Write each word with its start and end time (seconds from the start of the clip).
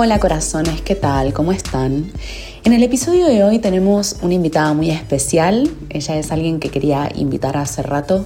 Hola 0.00 0.20
corazones, 0.20 0.80
¿qué 0.80 0.94
tal? 0.94 1.32
¿Cómo 1.32 1.50
están? 1.50 2.12
En 2.62 2.72
el 2.72 2.84
episodio 2.84 3.26
de 3.26 3.42
hoy 3.42 3.58
tenemos 3.58 4.14
una 4.22 4.34
invitada 4.34 4.72
muy 4.72 4.92
especial. 4.92 5.68
Ella 5.90 6.16
es 6.16 6.30
alguien 6.30 6.60
que 6.60 6.68
quería 6.68 7.10
invitar 7.16 7.56
hace 7.56 7.82
rato. 7.82 8.24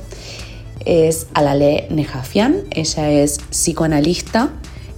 Es 0.85 1.29
Alale 1.33 1.87
Nejafian. 1.89 2.57
Ella 2.73 3.11
es 3.11 3.39
psicoanalista. 3.49 4.51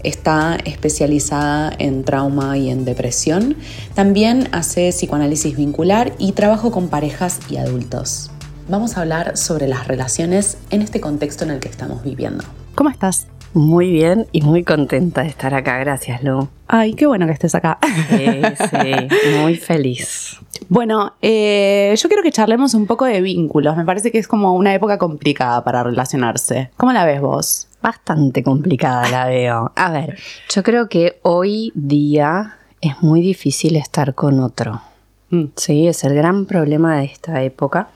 Está 0.02 0.58
especializada 0.64 1.72
en 1.78 2.02
trauma 2.02 2.58
y 2.58 2.70
en 2.70 2.84
depresión. 2.84 3.56
También 3.94 4.48
hace 4.50 4.90
psicoanálisis 4.90 5.56
vincular 5.56 6.12
y 6.18 6.32
trabajo 6.32 6.72
con 6.72 6.88
parejas 6.88 7.38
y 7.48 7.58
adultos. 7.58 8.32
Vamos 8.68 8.96
a 8.96 9.02
hablar 9.02 9.36
sobre 9.36 9.68
las 9.68 9.86
relaciones 9.86 10.56
en 10.70 10.82
este 10.82 11.00
contexto 11.00 11.44
en 11.44 11.52
el 11.52 11.60
que 11.60 11.68
estamos 11.68 12.02
viviendo. 12.02 12.42
¿Cómo 12.74 12.90
estás? 12.90 13.28
Muy 13.54 13.92
bien 13.92 14.26
y 14.32 14.42
muy 14.42 14.64
contenta 14.64 15.22
de 15.22 15.28
estar 15.28 15.54
acá, 15.54 15.78
gracias 15.78 16.24
Lu. 16.24 16.48
Ay, 16.66 16.94
qué 16.94 17.06
bueno 17.06 17.24
que 17.26 17.32
estés 17.32 17.54
acá. 17.54 17.78
Sí, 18.10 18.26
sí, 18.70 19.38
muy 19.40 19.54
feliz. 19.56 20.40
Bueno, 20.68 21.14
eh, 21.22 21.94
yo 21.96 22.08
quiero 22.08 22.24
que 22.24 22.32
charlemos 22.32 22.74
un 22.74 22.86
poco 22.86 23.04
de 23.04 23.20
vínculos. 23.20 23.76
Me 23.76 23.84
parece 23.84 24.10
que 24.10 24.18
es 24.18 24.26
como 24.26 24.54
una 24.54 24.74
época 24.74 24.98
complicada 24.98 25.62
para 25.62 25.84
relacionarse. 25.84 26.70
¿Cómo 26.76 26.92
la 26.92 27.04
ves 27.04 27.20
vos? 27.20 27.68
Bastante 27.80 28.42
complicada 28.42 29.08
la 29.08 29.26
veo. 29.26 29.70
A 29.76 29.92
ver, 29.92 30.18
yo 30.52 30.64
creo 30.64 30.88
que 30.88 31.20
hoy 31.22 31.70
día 31.76 32.56
es 32.80 33.02
muy 33.02 33.20
difícil 33.20 33.76
estar 33.76 34.16
con 34.16 34.40
otro. 34.40 34.82
Mm. 35.30 35.44
Sí, 35.54 35.86
es 35.86 36.02
el 36.02 36.14
gran 36.14 36.46
problema 36.46 36.96
de 36.96 37.04
esta 37.04 37.40
época. 37.44 37.90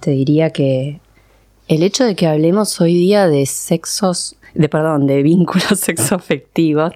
Te 0.00 0.10
diría 0.10 0.50
que 0.50 1.00
el 1.66 1.82
hecho 1.82 2.04
de 2.04 2.14
que 2.14 2.26
hablemos 2.26 2.78
hoy 2.82 2.92
día 2.94 3.26
de 3.26 3.46
sexos 3.46 4.36
de 4.54 4.68
perdón, 4.68 5.06
de 5.06 5.22
vínculos 5.22 5.78
sexoafectivos, 5.80 6.92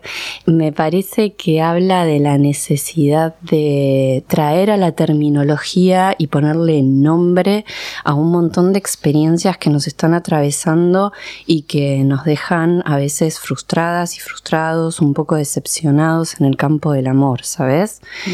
me 0.46 0.72
parece 0.72 1.34
que 1.34 1.62
habla 1.62 2.04
de 2.04 2.18
la 2.18 2.38
necesidad 2.38 3.36
de 3.40 4.24
traer 4.26 4.70
a 4.70 4.76
la 4.76 4.92
terminología 4.92 6.14
y 6.18 6.28
ponerle 6.28 6.82
nombre 6.82 7.64
a 8.04 8.14
un 8.14 8.30
montón 8.30 8.72
de 8.72 8.78
experiencias 8.78 9.58
que 9.58 9.70
nos 9.70 9.86
están 9.86 10.14
atravesando 10.14 11.12
y 11.46 11.62
que 11.62 12.04
nos 12.04 12.24
dejan 12.24 12.82
a 12.84 12.96
veces 12.96 13.38
frustradas 13.38 14.16
y 14.16 14.20
frustrados, 14.20 15.00
un 15.00 15.14
poco 15.14 15.36
decepcionados 15.36 16.40
en 16.40 16.46
el 16.46 16.56
campo 16.56 16.92
del 16.92 17.06
amor, 17.06 17.44
¿sabes? 17.44 18.00
Mm. 18.26 18.30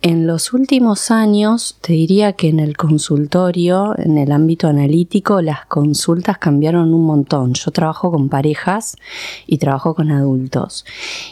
En 0.00 0.28
los 0.28 0.52
últimos 0.52 1.10
años, 1.10 1.76
te 1.80 1.92
diría 1.92 2.32
que 2.34 2.48
en 2.48 2.60
el 2.60 2.76
consultorio, 2.76 3.98
en 3.98 4.16
el 4.16 4.30
ámbito 4.30 4.68
analítico, 4.68 5.42
las 5.42 5.66
consultas 5.66 6.38
cambiaron 6.38 6.94
un 6.94 7.04
montón. 7.04 7.54
Yo 7.54 7.72
trabajo 7.72 8.12
con 8.12 8.28
parejas 8.28 8.96
y 9.44 9.58
trabajo 9.58 9.96
con 9.96 10.12
adultos. 10.12 10.86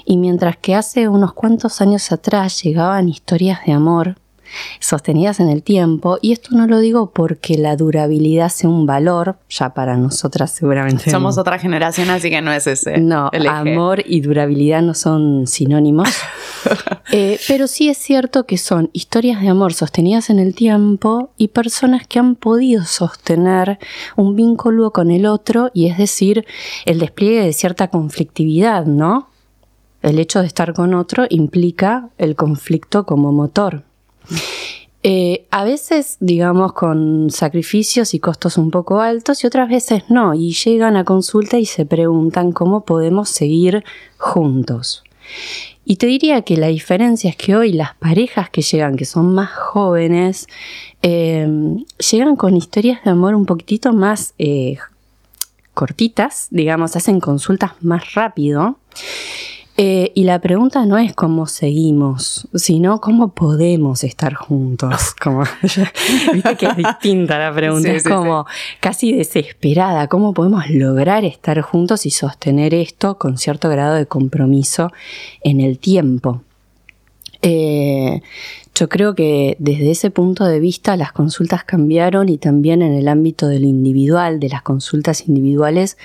Y 0.05 0.17
mientras 0.17 0.56
que 0.56 0.75
hace 0.75 1.08
unos 1.08 1.33
cuantos 1.33 1.81
años 1.81 2.11
atrás 2.11 2.61
llegaban 2.61 3.08
historias 3.08 3.64
de 3.64 3.73
amor 3.73 4.17
sostenidas 4.80 5.41
en 5.41 5.48
el 5.48 5.62
tiempo. 5.62 6.19
Y 6.22 6.33
esto 6.33 6.50
no 6.56 6.66
lo 6.66 6.78
digo 6.78 7.11
porque 7.11 7.58
la 7.58 7.77
durabilidad 7.77 8.48
sea 8.48 8.70
un 8.70 8.86
valor, 8.86 9.39
ya 9.48 9.75
para 9.75 9.97
nosotras 9.97 10.50
seguramente. 10.50 11.11
Somos 11.11 11.39
otra 11.39 11.58
generación, 11.58 12.11
así 12.11 12.30
que 12.30 12.41
no 12.42 12.52
es 12.52 12.67
ese. 12.67 12.98
No, 12.98 13.30
amor 13.48 14.02
y 14.05 14.20
durabilidad 14.20 14.83
no 14.83 14.94
son 14.94 15.47
sinónimos. 15.47 16.08
Eh, 17.12 17.39
pero 17.47 17.69
sí 17.69 17.89
es 17.89 17.98
cierto 17.98 18.47
que 18.47 18.58
son 18.58 18.91
historias 18.92 19.41
de 19.41 19.48
amor 19.48 19.73
sostenidas 19.73 20.29
en 20.29 20.40
el 20.40 20.57
tiempo 20.57 21.30
y 21.36 21.48
personas 21.48 22.05
que 22.08 22.18
han 22.18 22.34
podido 22.34 22.84
sostener 22.84 23.78
un 24.17 24.34
vínculo 24.34 24.90
con 24.90 25.13
el 25.13 25.27
otro 25.27 25.70
y 25.73 25.86
es 25.86 25.98
decir, 25.98 26.45
el 26.84 26.98
despliegue 26.98 27.45
de 27.45 27.52
cierta 27.52 27.89
conflictividad, 27.89 28.86
¿no? 28.86 29.28
El 30.02 30.18
hecho 30.18 30.40
de 30.40 30.46
estar 30.46 30.73
con 30.74 30.95
otro 30.95 31.27
implica 31.30 32.11
el 32.18 32.36
conflicto 32.36 33.07
como 33.07 33.33
motor. 33.33 33.84
Eh, 35.03 35.47
a 35.53 35.63
veces, 35.63 36.17
digamos, 36.19 36.73
con 36.73 37.31
sacrificios 37.31 38.13
y 38.13 38.19
costos 38.19 38.59
un 38.59 38.73
poco 38.73 39.01
altos 39.01 39.45
y 39.45 39.47
otras 39.47 39.69
veces 39.69 40.03
no, 40.09 40.35
y 40.35 40.53
llegan 40.53 40.97
a 40.97 41.05
consulta 41.05 41.59
y 41.59 41.64
se 41.64 41.87
preguntan 41.87 42.51
cómo 42.51 42.85
podemos 42.85 43.29
seguir 43.29 43.85
juntos. 44.19 45.05
Y 45.85 45.97
te 45.97 46.09
diría 46.09 46.42
que 46.42 46.57
la 46.57 46.67
diferencia 46.67 47.31
es 47.31 47.37
que 47.37 47.55
hoy 47.55 47.73
las 47.73 47.95
parejas 47.95 48.51
que 48.51 48.63
llegan, 48.63 48.97
que 48.97 49.05
son 49.05 49.33
más 49.33 49.51
jóvenes, 49.51 50.48
eh, 51.03 51.47
llegan 52.11 52.35
con 52.35 52.57
historias 52.57 53.05
de 53.05 53.11
amor 53.11 53.37
un 53.37 53.47
poquitito 53.47 53.93
más 53.93 54.35
eh, 54.39 54.79
cortitas, 55.73 56.48
digamos, 56.51 56.97
hacen 56.97 57.20
consultas 57.20 57.73
más 57.81 58.14
rápido. 58.14 58.79
Eh, 59.79 60.11
y 60.14 60.25
la 60.25 60.41
pregunta 60.41 60.87
no 60.87 60.97
es 60.97 61.13
cómo 61.13 61.47
seguimos, 61.47 62.48
sino 62.55 63.01
cómo 63.01 63.35
podemos 63.35 64.05
estar 64.05 64.33
juntos. 64.35 65.14
Como, 65.23 65.42
Viste 66.33 66.57
que 66.57 66.67
es 66.67 66.77
distinta 66.77 67.39
la 67.39 67.55
pregunta, 67.55 67.91
es 67.91 68.05
como 68.05 68.47
casi 68.81 69.13
desesperada. 69.13 70.09
¿Cómo 70.09 70.33
podemos 70.33 70.69
lograr 70.70 71.25
estar 71.25 71.61
juntos 71.61 72.07
y 72.07 72.11
sostener 72.11 72.75
esto 72.75 73.19
con 73.19 73.37
cierto 73.37 73.69
grado 73.69 73.95
de 73.95 74.07
compromiso 74.07 74.92
en 75.42 75.61
el 75.61 75.79
tiempo? 75.79 76.43
Eh, 77.43 78.23
yo 78.77 78.91
creo 78.91 79.14
que 79.14 79.57
desde 79.59 79.91
ese 79.91 80.11
punto 80.11 80.45
de 80.45 80.61
vista 80.61 80.98
las 80.98 81.11
consultas 81.11 81.64
cambiaron 81.64 82.29
y 82.29 82.37
también 82.37 82.83
en 82.83 82.92
el 82.92 83.09
ámbito 83.09 83.48
de 83.48 83.59
lo 83.59 83.67
individual, 83.67 84.39
de 84.39 84.51
las 84.51 84.61
consultas 84.61 85.27
individuales, 85.29 85.97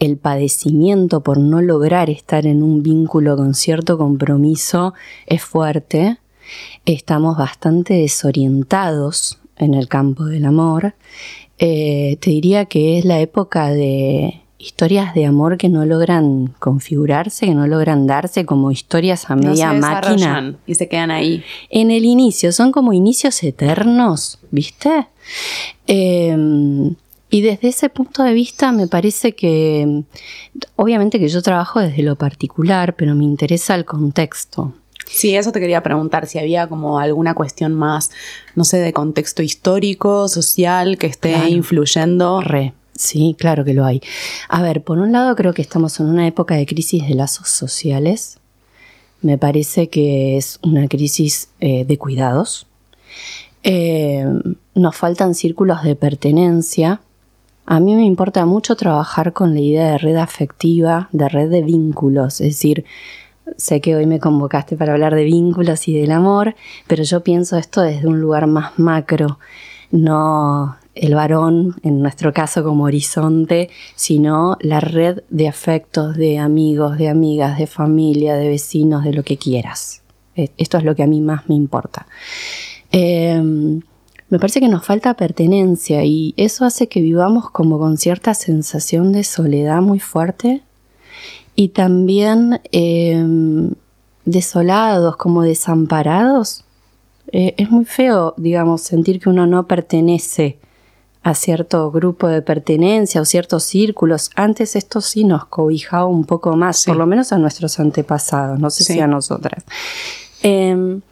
el 0.00 0.16
padecimiento 0.16 1.20
por 1.20 1.38
no 1.38 1.62
lograr 1.62 2.10
estar 2.10 2.44
en 2.44 2.64
un 2.64 2.82
vínculo 2.82 3.36
con 3.36 3.54
cierto 3.54 3.96
compromiso 3.96 4.94
es 5.26 5.44
fuerte. 5.44 6.18
Estamos 6.86 7.38
bastante 7.38 7.94
desorientados 7.94 9.38
en 9.56 9.74
el 9.74 9.86
campo 9.86 10.24
del 10.24 10.44
amor. 10.44 10.94
Eh, 11.58 12.18
te 12.20 12.30
diría 12.30 12.64
que 12.64 12.98
es 12.98 13.04
la 13.04 13.20
época 13.20 13.70
de 13.70 14.42
historias 14.58 15.14
de 15.14 15.24
amor 15.24 15.56
que 15.56 15.68
no 15.68 15.86
logran 15.86 16.48
configurarse, 16.58 17.46
que 17.46 17.54
no 17.54 17.66
logran 17.66 18.06
darse 18.06 18.44
como 18.44 18.72
historias 18.72 19.30
a 19.30 19.36
media 19.36 19.72
máquina. 19.72 20.56
Y 20.66 20.74
se 20.74 20.88
quedan 20.88 21.12
ahí. 21.12 21.44
En 21.70 21.90
el 21.90 22.04
inicio, 22.04 22.52
son 22.52 22.72
como 22.72 22.92
inicios 22.92 23.42
eternos, 23.44 24.38
¿viste? 24.50 25.06
Em, 25.86 26.94
y 27.30 27.42
desde 27.42 27.68
ese 27.68 27.88
punto 27.88 28.22
de 28.22 28.32
vista 28.32 28.72
me 28.72 28.88
parece 28.88 29.34
que, 29.34 30.02
obviamente 30.74 31.20
que 31.20 31.28
yo 31.28 31.40
trabajo 31.40 31.78
desde 31.78 32.02
lo 32.02 32.16
particular, 32.16 32.96
pero 32.96 33.14
me 33.14 33.24
interesa 33.24 33.76
el 33.76 33.84
contexto. 33.84 34.74
Sí, 35.06 35.36
eso 35.36 35.52
te 35.52 35.60
quería 35.60 35.82
preguntar, 35.82 36.26
si 36.26 36.38
había 36.38 36.66
como 36.66 36.98
alguna 36.98 37.34
cuestión 37.34 37.74
más, 37.74 38.10
no 38.54 38.64
sé, 38.64 38.78
de 38.78 38.92
contexto 38.92 39.42
histórico, 39.42 40.28
social, 40.28 40.98
que 40.98 41.06
esté 41.06 41.48
influyendo. 41.48 42.40
Re. 42.42 42.74
Sí, 42.98 43.36
claro 43.38 43.64
que 43.64 43.74
lo 43.74 43.84
hay. 43.84 44.02
A 44.48 44.60
ver, 44.60 44.82
por 44.82 44.98
un 44.98 45.12
lado 45.12 45.36
creo 45.36 45.54
que 45.54 45.62
estamos 45.62 46.00
en 46.00 46.06
una 46.06 46.26
época 46.26 46.56
de 46.56 46.66
crisis 46.66 47.06
de 47.06 47.14
lazos 47.14 47.48
sociales. 47.48 48.38
Me 49.22 49.38
parece 49.38 49.88
que 49.88 50.36
es 50.36 50.58
una 50.64 50.88
crisis 50.88 51.48
eh, 51.60 51.84
de 51.84 51.96
cuidados. 51.96 52.66
Eh, 53.62 54.26
nos 54.74 54.96
faltan 54.96 55.36
círculos 55.36 55.84
de 55.84 55.94
pertenencia. 55.94 57.00
A 57.66 57.78
mí 57.78 57.94
me 57.94 58.04
importa 58.04 58.44
mucho 58.46 58.74
trabajar 58.74 59.32
con 59.32 59.54
la 59.54 59.60
idea 59.60 59.92
de 59.92 59.98
red 59.98 60.16
afectiva, 60.16 61.08
de 61.12 61.28
red 61.28 61.50
de 61.50 61.62
vínculos. 61.62 62.40
Es 62.40 62.48
decir, 62.48 62.84
sé 63.56 63.80
que 63.80 63.94
hoy 63.94 64.06
me 64.06 64.18
convocaste 64.18 64.76
para 64.76 64.94
hablar 64.94 65.14
de 65.14 65.22
vínculos 65.22 65.86
y 65.86 65.94
del 65.94 66.10
amor, 66.10 66.56
pero 66.88 67.04
yo 67.04 67.22
pienso 67.22 67.58
esto 67.58 67.80
desde 67.80 68.08
un 68.08 68.20
lugar 68.20 68.48
más 68.48 68.76
macro. 68.76 69.38
No, 69.92 70.77
el 71.00 71.14
varón, 71.14 71.76
en 71.82 72.00
nuestro 72.00 72.32
caso 72.32 72.62
como 72.64 72.84
horizonte, 72.84 73.70
sino 73.94 74.56
la 74.60 74.80
red 74.80 75.22
de 75.30 75.48
afectos, 75.48 76.16
de 76.16 76.38
amigos, 76.38 76.98
de 76.98 77.08
amigas, 77.08 77.58
de 77.58 77.66
familia, 77.66 78.36
de 78.36 78.48
vecinos, 78.48 79.04
de 79.04 79.12
lo 79.12 79.22
que 79.22 79.36
quieras. 79.36 80.02
E, 80.36 80.50
esto 80.56 80.78
es 80.78 80.84
lo 80.84 80.94
que 80.94 81.02
a 81.02 81.06
mí 81.06 81.20
más 81.20 81.48
me 81.48 81.54
importa. 81.54 82.06
Em, 82.90 83.80
me 84.30 84.38
parece 84.38 84.60
que 84.60 84.68
nos 84.68 84.84
falta 84.84 85.14
pertenencia 85.14 86.04
y 86.04 86.34
eso 86.36 86.64
hace 86.64 86.88
que 86.88 87.00
vivamos 87.00 87.50
como 87.50 87.78
con 87.78 87.96
cierta 87.96 88.34
sensación 88.34 89.12
de 89.12 89.24
soledad 89.24 89.80
muy 89.80 90.00
fuerte 90.00 90.62
y 91.54 91.68
también 91.68 92.60
em, 92.72 93.72
desolados, 94.24 95.16
como 95.16 95.42
desamparados. 95.42 96.64
Eh, 97.32 97.54
es 97.56 97.70
muy 97.70 97.84
feo, 97.84 98.34
digamos, 98.36 98.82
sentir 98.82 99.20
que 99.20 99.28
uno 99.28 99.46
no 99.46 99.66
pertenece 99.66 100.58
a 101.28 101.34
cierto 101.34 101.90
grupo 101.90 102.26
de 102.26 102.40
pertenencia 102.40 103.20
o 103.20 103.24
ciertos 103.26 103.64
círculos. 103.64 104.30
Antes 104.34 104.76
esto 104.76 105.02
sí 105.02 105.24
nos 105.24 105.44
cobijaba 105.44 106.06
un 106.06 106.24
poco 106.24 106.56
más, 106.56 106.84
por 106.86 106.96
lo 106.96 107.06
menos 107.06 107.32
a 107.32 107.38
nuestros 107.38 107.78
antepasados, 107.78 108.58
no 108.58 108.70
sé 108.70 108.84
si 108.84 108.98
a 109.00 109.06
nosotras. 109.06 109.64
Em, 110.42 111.02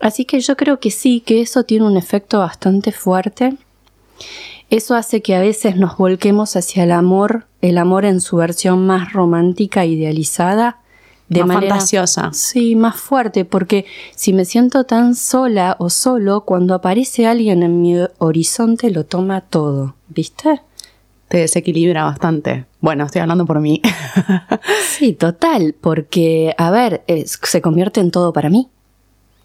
así 0.00 0.24
que 0.24 0.38
yo 0.38 0.56
creo 0.56 0.78
que 0.78 0.92
sí, 0.92 1.20
que 1.20 1.40
eso 1.40 1.64
tiene 1.64 1.84
un 1.84 1.96
efecto 1.96 2.38
bastante 2.38 2.92
fuerte. 2.92 3.56
Eso 4.70 4.94
hace 4.94 5.20
que 5.20 5.34
a 5.34 5.40
veces 5.40 5.76
nos 5.76 5.96
volquemos 5.96 6.54
hacia 6.54 6.84
el 6.84 6.92
amor, 6.92 7.46
el 7.60 7.78
amor 7.78 8.04
en 8.04 8.20
su 8.20 8.36
versión 8.36 8.86
más 8.86 9.12
romántica, 9.12 9.84
idealizada, 9.84 10.78
de 11.28 11.40
más 11.40 11.56
manera 11.56 11.74
fantasiosa. 11.74 12.30
Sí, 12.32 12.76
más 12.76 12.96
fuerte, 12.96 13.44
porque 13.44 13.86
si 14.14 14.32
me 14.32 14.44
siento 14.44 14.84
tan 14.84 15.14
sola 15.14 15.76
o 15.78 15.90
solo, 15.90 16.42
cuando 16.42 16.74
aparece 16.74 17.26
alguien 17.26 17.62
en 17.62 17.80
mi 17.80 17.96
horizonte 18.18 18.90
lo 18.90 19.04
toma 19.04 19.40
todo, 19.40 19.94
¿viste? 20.08 20.60
Te 21.28 21.38
desequilibra 21.38 22.04
bastante. 22.04 22.66
Bueno, 22.80 23.04
estoy 23.04 23.22
hablando 23.22 23.46
por 23.46 23.60
mí. 23.60 23.82
sí, 24.88 25.12
total, 25.12 25.74
porque, 25.80 26.54
a 26.56 26.70
ver, 26.70 27.02
se 27.24 27.60
convierte 27.60 28.00
en 28.00 28.10
todo 28.10 28.32
para 28.32 28.48
mí. 28.48 28.68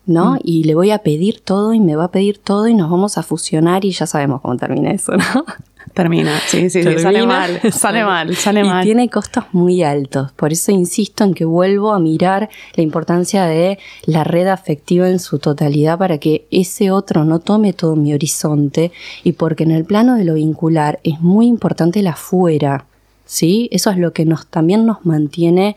¿no? 0.05 0.33
Mm. 0.33 0.39
Y 0.43 0.63
le 0.63 0.75
voy 0.75 0.91
a 0.91 0.99
pedir 0.99 1.41
todo 1.41 1.73
y 1.73 1.79
me 1.79 1.95
va 1.95 2.05
a 2.05 2.11
pedir 2.11 2.39
todo 2.39 2.67
y 2.67 2.73
nos 2.73 2.89
vamos 2.89 3.17
a 3.17 3.23
fusionar 3.23 3.85
y 3.85 3.91
ya 3.91 4.07
sabemos 4.07 4.41
cómo 4.41 4.57
termina 4.57 4.91
eso, 4.91 5.13
¿no? 5.13 5.45
Termina, 5.93 6.39
sí, 6.47 6.69
sí, 6.69 6.83
sale 6.99 7.25
mal, 7.25 7.59
sale 7.71 8.03
mal, 8.03 8.35
sale 8.37 8.63
mal. 8.63 8.81
Y 8.81 8.85
tiene 8.85 9.09
costos 9.09 9.45
muy 9.51 9.83
altos, 9.83 10.31
por 10.31 10.53
eso 10.53 10.71
insisto 10.71 11.23
en 11.23 11.33
que 11.33 11.43
vuelvo 11.43 11.91
a 11.91 11.99
mirar 11.99 12.49
la 12.75 12.83
importancia 12.83 13.45
de 13.45 13.77
la 14.05 14.23
red 14.23 14.47
afectiva 14.47 15.09
en 15.09 15.19
su 15.19 15.39
totalidad 15.39 15.97
para 15.97 16.17
que 16.17 16.45
ese 16.49 16.91
otro 16.91 17.25
no 17.25 17.39
tome 17.39 17.73
todo 17.73 17.95
mi 17.95 18.13
horizonte 18.13 18.91
y 19.23 19.33
porque 19.33 19.63
en 19.63 19.71
el 19.71 19.83
plano 19.83 20.15
de 20.15 20.23
lo 20.23 20.35
vincular 20.35 20.99
es 21.03 21.19
muy 21.19 21.47
importante 21.47 22.01
la 22.01 22.15
fuera, 22.15 22.85
¿sí? 23.25 23.67
Eso 23.71 23.89
es 23.89 23.97
lo 23.97 24.13
que 24.13 24.25
nos, 24.25 24.47
también 24.47 24.85
nos 24.85 25.05
mantiene 25.05 25.75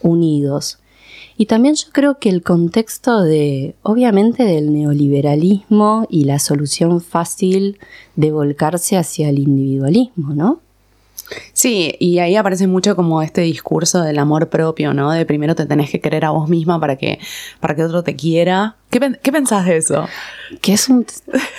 unidos. 0.00 0.78
Y 1.36 1.46
también 1.46 1.74
yo 1.74 1.88
creo 1.92 2.18
que 2.18 2.30
el 2.30 2.42
contexto 2.42 3.22
de, 3.22 3.74
obviamente, 3.82 4.44
del 4.44 4.72
neoliberalismo 4.72 6.06
y 6.08 6.24
la 6.24 6.38
solución 6.38 7.00
fácil 7.00 7.78
de 8.14 8.32
volcarse 8.32 8.96
hacia 8.96 9.28
el 9.28 9.38
individualismo, 9.38 10.34
¿no? 10.34 10.60
Sí, 11.52 11.96
y 11.98 12.18
ahí 12.18 12.36
aparece 12.36 12.66
mucho 12.66 12.94
como 12.94 13.22
este 13.22 13.40
discurso 13.40 14.02
del 14.02 14.18
amor 14.18 14.48
propio, 14.48 14.94
¿no? 14.94 15.10
De 15.10 15.26
primero 15.26 15.54
te 15.54 15.66
tenés 15.66 15.90
que 15.90 16.00
querer 16.00 16.24
a 16.24 16.30
vos 16.30 16.48
misma 16.48 16.78
para 16.78 16.96
que, 16.96 17.18
para 17.60 17.74
que 17.74 17.84
otro 17.84 18.04
te 18.04 18.14
quiera. 18.14 18.76
¿Qué, 18.90 19.18
¿Qué 19.22 19.32
pensás 19.32 19.66
de 19.66 19.76
eso? 19.76 20.08
Que 20.62 20.74
es 20.74 20.88
un 20.88 21.04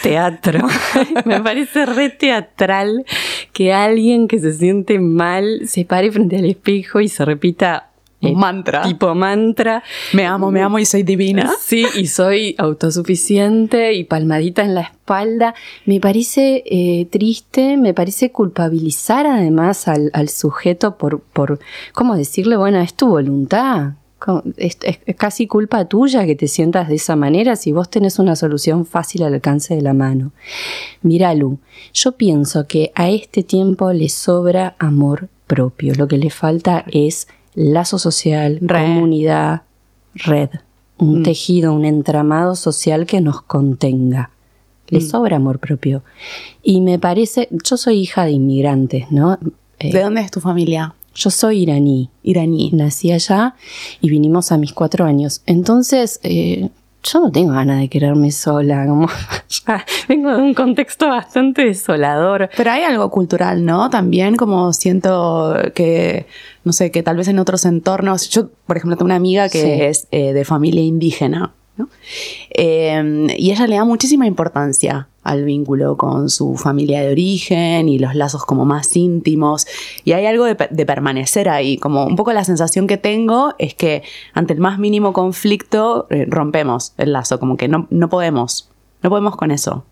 teatro. 0.01 0.65
Me 1.25 1.41
parece 1.41 1.85
re 1.85 2.09
teatral 2.09 3.06
que 3.51 3.73
alguien 3.73 4.27
que 4.27 4.39
se 4.39 4.53
siente 4.53 5.00
mal 5.00 5.68
se 5.68 5.83
pare 5.83 6.12
frente 6.12 6.38
al 6.38 6.45
espejo 6.45 7.01
y 7.01 7.09
se 7.09 7.25
repita 7.25 7.89
mantra. 8.35 8.83
Tipo 8.83 9.13
mantra. 9.15 9.83
Me 10.13 10.25
amo, 10.25 10.51
me 10.51 10.62
amo 10.62 10.79
y 10.79 10.85
soy 10.85 11.03
divina. 11.03 11.51
Sí, 11.59 11.85
y 11.95 12.07
soy 12.07 12.56
autosuficiente 12.57 13.94
y 13.94 14.03
palmadita 14.03 14.63
en 14.63 14.75
la 14.75 14.81
espalda. 14.81 15.53
Me 15.85 16.00
parece 16.00 16.63
eh, 16.65 17.07
triste, 17.09 17.77
me 17.77 17.94
parece 17.94 18.31
culpabilizar 18.31 19.25
además 19.25 19.88
al, 19.88 20.29
sujeto 20.29 20.97
por, 20.97 21.21
por, 21.21 21.59
¿cómo 21.94 22.15
decirle? 22.15 22.57
Bueno, 22.57 22.79
es 22.79 22.94
tu 22.94 23.07
voluntad. 23.07 23.94
Es, 24.57 24.77
casi 25.15 25.45
culpa 25.45 25.85
tuya 25.85 26.25
que 26.25 26.35
te 26.35 26.47
sientas 26.47 26.88
de 26.88 26.95
esa 26.95 27.15
manera 27.15 27.56
si 27.56 27.71
vos 27.71 27.89
tenés 27.89 28.18
una 28.18 28.35
solución 28.35 28.85
fácil 28.85 29.23
al 29.23 29.35
alcance 29.35 29.75
de 29.75 29.81
la 29.81 29.94
mano. 29.94 30.31
Mira, 31.01 31.33
Lu, 31.35 31.59
yo 31.94 32.13
pienso 32.13 32.65
que 32.68 32.91
a 32.95 33.09
este 33.09 33.44
tiempo 33.44 33.94
le 33.94 34.09
sobra 34.09 34.75
amor 34.80 35.30
propio. 35.45 35.94
Lo 35.95 36.07
que 36.07 36.18
le 36.18 36.30
falta 36.30 36.83
es 36.91 37.27
lazo 37.57 37.98
social, 37.98 38.59
comunidad, 38.59 39.63
red, 40.13 40.50
un 41.00 41.21
mm. 41.21 41.24
tejido, 41.24 41.74
un 41.74 41.86
entramado 41.86 42.56
social 42.56 43.07
que 43.07 43.19
nos 43.19 43.42
contenga. 43.42 44.30
Le 44.89 45.00
mm. 45.00 45.01
sobra 45.01 45.38
amor 45.38 45.57
propio. 45.57 46.04
Y 46.62 46.81
me 46.81 47.00
parece, 47.00 47.50
yo 47.51 47.75
soy 47.75 48.00
hija 48.00 48.25
de 48.25 48.31
inmigrantes, 48.31 49.12
¿no? 49.12 49.39
Eh, 49.80 49.92
¿De 49.92 50.01
dónde 50.01 50.21
es 50.21 50.30
tu 50.30 50.39
familia? 50.39 50.94
Yo 51.15 51.31
soy 51.31 51.63
iraní. 51.63 52.12
Iraní. 52.21 52.69
Nací 52.74 53.12
allá 53.12 53.56
y 54.01 54.09
vinimos 54.09 54.51
a 54.51 54.57
mis 54.57 54.71
cuatro 54.71 55.06
años. 55.06 55.42
Entonces, 55.48 56.19
eh, 56.21 56.69
yo 57.12 57.19
no 57.19 57.31
tengo 57.31 57.54
ganas 57.54 57.80
de 57.80 57.89
quererme 57.89 58.31
sola, 58.31 58.86
como 58.86 59.07
ya 59.65 59.86
vengo 60.07 60.36
de 60.36 60.42
un 60.42 60.54
contexto 60.54 61.07
bastante 61.07 61.65
desolador. 61.65 62.50
Pero 62.56 62.71
hay 62.71 62.83
algo 62.83 63.09
cultural, 63.09 63.65
¿no? 63.65 63.89
También 63.89 64.36
como 64.36 64.74
siento 64.74 65.56
que, 65.74 66.25
no 66.63 66.74
sé, 66.74 66.92
que 66.92 67.04
tal 67.04 67.18
vez 67.18 67.27
en 67.27 67.39
otros 67.39 67.65
entornos, 67.65 68.30
yo 68.30 68.50
por 68.65 68.77
ejemplo 68.77 68.98
tengo 68.98 69.06
una 69.06 69.15
amiga 69.15 69.50
que 69.50 69.89
es 69.89 70.07
eh, 70.12 70.33
de 70.33 70.45
familia 70.45 70.81
indígena 70.81 71.51
Em, 72.50 73.30
y 73.38 73.51
ella 73.51 73.68
le 73.68 73.75
da 73.75 73.86
muchísima 73.86 74.25
importancia 74.25 75.07
al 75.27 75.44
vínculo 75.44 75.97
con 75.97 76.29
su 76.29 76.56
familia 76.56 77.01
de 77.01 77.12
origen 77.12 77.89
y 77.89 78.00
los 78.00 78.15
lazos 78.15 78.45
como 78.45 78.65
más 78.65 78.95
íntimos. 78.95 79.68
Y 80.06 80.13
hay 80.13 80.25
algo 80.25 80.45
de, 80.45 80.56
permanecer 80.56 81.50
ahí, 81.50 81.77
como 81.77 82.06
un 82.06 82.15
poco 82.15 82.31
la 82.31 82.45
sensación 82.45 82.88
que 82.88 82.97
tengo 82.97 83.53
es 83.59 83.74
que 83.74 84.03
ante 84.33 84.53
el 84.53 84.59
más 84.59 84.79
mínimo 84.79 85.12
conflicto 85.12 86.07
eh, 86.09 86.25
rompemos 86.29 86.94
el 86.97 87.12
lazo, 87.12 87.39
como 87.39 87.57
que 87.57 87.68
no, 87.68 87.88
no 87.89 88.09
podemos, 88.09 88.69
no 89.03 89.09
podemos 89.09 89.35
con 89.35 89.51
eso. 89.51 89.83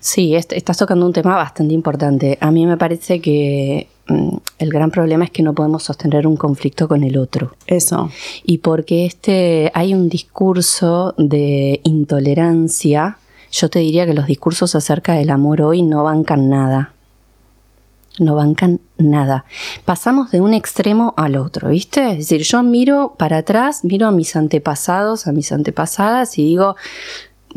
Sí, 0.00 0.36
estás 0.36 0.78
tocando 0.78 1.04
un 1.06 1.12
tema 1.12 1.34
bastante 1.34 1.74
importante. 1.74 2.38
A 2.40 2.52
mí 2.52 2.66
me 2.66 2.76
parece 2.76 3.20
que 3.20 3.88
mm, 4.06 4.36
el 4.60 4.70
gran 4.70 4.92
problema 4.92 5.24
es 5.24 5.32
que 5.32 5.42
no 5.42 5.54
podemos 5.54 5.82
sostener 5.82 6.26
un 6.26 6.36
conflicto 6.36 6.86
con 6.86 7.02
el 7.02 7.18
otro. 7.18 7.52
Eso. 7.66 8.10
Y 8.44 8.58
porque 8.58 9.06
este 9.06 9.72
hay 9.74 9.92
un 9.92 10.08
discurso 10.08 11.14
de 11.18 11.80
intolerancia, 11.82 13.18
yo 13.50 13.70
te 13.70 13.78
diría 13.80 14.06
que 14.06 14.14
los 14.14 14.26
discursos 14.26 14.74
acerca 14.74 15.14
del 15.14 15.30
amor 15.30 15.62
hoy 15.62 15.82
no 15.82 16.04
bancan 16.04 16.48
nada. 16.48 16.92
No 18.18 18.34
bancan 18.34 18.80
nada. 18.96 19.44
Pasamos 19.84 20.32
de 20.32 20.40
un 20.40 20.52
extremo 20.52 21.14
al 21.16 21.36
otro, 21.36 21.68
¿viste? 21.68 22.10
Es 22.10 22.18
decir, 22.18 22.42
yo 22.42 22.62
miro 22.64 23.14
para 23.16 23.38
atrás, 23.38 23.84
miro 23.84 24.08
a 24.08 24.10
mis 24.10 24.34
antepasados, 24.34 25.28
a 25.28 25.32
mis 25.32 25.52
antepasadas 25.52 26.36
y 26.36 26.44
digo, 26.44 26.74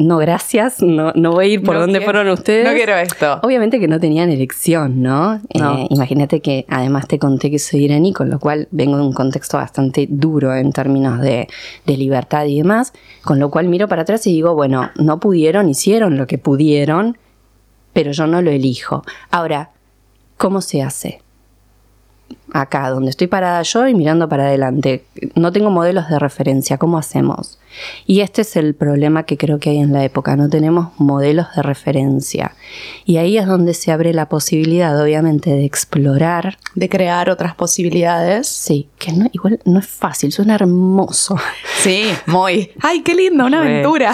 no 0.02 0.18
gracias, 0.18 0.82
no, 0.82 1.12
no 1.16 1.32
voy 1.32 1.46
a 1.46 1.48
ir 1.50 1.64
por 1.64 1.78
donde 1.78 2.02
fueron 2.02 2.28
ustedes. 2.30 2.66
No 2.66 2.74
quiero 2.74 2.96
esto. 2.96 3.40
Obviamente 3.44 3.80
que 3.80 3.88
no 3.88 4.00
tenían 4.00 4.30
elección, 4.30 5.02
¿no? 5.02 5.36
Eh, 5.50 5.88
imagínate 5.90 6.42
que 6.42 6.66
además 6.70 7.08
te 7.08 7.20
conté 7.20 7.52
que 7.52 7.60
soy 7.60 7.86
iraní, 7.86 8.14
con 8.14 8.30
lo 8.30 8.40
cual 8.40 8.68
vengo 8.72 8.98
de 8.98 9.04
un 9.04 9.14
contexto 9.14 9.58
bastante 9.58 10.08
duro 10.10 10.56
en 10.56 10.72
términos 10.72 11.22
de, 11.22 11.48
de 11.86 11.98
libertad 11.98 12.46
y 12.46 12.58
demás, 12.58 12.94
con 13.24 13.40
lo 13.40 13.50
cual 13.52 13.68
miro 13.68 13.88
para 13.88 14.02
atrás 14.02 14.26
y 14.28 14.32
digo, 14.32 14.56
bueno, 14.56 14.90
no 14.96 15.20
pudieron, 15.20 15.70
hicieron 15.70 16.18
lo 16.18 16.28
que 16.28 16.38
pudieron, 16.38 17.18
pero 17.94 18.12
yo 18.12 18.28
no 18.28 18.42
lo 18.42 18.52
elijo. 18.52 19.04
Ahora, 19.30 19.72
¿cómo 20.38 20.62
se 20.62 20.82
hace? 20.82 21.22
Acá, 22.54 22.90
donde 22.90 23.10
estoy 23.10 23.28
parada 23.28 23.62
yo 23.62 23.88
y 23.88 23.94
mirando 23.94 24.28
para 24.30 24.46
adelante. 24.46 25.04
No 25.36 25.52
tengo 25.52 25.70
modelos 25.70 26.10
de 26.10 26.20
referencia, 26.20 26.78
¿cómo 26.78 26.98
hacemos? 26.98 27.58
Y 28.06 28.22
este 28.22 28.42
es 28.42 28.56
el 28.56 28.76
problema 28.76 29.24
que 29.24 29.38
creo 29.38 29.60
que 29.60 29.70
hay 29.70 29.78
en 29.78 29.94
la 29.94 30.04
época, 30.04 30.36
no 30.36 30.50
tenemos 30.50 30.90
modelos 30.98 31.48
de 31.56 31.62
referencia. 31.62 32.54
Y 33.06 33.18
ahí 33.18 33.38
es 33.38 33.48
donde 33.48 33.74
se 33.74 33.92
abre 33.92 34.14
la 34.14 34.28
posibilidad, 34.28 35.02
obviamente, 35.02 35.52
de 35.52 35.66
explorar. 35.66 36.58
De 36.76 36.90
crear 36.90 37.30
otras 37.30 37.56
posibilidades. 37.56 38.48
Sí, 38.48 38.88
que 38.98 39.14
no, 39.14 39.28
igual 39.32 39.60
no 39.66 39.80
es 39.80 39.88
fácil, 39.88 40.32
suena 40.32 40.56
hermoso. 40.56 41.38
Sí, 41.82 42.04
muy. 42.28 42.72
¡Ay, 42.82 43.02
qué 43.02 43.16
lindo! 43.16 43.46
Una 43.46 43.62
aventura. 43.62 44.14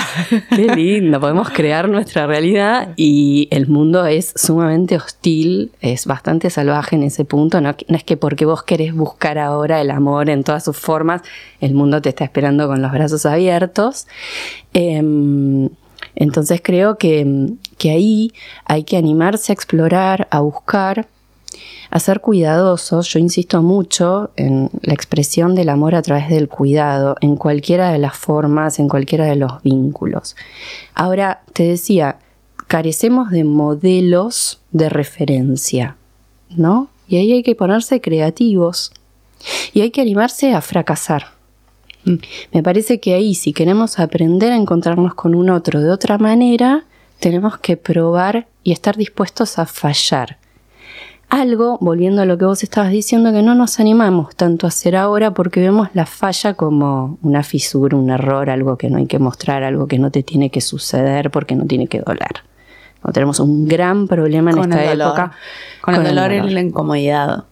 Qué 0.49 0.75
lindo, 0.75 1.19
podemos 1.19 1.49
crear 1.49 1.89
nuestra 1.89 2.27
realidad 2.27 2.93
y 2.95 3.47
el 3.51 3.67
mundo 3.67 4.05
es 4.05 4.33
sumamente 4.35 4.95
hostil, 4.95 5.71
es 5.81 6.05
bastante 6.05 6.49
salvaje 6.49 6.95
en 6.95 7.03
ese 7.03 7.25
punto. 7.25 7.59
No, 7.61 7.75
no 7.87 7.97
es 7.97 8.03
que 8.03 8.17
porque 8.27 8.43
vos 8.43 8.61
querés 8.61 8.93
buscar 8.93 9.37
ahora 9.37 9.79
el 9.79 9.89
amor 9.89 10.29
en 10.29 10.43
todas 10.43 10.65
sus 10.65 10.75
formas, 10.75 11.21
el 11.61 11.73
mundo 11.73 12.01
te 12.01 12.09
está 12.09 12.25
esperando 12.25 12.67
con 12.67 12.81
los 12.81 12.91
brazos 12.91 13.25
abiertos. 13.25 14.05
Em, 14.73 15.69
entonces 16.13 16.59
creo 16.61 16.97
que, 16.97 17.53
que 17.77 17.89
ahí 17.91 18.33
hay 18.65 18.83
que 18.83 18.97
animarse 18.97 19.53
a 19.53 19.55
explorar, 19.55 20.27
a 20.29 20.41
buscar 20.41 21.07
a 21.89 21.99
ser 22.01 22.19
cuidadosos. 22.19 23.07
Yo 23.07 23.19
insisto 23.19 23.61
mucho 23.61 24.31
en 24.35 24.71
la 24.81 24.93
expresión 24.93 25.55
del 25.55 25.69
amor 25.69 25.95
a 25.95 26.01
través 26.01 26.27
del 26.27 26.49
cuidado, 26.49 27.15
en 27.21 27.37
cualquiera 27.37 27.93
de 27.93 27.97
las 27.97 28.17
formas, 28.17 28.77
en 28.77 28.89
cualquiera 28.89 29.23
de 29.23 29.37
los 29.37 29.63
vínculos. 29.63 30.35
Ahora, 30.93 31.43
te 31.53 31.63
decía, 31.63 32.17
carecemos 32.67 33.31
de 33.31 33.45
modelos 33.45 34.59
de 34.73 34.89
referencia, 34.89 35.95
¿no? 36.49 36.89
Y 37.07 37.17
ahí 37.17 37.31
hay 37.31 37.43
que 37.43 37.55
ponerse 37.55 38.01
creativos 38.01 38.91
y 39.73 39.81
hay 39.81 39.91
que 39.91 40.01
animarse 40.01 40.53
a 40.53 40.61
fracasar. 40.61 41.27
Mm. 42.03 42.15
Me 42.53 42.63
parece 42.63 42.99
que 42.99 43.13
ahí 43.13 43.35
si 43.35 43.53
queremos 43.53 43.99
aprender 43.99 44.51
a 44.51 44.55
encontrarnos 44.55 45.13
con 45.13 45.35
un 45.35 45.49
otro 45.49 45.81
de 45.81 45.91
otra 45.91 46.17
manera, 46.17 46.85
tenemos 47.19 47.57
que 47.57 47.77
probar 47.77 48.47
y 48.63 48.71
estar 48.71 48.97
dispuestos 48.97 49.59
a 49.59 49.65
fallar. 49.65 50.37
Algo, 51.29 51.77
volviendo 51.81 52.21
a 52.21 52.25
lo 52.25 52.37
que 52.37 52.45
vos 52.45 52.63
estabas 52.63 52.91
diciendo, 52.91 53.33
que 53.33 53.41
no 53.41 53.53
nos 53.53 53.81
animamos 53.81 54.33
tanto 54.35 54.65
a 54.65 54.69
hacer 54.69 54.95
ahora 54.95 55.33
porque 55.33 55.59
vemos 55.59 55.89
la 55.93 56.05
falla 56.05 56.53
como 56.53 57.17
una 57.21 57.43
fisura, 57.43 57.97
un 57.97 58.09
error, 58.09 58.49
algo 58.49 58.77
que 58.77 58.89
no 58.89 58.97
hay 58.97 59.07
que 59.07 59.19
mostrar, 59.19 59.63
algo 59.63 59.87
que 59.87 59.99
no 59.99 60.09
te 60.09 60.23
tiene 60.23 60.49
que 60.49 60.61
suceder 60.61 61.29
porque 61.29 61.55
no 61.55 61.65
tiene 61.65 61.87
que 61.87 61.99
doler 61.99 62.43
tenemos 63.13 63.39
un 63.39 63.67
gran 63.67 64.07
problema 64.07 64.51
en 64.51 64.59
esta 64.59 64.91
época. 64.93 65.31
Con, 65.81 65.95
el 65.95 66.03
dolor 66.03 66.31
y 66.33 66.49
la 66.49 66.61
incomodidad. 66.61 67.45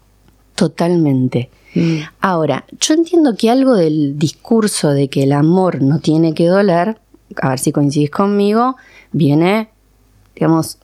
Totalmente. 0.55 1.49
Mm. 1.73 1.97
Ahora, 2.21 2.65
yo 2.79 2.93
entiendo 2.93 3.35
que 3.35 3.49
algo 3.49 3.75
del 3.75 4.17
discurso 4.17 4.91
de 4.91 5.09
que 5.09 5.23
el 5.23 5.33
amor 5.33 5.81
no 5.81 5.99
tiene 5.99 6.33
que 6.33 6.47
doler, 6.47 6.97
a 7.41 7.49
ver 7.49 7.59
si 7.59 7.71
coincides 7.71 8.09
conmigo, 8.09 8.75
viene, 9.11 9.69
digamos, 10.35 10.77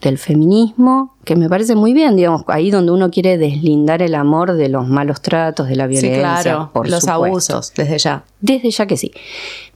del 0.00 0.18
feminismo, 0.18 1.14
que 1.24 1.36
me 1.36 1.48
parece 1.48 1.74
muy 1.74 1.92
bien, 1.92 2.16
digamos, 2.16 2.44
ahí 2.46 2.70
donde 2.70 2.92
uno 2.92 3.10
quiere 3.10 3.38
deslindar 3.38 4.02
el 4.02 4.14
amor 4.14 4.54
de 4.54 4.68
los 4.68 4.88
malos 4.88 5.20
tratos, 5.20 5.68
de 5.68 5.76
la 5.76 5.86
violencia, 5.86 6.36
sí, 6.38 6.42
claro, 6.42 6.70
por 6.72 6.88
los 6.88 7.06
abusos, 7.08 7.72
desde 7.76 7.98
ya. 7.98 8.24
Desde 8.40 8.70
ya 8.70 8.86
que 8.86 8.96
sí. 8.96 9.12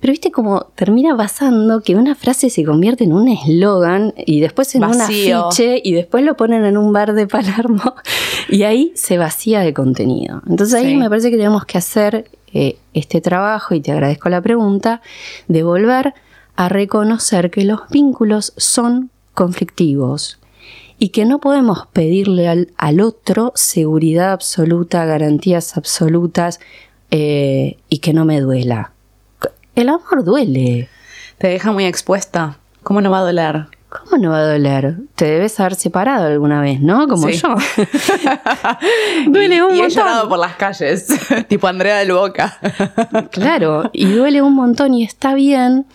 Pero 0.00 0.12
viste 0.12 0.30
cómo 0.30 0.66
termina 0.74 1.16
pasando 1.16 1.82
que 1.82 1.94
una 1.94 2.14
frase 2.14 2.50
se 2.50 2.64
convierte 2.64 3.04
en 3.04 3.12
un 3.12 3.28
eslogan 3.28 4.14
y 4.16 4.40
después 4.40 4.74
en 4.74 4.84
un 4.84 5.00
afiche 5.00 5.80
y 5.82 5.92
después 5.92 6.24
lo 6.24 6.36
ponen 6.36 6.64
en 6.64 6.76
un 6.76 6.92
bar 6.92 7.14
de 7.14 7.26
Palermo 7.26 7.94
y 8.48 8.62
ahí 8.64 8.92
se 8.94 9.18
vacía 9.18 9.60
de 9.60 9.72
contenido. 9.74 10.42
Entonces 10.48 10.74
ahí 10.74 10.96
me 10.96 11.08
parece 11.08 11.30
que 11.30 11.36
tenemos 11.36 11.64
que 11.64 11.78
hacer 11.78 12.30
eh, 12.52 12.78
este 12.92 13.20
trabajo, 13.20 13.74
y 13.74 13.80
te 13.80 13.92
agradezco 13.92 14.28
la 14.28 14.42
pregunta, 14.42 15.00
de 15.48 15.62
volver 15.62 16.14
a 16.54 16.68
reconocer 16.68 17.50
que 17.50 17.64
los 17.64 17.88
vínculos 17.88 18.52
son 18.56 19.10
conflictivos 19.34 20.38
y 20.98 21.08
que 21.08 21.24
no 21.24 21.40
podemos 21.40 21.86
pedirle 21.92 22.48
al, 22.48 23.00
otro 23.00 23.52
seguridad 23.56 24.32
absoluta, 24.32 25.04
garantías 25.04 25.76
absolutas 25.76 26.60
eh, 27.10 27.78
y 27.88 27.98
que 27.98 28.12
no 28.12 28.24
me 28.24 28.40
duela. 28.40 28.92
El 29.74 29.88
amor 29.88 30.22
duele. 30.22 30.88
Te 31.38 31.48
deja 31.48 31.72
muy 31.72 31.86
expuesta. 31.86 32.58
¿Cómo 32.82 33.00
no 33.00 33.10
va 33.10 33.18
a 33.18 33.22
doler? 33.22 33.66
¿Cómo 33.88 34.22
no 34.22 34.30
va 34.30 34.38
a 34.38 34.52
doler? 34.52 34.96
Te 35.16 35.26
debes 35.26 35.58
haber 35.60 35.74
separado 35.74 36.26
alguna 36.26 36.60
vez, 36.60 36.80
¿no? 36.80 37.06
Como 37.08 37.28
yo. 37.28 37.48
duele 39.26 39.62
un 39.62 39.68
montón. 39.70 39.86
he 39.86 39.90
llorado 39.90 40.28
por 40.28 40.38
las 40.38 40.54
calles, 40.56 41.08
tipo 41.48 41.66
Andrea 41.66 41.98
del 41.98 42.12
Boca. 42.12 42.58
claro, 43.30 43.90
y 43.92 44.06
duele 44.06 44.40
un 44.40 44.54
montón 44.54 44.94
y 44.94 45.04
está 45.04 45.34
bien. 45.34 45.86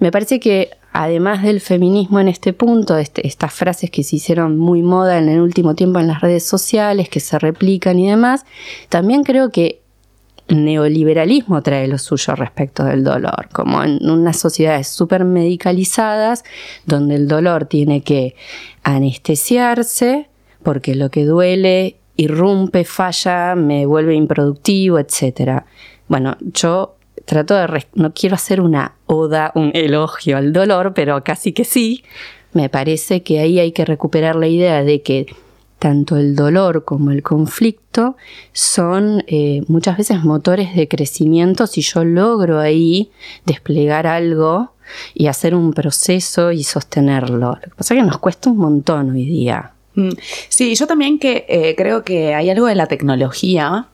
Me 0.00 0.10
parece 0.10 0.38
que 0.38 0.70
además 0.92 1.42
del 1.42 1.60
feminismo 1.60 2.20
en 2.20 2.28
este 2.28 2.52
punto, 2.52 2.96
este, 2.96 3.26
estas 3.26 3.52
frases 3.52 3.90
que 3.90 4.02
se 4.02 4.16
hicieron 4.16 4.58
muy 4.58 4.82
moda 4.82 5.18
en 5.18 5.28
el 5.28 5.40
último 5.40 5.74
tiempo 5.74 6.00
en 6.00 6.08
las 6.08 6.20
redes 6.20 6.44
sociales, 6.44 7.08
que 7.08 7.20
se 7.20 7.38
replican 7.38 7.98
y 7.98 8.08
demás, 8.08 8.44
también 8.88 9.22
creo 9.22 9.50
que 9.50 9.80
neoliberalismo 10.48 11.62
trae 11.62 11.86
lo 11.86 11.98
suyo 11.98 12.34
respecto 12.34 12.84
del 12.84 13.04
dolor, 13.04 13.48
como 13.52 13.82
en 13.84 14.08
unas 14.10 14.38
sociedades 14.38 14.88
súper 14.88 15.24
medicalizadas, 15.24 16.44
donde 16.86 17.14
el 17.14 17.28
dolor 17.28 17.66
tiene 17.66 18.02
que 18.02 18.34
anestesiarse, 18.82 20.28
porque 20.62 20.94
lo 20.94 21.10
que 21.10 21.24
duele 21.24 21.96
irrumpe, 22.16 22.84
falla, 22.84 23.54
me 23.54 23.86
vuelve 23.86 24.14
improductivo, 24.14 24.98
etc. 24.98 25.62
Bueno, 26.08 26.36
yo 26.40 26.96
trato 27.24 27.54
de, 27.54 27.86
no 27.94 28.12
quiero 28.12 28.34
hacer 28.34 28.60
una 28.60 28.94
oda, 29.06 29.52
un 29.54 29.70
elogio 29.74 30.36
al 30.36 30.52
dolor, 30.52 30.92
pero 30.94 31.22
casi 31.24 31.52
que 31.52 31.64
sí, 31.64 32.04
me 32.52 32.68
parece 32.68 33.22
que 33.22 33.40
ahí 33.40 33.58
hay 33.58 33.72
que 33.72 33.84
recuperar 33.84 34.36
la 34.36 34.48
idea 34.48 34.82
de 34.82 35.02
que 35.02 35.26
tanto 35.78 36.16
el 36.16 36.36
dolor 36.36 36.84
como 36.84 37.10
el 37.10 37.22
conflicto 37.22 38.16
son 38.52 39.24
eh, 39.26 39.62
muchas 39.66 39.96
veces 39.96 40.22
motores 40.22 40.76
de 40.76 40.86
crecimiento 40.88 41.66
si 41.66 41.80
yo 41.80 42.04
logro 42.04 42.60
ahí 42.60 43.10
desplegar 43.46 44.06
algo 44.06 44.74
y 45.14 45.28
hacer 45.28 45.54
un 45.54 45.72
proceso 45.72 46.52
y 46.52 46.64
sostenerlo. 46.64 47.54
Lo 47.54 47.60
que 47.60 47.76
pasa 47.76 47.94
es 47.94 48.00
que 48.00 48.06
nos 48.06 48.18
cuesta 48.18 48.50
un 48.50 48.58
montón 48.58 49.10
hoy 49.10 49.24
día. 49.24 49.72
Mm. 49.94 50.10
Sí, 50.48 50.74
yo 50.74 50.86
también 50.86 51.18
que 51.18 51.46
eh, 51.48 51.74
creo 51.76 52.04
que 52.04 52.34
hay 52.34 52.50
algo 52.50 52.66
de 52.66 52.74
la 52.74 52.86
tecnología 52.86 53.88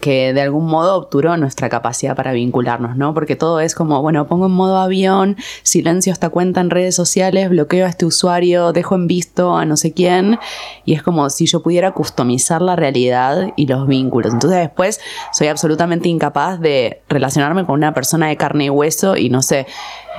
que 0.00 0.32
de 0.32 0.40
algún 0.40 0.66
modo 0.66 0.96
obturó 0.96 1.36
nuestra 1.36 1.68
capacidad 1.68 2.16
para 2.16 2.32
vincularnos, 2.32 2.96
¿no? 2.96 3.14
Porque 3.14 3.36
todo 3.36 3.60
es 3.60 3.74
como, 3.74 4.00
bueno, 4.02 4.26
pongo 4.26 4.46
en 4.46 4.52
modo 4.52 4.78
avión, 4.78 5.36
silencio 5.62 6.12
esta 6.12 6.30
cuenta 6.30 6.60
en 6.60 6.70
redes 6.70 6.94
sociales, 6.94 7.50
bloqueo 7.50 7.86
a 7.86 7.88
este 7.88 8.06
usuario, 8.06 8.72
dejo 8.72 8.94
en 8.94 9.06
visto 9.06 9.56
a 9.56 9.64
no 9.64 9.76
sé 9.76 9.92
quién, 9.92 10.38
y 10.84 10.94
es 10.94 11.02
como 11.02 11.28
si 11.30 11.46
yo 11.46 11.62
pudiera 11.62 11.92
customizar 11.92 12.62
la 12.62 12.76
realidad 12.76 13.52
y 13.56 13.66
los 13.66 13.86
vínculos. 13.86 14.32
Entonces 14.32 14.60
después 14.60 15.00
soy 15.32 15.48
absolutamente 15.48 16.08
incapaz 16.08 16.60
de 16.60 17.02
relacionarme 17.08 17.64
con 17.66 17.74
una 17.74 17.94
persona 17.94 18.28
de 18.28 18.36
carne 18.36 18.66
y 18.66 18.70
hueso 18.70 19.16
y 19.16 19.28
no 19.28 19.42
sé, 19.42 19.66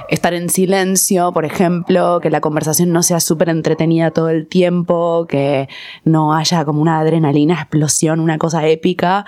estar 0.10 0.34
en 0.34 0.50
silencio, 0.50 1.32
por 1.32 1.46
ejemplo, 1.46 2.20
que 2.22 2.30
la 2.30 2.42
conversación 2.42 2.92
no 2.92 3.04
sea 3.04 3.20
súper 3.20 3.50
entretenida 3.50 4.12
todo 4.12 4.30
el 4.30 4.48
tiempo, 4.48 5.26
que 5.28 5.70
no 6.04 6.34
haya 6.36 6.66
como 6.66 6.82
una 6.82 7.00
adrenalina, 7.00 7.56
explosión, 7.56 8.20
una 8.20 8.38
cosa 8.38 8.68
épica 8.68 9.26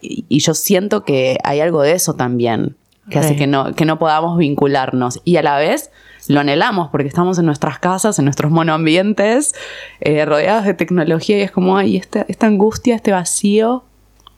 y, 0.00 0.38
yo 0.38 0.54
siento 0.54 1.04
que 1.04 1.38
hay 1.44 1.60
algo 1.60 1.82
de 1.82 1.92
eso 1.92 2.14
también, 2.14 2.76
que 3.10 3.18
hace 3.18 3.36
que 3.36 3.46
no, 3.46 3.74
que 3.74 3.84
no 3.84 3.98
podamos 3.98 4.36
vincularnos. 4.38 5.20
Y 5.24 5.36
a 5.36 5.42
la 5.42 5.58
vez 5.58 5.90
lo 6.28 6.40
anhelamos 6.40 6.90
porque 6.90 7.08
estamos 7.08 7.38
en 7.38 7.46
nuestras 7.46 7.78
casas, 7.78 8.18
en 8.18 8.26
nuestros 8.26 8.52
monoambientes, 8.52 9.54
eh, 10.00 10.24
rodeados 10.24 10.64
de 10.64 10.74
tecnología 10.74 11.38
y 11.38 11.40
es 11.40 11.50
como, 11.50 11.76
ay, 11.76 11.96
esta, 11.96 12.26
esta 12.28 12.46
angustia, 12.46 12.94
este 12.94 13.12
vacío. 13.12 13.84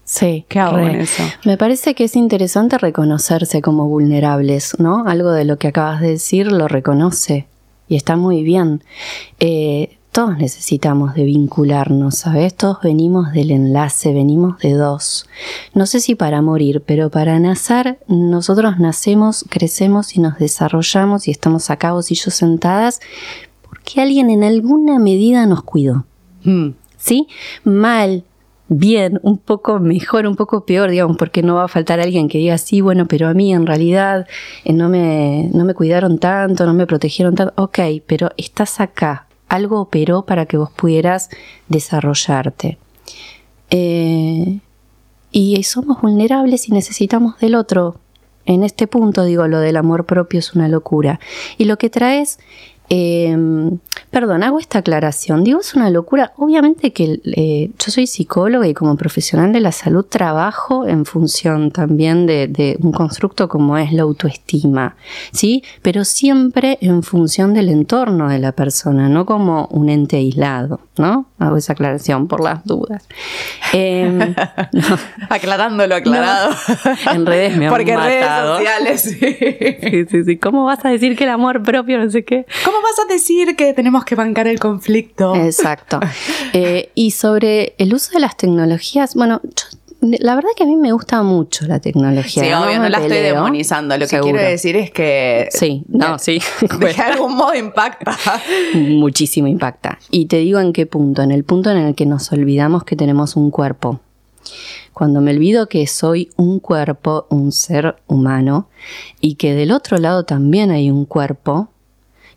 Sí, 0.05 0.45
¿qué 0.49 0.59
hago 0.59 0.73
con 0.73 0.90
eso? 0.90 1.23
Me 1.45 1.57
parece 1.57 1.95
que 1.95 2.05
es 2.05 2.17
interesante 2.17 2.79
reconocerse 2.79 3.61
como 3.62 3.88
vulnerables, 3.88 4.79
¿no? 4.79 5.05
Algo 5.07 5.31
de 5.33 5.45
lo 5.45 5.57
que 5.57 5.69
acabas 5.69 6.00
de 6.00 6.09
decir 6.09 6.50
lo 6.50 6.67
reconoce 6.69 7.47
y 7.88 7.97
está 7.97 8.17
muy 8.17 8.43
bien. 8.43 8.83
Eh, 9.40 9.99
todos 10.12 10.37
necesitamos 10.38 11.14
de 11.14 11.25
vincularnos, 11.25 12.17
¿sabes? 12.17 12.55
Todos 12.55 12.79
venimos 12.83 13.33
del 13.33 13.52
enlace, 13.52 14.12
venimos 14.12 14.59
de 14.59 14.73
dos. 14.73 15.26
No 15.73 15.87
sé 15.87 16.00
si 16.00 16.14
para 16.17 16.43
morir, 16.43 16.83
pero 16.85 17.11
para 17.11 17.38
nacer, 17.38 18.00
nosotros 18.09 18.79
nacemos, 18.79 19.45
crecemos 19.49 20.17
y 20.17 20.21
nos 20.21 20.38
desarrollamos 20.38 21.29
y 21.29 21.31
estamos 21.31 21.71
acá 21.71 21.93
vos 21.93 22.11
y 22.11 22.17
yo 22.17 22.31
sentadas 22.31 23.00
porque 23.62 24.00
alguien 24.00 24.31
en 24.31 24.43
alguna 24.43 24.99
medida 24.99 25.47
nos 25.47 25.62
cuidó. 25.62 26.05
Hmm. 26.43 26.71
¿Sí? 26.97 27.29
Mal, 27.62 28.25
bien, 28.69 29.21
un 29.23 29.38
poco 29.38 29.79
mejor, 29.79 30.26
un 30.26 30.37
poco 30.37 30.67
peor, 30.67 30.90
digamos, 30.90 31.17
porque 31.17 31.43
no 31.43 31.55
va 31.55 31.64
a 31.64 31.69
faltar 31.69 32.00
alguien 32.00 32.29
que 32.29 32.38
diga, 32.38 32.59
sí, 32.59 32.81
bueno, 32.81 33.07
pero 33.07 33.29
a 33.29 33.35
mí 33.35 33.55
en 33.55 33.67
realidad 33.67 34.26
eh, 34.64 34.73
no, 34.73 34.88
me, 34.88 35.50
no 35.55 35.64
me 35.64 35.75
cuidaron 35.75 36.19
tanto, 36.19 36.67
no 36.67 36.75
me 36.75 36.87
protegieron 36.87 37.35
tanto. 37.35 37.55
Ok, 37.62 37.79
pero 38.07 38.31
estás 38.37 38.81
acá, 38.81 39.29
algo 39.50 39.80
operó 39.80 40.23
para 40.23 40.47
que 40.47 40.57
vos 40.57 40.71
pudieras 40.71 41.28
desarrollarte. 41.69 42.78
Eh, 43.69 44.61
y 45.30 45.62
somos 45.64 46.00
vulnerables 46.00 46.69
y 46.69 46.73
necesitamos 46.73 47.38
del 47.38 47.54
otro. 47.54 47.97
En 48.47 48.64
este 48.64 48.87
punto, 48.87 49.25
digo, 49.25 49.47
lo 49.47 49.61
del 49.61 49.76
amor 49.76 50.07
propio 50.07 50.40
es 50.40 50.54
una 50.54 50.69
locura. 50.69 51.21
Y 51.59 51.66
lo 51.66 51.76
que 51.76 51.90
traes 51.90 52.38
Em, 52.92 53.78
perdón, 54.11 54.43
hago 54.43 54.59
esta 54.59 54.81
aclaración. 54.81 55.45
Digo, 55.45 55.61
es 55.61 55.75
una 55.75 55.90
locura. 55.90 56.33
Obviamente 56.37 56.93
que 56.93 57.21
eh, 57.25 57.71
yo 57.79 57.93
soy 57.93 58.07
psicóloga 58.07 58.67
y 58.67 58.75
como 58.75 58.97
profesional 58.97 59.52
de 59.52 59.61
la 59.61 59.73
salud 59.73 60.05
trabajo 60.05 60.87
en 60.87 61.05
función 61.05 61.71
también 61.71 62.26
de, 62.26 62.76
un 62.83 62.93
constructo 62.93 63.49
como 63.49 63.76
es 63.76 63.93
la 63.93 64.02
autoestima, 64.02 64.97
¿sí? 65.33 65.62
Pero 65.83 66.05
siempre 66.05 66.79
en 66.81 67.02
función 67.02 67.55
del 67.55 67.69
entorno 67.69 68.29
de 68.29 68.38
la 68.38 68.52
persona, 68.52 69.09
no 69.09 69.26
como 69.26 69.67
un 69.71 69.88
ente 69.88 70.17
aislado, 70.17 70.81
¿no? 71.00 71.26
Hago 71.38 71.57
esa 71.57 71.73
aclaración 71.73 72.28
por 72.28 72.42
las 72.42 72.64
dudas. 72.64 73.09
Em, 73.73 74.35
Aclarándolo, 75.30 75.95
aclarado. 75.95 76.54
en 77.12 77.26
redes 77.26 77.57
me 77.57 77.66
han 77.66 77.73
Porque 77.73 77.92
en 77.92 78.00
redes 78.00 78.26
sociales, 78.26 79.00
sí. 79.02 80.07
sí. 80.11 80.25
Sí, 80.25 80.37
¿Cómo 80.38 80.64
vas 80.64 80.85
a 80.85 80.90
decir 80.90 81.16
que 81.16 81.25
el 81.25 81.30
amor 81.30 81.62
propio 81.62 81.99
no 81.99 82.11
sé 82.11 82.25
qué? 82.25 82.47
¿Cómo 82.64 82.78
vas 82.83 82.99
a 83.02 83.12
decir 83.12 83.57
que 83.57 83.73
tenemos 83.73 84.04
que 84.04 84.14
bancar 84.14 84.47
el 84.47 84.61
conflicto? 84.61 85.35
Exacto. 85.35 86.00
Eh, 86.52 86.90
y 86.95 87.12
sobre 87.12 87.75
el 87.78 87.95
uso 87.95 88.12
de 88.12 88.19
las 88.21 88.37
tecnologías, 88.37 89.14
bueno, 89.14 89.40
la 90.00 90.35
verdad 90.35 90.50
que 90.57 90.62
a 90.62 90.66
mí 90.66 90.76
me 90.76 90.92
gusta 90.92 91.23
mucho 91.23 91.66
la 91.66 91.78
tecnología. 91.78 92.42
Sí, 92.42 92.52
obvio, 92.52 92.78
no, 92.78 92.88
la 92.88 92.99
estoy 92.99 93.19
demonizando. 93.19 93.97
Lo 93.99 94.07
que 94.07 94.21
quiero 94.21 94.38
decir 94.38 94.76
es 94.76 94.90
que. 94.90 95.49
Sí, 95.50 95.85
no, 95.88 96.19
sí. 96.19 96.40
De 96.80 96.90
algún 97.02 97.37
modo 97.37 97.54
impacta. 97.54 98.16
Muchísimo 98.75 99.47
impacta. 99.47 99.99
Y 100.11 100.26
te 100.26 100.38
digo 100.38 100.59
en 100.61 100.73
qué 100.73 100.87
punto. 100.87 101.23
En 101.23 101.30
el 101.30 101.45
punto 101.45 101.71
en 101.71 101.78
el 101.78 101.95
que 101.95 102.07
nos 102.07 102.33
olvidamos 102.33 102.85
que 102.85 102.97
tenemos 102.97 103.37
un 103.37 103.50
cuerpo. 103.50 104.00
Cuando 104.95 105.21
me 105.21 105.33
olvido 105.33 105.69
que 105.69 105.87
soy 105.87 106.30
un 106.37 106.61
cuerpo, 106.61 107.26
un 107.30 107.52
ser 107.52 107.97
humano, 108.07 108.69
y 109.21 109.35
que 109.35 109.54
del 109.54 109.71
otro 109.71 109.99
lado 109.99 110.25
también 110.25 110.71
hay 110.71 110.90
un 110.90 111.04
cuerpo, 111.04 111.69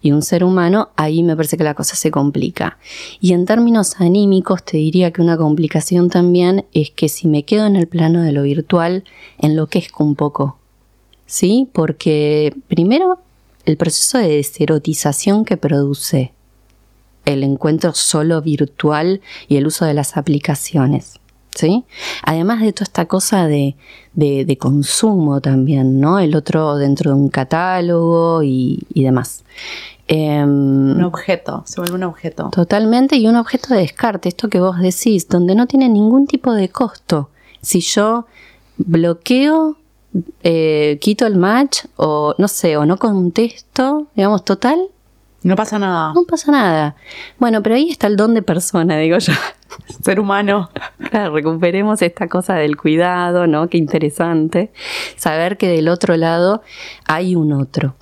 y 0.04 0.12
un 0.12 0.22
ser 0.22 0.44
humano, 0.44 0.90
ahí 0.98 1.24
me 1.24 1.36
parece 1.36 1.58
que 1.58 1.64
la 1.64 1.74
cosa 1.74 1.96
se 1.96 2.12
complica. 2.12 2.78
Y 3.22 3.32
en 3.32 3.46
términos 3.46 3.96
anímicos 4.00 4.64
te 4.64 4.78
diría 4.78 5.12
que 5.12 5.22
una 5.22 5.38
complicación 5.38 6.10
también 6.10 6.66
es 6.74 6.92
que 6.92 7.08
si 7.08 7.28
me 7.28 7.44
quedo 7.44 7.66
en 7.66 7.78
el 7.78 7.88
plano 7.88 8.22
de 8.22 8.34
lo 8.34 8.44
virtual, 8.44 9.06
enloquezco 9.40 10.04
un 10.04 10.16
poco. 10.16 10.60
¿Sí? 11.26 11.70
Porque 11.72 12.54
primero 12.68 13.20
el 13.66 13.78
proceso 13.78 14.18
de 14.18 14.28
deserotización 14.28 15.46
que 15.46 15.56
produce 15.56 16.34
el 17.26 17.42
encuentro 17.44 17.94
solo 17.94 18.42
virtual 18.42 19.22
y 19.48 19.56
el 19.56 19.68
uso 19.68 19.86
de 19.86 19.94
las 19.94 20.18
aplicaciones. 20.18 21.22
¿Sí? 21.56 21.84
Además 22.24 22.62
de 22.62 22.74
toda 22.74 22.86
esta 22.86 23.06
cosa 23.06 23.48
de, 23.48 23.76
de, 24.14 24.58
consumo 24.58 25.40
también, 25.40 26.00
¿no? 26.00 26.18
El 26.18 26.36
otro 26.36 26.78
dentro 26.78 27.12
de 27.12 27.18
un 27.18 27.30
catálogo 27.30 28.42
y, 28.42 28.80
y 28.94 29.04
demás. 29.04 29.44
Em, 30.08 30.98
un 30.98 31.04
objeto, 31.04 31.64
se 31.66 31.80
vuelve 31.80 31.96
un 31.96 32.04
objeto. 32.04 32.50
Totalmente, 32.52 33.16
y 33.16 33.28
un 33.28 33.36
objeto 33.36 33.74
de 33.74 33.82
descarte, 33.82 34.30
esto 34.30 34.50
que 34.50 34.60
vos 34.60 34.80
decís, 34.80 35.28
donde 35.28 35.56
no 35.56 35.68
tiene 35.68 35.90
ningún 35.90 36.28
tipo 36.28 36.54
de 36.54 36.70
costo. 36.70 37.30
Si 37.62 37.80
yo 37.80 38.26
bloqueo, 38.78 39.78
eh, 40.44 40.98
quito 41.02 41.26
el 41.26 41.38
match, 41.38 41.86
o 41.96 42.36
no 42.38 42.48
sé, 42.48 42.78
o 42.78 42.86
no 42.86 42.98
contesto, 42.98 44.08
digamos, 44.16 44.44
total. 44.44 44.80
No 45.44 45.56
pasa 45.56 45.78
nada. 45.78 46.14
No 46.14 46.24
pasa 46.24 46.52
nada. 46.52 46.96
Bueno, 47.38 47.62
pero 47.62 47.76
ahí 47.76 47.90
está 47.90 48.08
el 48.08 48.16
don 48.16 48.34
de 48.34 48.42
persona, 48.42 48.98
digo 48.98 49.18
yo. 49.18 49.34
Ser 50.04 50.20
humano. 50.20 50.70
Claro, 51.10 51.34
recuperemos 51.34 52.02
esta 52.02 52.28
cosa 52.28 52.56
del 52.56 52.78
cuidado, 52.78 53.46
¿no? 53.46 53.68
Qué 53.68 53.78
interesante. 53.78 54.72
Saber 55.18 55.58
que 55.58 55.68
del 55.68 55.90
otro 55.90 56.16
lado 56.16 56.62
hay 57.06 57.36
un 57.36 57.52
otro. 57.52 57.96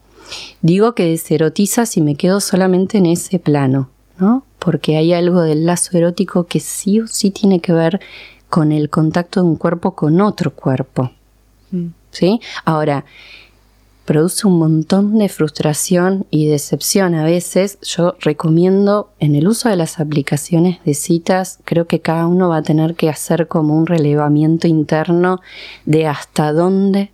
Digo 0.62 0.94
que 0.94 1.08
deserotiza 1.08 1.86
si 1.86 2.02
me 2.02 2.16
quedo 2.16 2.40
solamente 2.40 3.00
en 3.00 3.08
ese 3.08 3.40
plano, 3.40 3.90
¿no? 4.18 4.46
Porque 4.60 4.98
hay 4.98 5.14
algo 5.14 5.42
del 5.42 5.66
lazo 5.66 5.98
erótico 5.98 6.46
que 6.46 6.60
sí 6.60 7.00
o 7.00 7.08
sí 7.08 7.32
tiene 7.32 7.60
que 7.60 7.74
ver 7.74 8.00
con 8.50 8.72
el 8.72 8.90
contacto 8.90 9.42
de 9.42 9.48
un 9.48 9.56
cuerpo 9.56 9.96
con 9.96 10.22
otro 10.22 10.52
cuerpo. 10.52 11.12
Mm. 11.72 11.88
¿Sí? 12.12 12.40
Ahora, 12.66 13.06
produce 14.06 14.48
un 14.48 14.58
montón 14.60 15.18
de 15.18 15.30
frustración 15.30 16.26
y 16.30 16.48
decepción 16.48 17.16
a 17.16 17.24
veces. 17.24 17.80
Yo 17.82 18.16
recomiendo 18.20 19.12
en 19.20 19.36
el 19.36 19.48
uso 19.48 19.70
de 19.70 19.76
las 19.76 20.00
aplicaciones 20.00 20.84
de 20.84 20.94
citas, 20.94 21.60
creo 21.66 21.88
que 21.88 22.02
cada 22.02 22.28
uno 22.28 22.50
va 22.50 22.58
a 22.58 22.64
tener 22.64 22.96
que 22.96 23.10
hacer 23.10 23.48
como 23.48 23.76
un 23.76 23.86
relevamiento 23.86 24.68
interno 24.68 25.40
de 25.86 26.08
hasta 26.08 26.52
dónde 26.52 27.12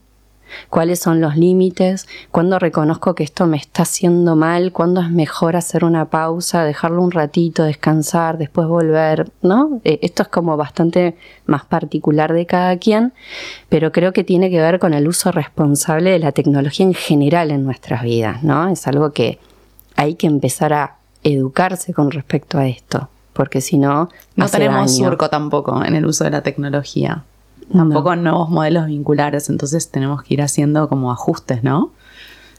cuáles 0.70 1.00
son 1.00 1.22
los 1.22 1.36
límites, 1.36 2.08
cuándo 2.32 2.60
reconozco 2.60 3.16
que 3.16 3.24
esto 3.24 3.46
me 3.48 3.58
está 3.58 3.84
haciendo 3.84 4.36
mal, 4.36 4.72
cuándo 4.72 5.02
es 5.02 5.10
mejor 5.10 5.56
hacer 5.56 5.84
una 5.86 6.06
pausa, 6.06 6.64
dejarlo 6.64 7.02
un 7.02 7.12
ratito, 7.12 7.64
descansar, 7.64 8.38
después 8.38 8.68
volver, 8.68 9.32
¿no? 9.42 9.82
Eh, 9.84 10.00
esto 10.02 10.24
es 10.24 10.30
como 10.30 10.58
bastante 10.58 11.18
más 11.46 11.66
particular 11.66 12.34
de 12.34 12.46
cada 12.46 12.78
quien, 12.78 13.14
pero 13.70 13.92
creo 13.92 14.14
que 14.14 14.24
tiene 14.24 14.50
que 14.50 14.62
ver 14.62 14.80
con 14.80 14.94
el 14.94 15.08
uso 15.08 15.32
responsable 15.32 16.12
de 16.12 16.20
la 16.20 16.32
tecnología 16.32 16.86
en 16.86 16.94
general 16.94 17.52
en 17.52 17.64
nuestras 17.64 18.04
vidas, 18.04 18.44
¿no? 18.44 18.68
Es 18.70 18.88
algo 18.88 19.12
que 19.12 19.40
hay 19.96 20.16
que 20.16 20.28
empezar 20.28 20.74
a 20.74 20.96
educarse 21.24 21.94
con 21.94 22.12
respecto 22.12 22.58
a 22.58 22.68
esto, 22.68 23.10
porque 23.34 23.62
si 23.62 23.78
no... 23.78 24.10
No 24.36 24.48
tenemos 24.48 24.96
surco 24.96 25.30
tampoco 25.30 25.84
en 25.84 25.96
el 25.96 26.06
uso 26.06 26.24
de 26.24 26.30
la 26.30 26.42
tecnología 26.42 27.24
tampoco 27.72 28.16
nuevos 28.16 28.50
modelos 28.50 28.88
vinculares, 28.88 29.50
entonces 29.50 29.90
tenemos 29.90 30.24
que 30.24 30.36
ir 30.36 30.42
haciendo 30.42 30.88
como 30.88 31.12
ajustes, 31.12 31.64
¿no? 31.64 31.92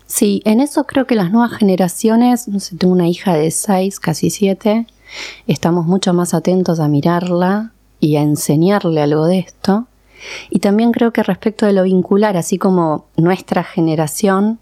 Sí, 0.06 0.40
en 0.44 0.60
eso 0.60 0.84
creo 0.84 1.06
que 1.06 1.14
las 1.14 1.30
nuevas 1.30 1.52
generaciones, 1.52 2.48
no 2.48 2.60
sé, 2.60 2.76
tengo 2.76 2.94
una 2.94 3.08
hija 3.08 3.34
de 3.34 3.50
6, 3.50 4.00
casi 4.00 4.30
7, 4.30 4.86
estamos 5.46 5.86
mucho 5.86 6.14
más 6.14 6.34
atentos 6.34 6.80
a 6.80 6.88
mirarla 6.88 7.72
y 8.00 8.16
a 8.16 8.22
enseñarle 8.22 9.02
algo 9.02 9.26
de 9.26 9.40
esto. 9.40 9.86
Y 10.50 10.60
también 10.60 10.92
creo 10.92 11.12
que 11.12 11.22
respecto 11.22 11.66
de 11.66 11.72
lo 11.72 11.84
vincular, 11.84 12.36
así 12.36 12.58
como 12.58 13.06
nuestra 13.16 13.62
generación 13.62 14.58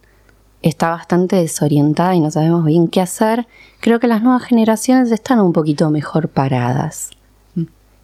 está 0.63 0.91
bastante 0.91 1.37
desorientada 1.37 2.15
y 2.15 2.21
no 2.21 2.31
sabemos 2.31 2.65
bien 2.65 2.89
qué 2.89 3.01
hacer, 3.01 3.47
creo 3.81 4.01
que 4.01 4.09
las 4.09 4.23
nuevas 4.23 4.43
generaciones 4.43 5.11
están 5.13 5.41
un 5.41 5.53
poquito 5.53 5.91
mejor 5.91 6.29
paradas. 6.29 7.11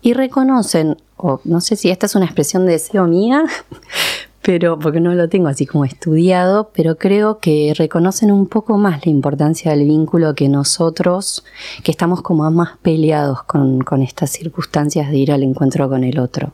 Y 0.02 0.14
reconocen 0.14 0.96
o 1.16 1.40
no 1.44 1.60
sé 1.60 1.76
si 1.76 1.88
esta 1.90 2.06
es 2.06 2.14
una 2.16 2.24
expresión 2.24 2.66
de 2.66 2.72
deseo 2.72 3.06
mía, 3.06 3.44
pero 4.42 4.78
porque 4.78 5.00
no 5.00 5.14
lo 5.14 5.28
tengo 5.28 5.46
así 5.46 5.66
como 5.66 5.84
estudiado, 5.84 6.70
pero 6.74 6.96
creo 6.96 7.38
que 7.38 7.72
reconocen 7.76 8.32
un 8.32 8.46
poco 8.46 8.76
más 8.76 9.06
la 9.06 9.12
importancia 9.12 9.70
del 9.70 9.84
vínculo 9.84 10.34
que 10.34 10.48
nosotros, 10.48 11.44
que 11.84 11.92
estamos 11.92 12.22
como 12.22 12.50
más 12.50 12.76
peleados 12.82 13.44
con, 13.44 13.82
con 13.82 14.02
estas 14.02 14.30
circunstancias 14.30 15.10
de 15.10 15.18
ir 15.18 15.30
al 15.32 15.44
encuentro 15.44 15.88
con 15.88 16.02
el 16.02 16.18
otro. 16.18 16.52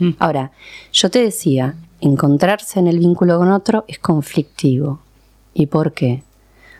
Mm. 0.00 0.10
Ahora, 0.18 0.50
yo 0.92 1.10
te 1.10 1.20
decía, 1.20 1.76
encontrarse 2.00 2.80
en 2.80 2.88
el 2.88 2.98
vínculo 2.98 3.38
con 3.38 3.52
otro 3.52 3.84
es 3.86 4.00
conflictivo. 4.00 4.98
¿Y 5.54 5.66
por 5.66 5.92
qué? 5.92 6.24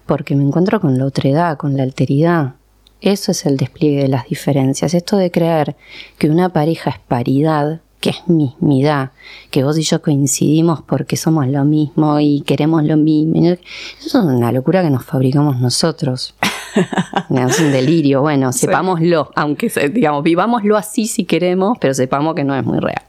Porque 0.07 0.35
me 0.35 0.43
encuentro 0.43 0.81
con 0.81 0.99
la 0.99 1.07
otredad, 1.07 1.57
con 1.57 1.77
la 1.77 1.85
alteridad, 1.85 2.55
eso 3.03 3.33
es 3.33 3.45
el 3.47 3.57
despliegue 3.57 4.03
de 4.03 4.09
las 4.09 4.29
diferencias. 4.29 4.95
Esto 4.95 5.17
de 5.17 5.31
creer 5.31 5.77
que 6.19 6.31
una 6.31 6.51
pareja 6.51 6.91
es 6.91 6.99
paridad, 6.99 7.81
que 8.01 8.11
es 8.11 8.29
mismidad, 8.29 9.11
que 9.51 9.63
vos 9.65 9.79
y 9.79 9.83
yo 9.83 10.03
coincidimos 10.03 10.83
porque 10.83 11.17
somos 11.17 11.47
lo 11.47 11.65
mismo 11.65 12.19
y 12.21 12.43
queremos 12.43 12.85
lo 12.85 12.97
mismo. 12.97 13.47
Eso 13.47 13.59
es 14.01 14.15
una 14.15 14.53
locura 14.53 14.83
que 14.83 14.91
nos 14.91 15.05
fabricamos 15.05 15.61
nosotros. 15.61 16.35
es 17.31 17.61
un 17.61 17.73
delirio. 17.73 18.23
Bueno, 18.23 18.53
sepámoslo, 18.53 19.31
aunque 19.35 19.71
digamos, 19.93 20.23
vivámoslo 20.23 20.77
así 20.77 21.07
si 21.07 21.25
queremos, 21.25 21.79
pero 21.81 21.95
sepamos 21.95 22.35
que 22.35 22.45
no 22.45 22.55
es 22.55 22.65
muy 22.65 22.79
real. 22.79 23.03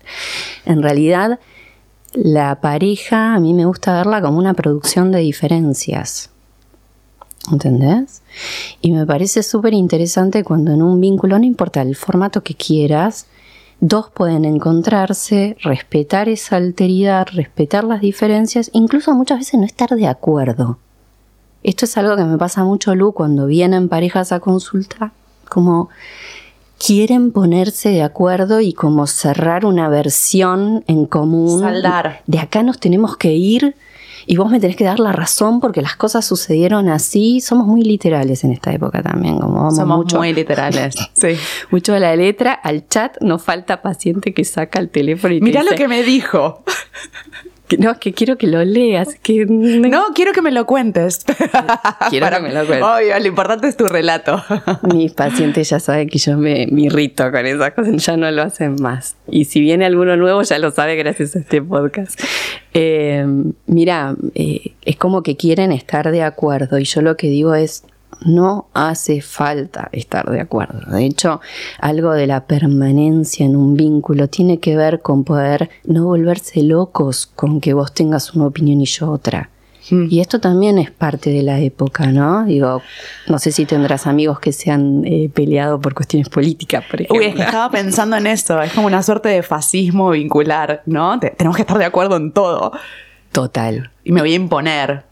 En 0.65 0.81
realidad, 0.81 1.39
la 2.13 2.61
pareja 2.61 3.33
a 3.35 3.39
mí 3.39 3.53
me 3.53 3.65
gusta 3.65 3.93
verla 3.93 4.21
como 4.21 4.37
una 4.37 4.53
producción 4.53 5.11
de 5.11 5.19
diferencias. 5.19 6.32
¿Entendés? 7.51 8.21
Y 8.81 8.91
me 8.91 9.05
parece 9.05 9.43
súper 9.43 9.73
interesante 9.73 10.43
cuando 10.43 10.71
en 10.71 10.81
un 10.81 10.99
vínculo, 11.01 11.37
no 11.37 11.45
importa 11.45 11.81
el 11.81 11.95
formato 11.95 12.41
que 12.41 12.55
quieras, 12.55 13.27
dos 13.81 14.09
pueden 14.09 14.45
encontrarse, 14.45 15.57
respetar 15.61 16.29
esa 16.29 16.55
alteridad, 16.55 17.27
respetar 17.33 17.83
las 17.83 17.99
diferencias, 17.99 18.69
incluso 18.73 19.13
muchas 19.13 19.39
veces 19.39 19.59
no 19.59 19.65
estar 19.65 19.89
de 19.89 20.07
acuerdo. 20.07 20.77
Esto 21.63 21.85
es 21.85 21.97
algo 21.97 22.15
que 22.15 22.23
me 22.23 22.37
pasa 22.37 22.63
mucho, 22.63 22.95
Lu, 22.95 23.11
cuando 23.13 23.45
vienen 23.45 23.89
parejas 23.89 24.31
a 24.31 24.39
consulta, 24.39 25.11
como 25.49 25.89
quieren 26.85 27.31
ponerse 27.31 27.89
de 27.89 28.03
acuerdo 28.03 28.59
y 28.59 28.73
como 28.73 29.07
cerrar 29.07 29.65
una 29.65 29.87
versión 29.89 30.83
en 30.87 31.05
común. 31.05 31.59
Saldar. 31.59 32.21
De 32.27 32.39
acá 32.39 32.63
nos 32.63 32.79
tenemos 32.79 33.15
que 33.17 33.33
ir 33.33 33.75
y 34.25 34.37
vos 34.37 34.49
me 34.49 34.59
tenés 34.59 34.75
que 34.75 34.83
dar 34.83 34.99
la 34.99 35.11
razón 35.11 35.59
porque 35.59 35.81
las 35.81 35.95
cosas 35.95 36.25
sucedieron 36.25 36.89
así. 36.89 37.41
Somos 37.41 37.67
muy 37.67 37.83
literales 37.83 38.43
en 38.43 38.51
esta 38.51 38.71
época 38.71 39.01
también, 39.01 39.39
como 39.39 39.55
vamos 39.55 39.75
Somos 39.75 39.97
mucho, 39.97 40.17
muy 40.17 40.33
literales. 40.33 40.95
sí. 41.13 41.35
Mucho 41.71 41.93
de 41.93 41.99
la 41.99 42.15
letra, 42.15 42.53
al 42.53 42.87
chat 42.87 43.17
nos 43.21 43.41
falta 43.41 43.81
paciente 43.81 44.33
que 44.33 44.43
saca 44.45 44.79
el 44.79 44.89
teléfono 44.89 45.33
y 45.33 45.41
Mira 45.41 45.63
lo 45.63 45.71
que 45.75 45.87
me 45.87 46.03
dijo. 46.03 46.63
No, 47.77 47.91
es 47.91 47.97
que 47.97 48.13
quiero 48.13 48.37
que 48.37 48.47
lo 48.47 48.63
leas. 48.63 49.15
Que... 49.21 49.45
No, 49.45 50.05
quiero 50.13 50.31
que 50.31 50.41
me 50.41 50.51
lo 50.51 50.65
cuentes. 50.65 51.25
Quiero 52.09 52.29
que 52.29 52.39
me 52.39 52.53
lo 52.53 52.65
cuentes. 52.65 52.83
Obvio, 52.83 53.19
lo 53.19 53.27
importante 53.27 53.67
es 53.67 53.77
tu 53.77 53.87
relato. 53.87 54.43
Mis 54.93 55.13
pacientes 55.13 55.69
ya 55.69 55.79
saben 55.79 56.09
que 56.09 56.19
yo 56.19 56.37
me, 56.37 56.67
me 56.69 56.83
irrito 56.83 57.31
con 57.31 57.45
esas 57.45 57.71
cosas, 57.71 58.05
ya 58.05 58.17
no 58.17 58.29
lo 58.31 58.43
hacen 58.43 58.75
más. 58.81 59.15
Y 59.27 59.45
si 59.45 59.61
viene 59.61 59.85
alguno 59.85 60.17
nuevo, 60.17 60.43
ya 60.43 60.59
lo 60.59 60.71
sabe 60.71 60.95
gracias 60.95 61.35
a 61.35 61.39
este 61.39 61.61
podcast. 61.61 62.19
Eh, 62.73 63.25
mira, 63.65 64.15
eh, 64.35 64.73
es 64.83 64.97
como 64.97 65.23
que 65.23 65.37
quieren 65.37 65.71
estar 65.71 66.11
de 66.11 66.23
acuerdo 66.23 66.79
y 66.79 66.85
yo 66.85 67.01
lo 67.01 67.17
que 67.17 67.27
digo 67.27 67.55
es, 67.55 67.83
no 68.25 68.67
hace 68.73 69.21
falta 69.21 69.89
estar 69.91 70.29
de 70.29 70.41
acuerdo. 70.41 70.79
De 70.91 71.05
hecho, 71.05 71.41
algo 71.79 72.13
de 72.13 72.27
la 72.27 72.45
permanencia 72.45 73.45
en 73.45 73.55
un 73.55 73.75
vínculo 73.75 74.27
tiene 74.27 74.59
que 74.59 74.75
ver 74.75 75.01
con 75.01 75.23
poder 75.23 75.69
no 75.85 76.05
volverse 76.05 76.63
locos 76.63 77.27
con 77.27 77.61
que 77.61 77.73
vos 77.73 77.93
tengas 77.93 78.33
una 78.33 78.47
opinión 78.47 78.81
y 78.81 78.85
yo 78.85 79.11
otra. 79.11 79.49
Hmm. 79.89 80.07
Y 80.09 80.21
esto 80.21 80.39
también 80.39 80.77
es 80.77 80.91
parte 80.91 81.29
de 81.29 81.43
la 81.43 81.59
época, 81.59 82.07
¿no? 82.07 82.45
Digo, 82.45 82.81
no 83.27 83.39
sé 83.39 83.51
si 83.51 83.65
tendrás 83.65 84.07
amigos 84.07 84.39
que 84.39 84.53
se 84.53 84.71
han 84.71 85.03
eh, 85.05 85.29
peleado 85.33 85.79
por 85.81 85.93
cuestiones 85.93 86.29
políticas, 86.29 86.85
por 86.89 87.01
ejemplo. 87.01 87.19
Uy, 87.19 87.25
es 87.25 87.35
que 87.35 87.41
estaba 87.41 87.69
pensando 87.69 88.15
en 88.15 88.27
esto, 88.27 88.61
es 88.61 88.71
como 88.71 88.87
una 88.87 89.03
suerte 89.03 89.29
de 89.29 89.43
fascismo 89.43 90.11
vincular, 90.11 90.83
¿no? 90.85 91.19
tenemos 91.19 91.55
que 91.55 91.63
estar 91.63 91.77
de 91.77 91.85
acuerdo 91.85 92.15
en 92.15 92.31
todo. 92.31 92.71
Total. 93.31 93.91
Y 94.03 94.11
me 94.11 94.21
voy 94.21 94.33
a 94.33 94.35
imponer 94.35 95.03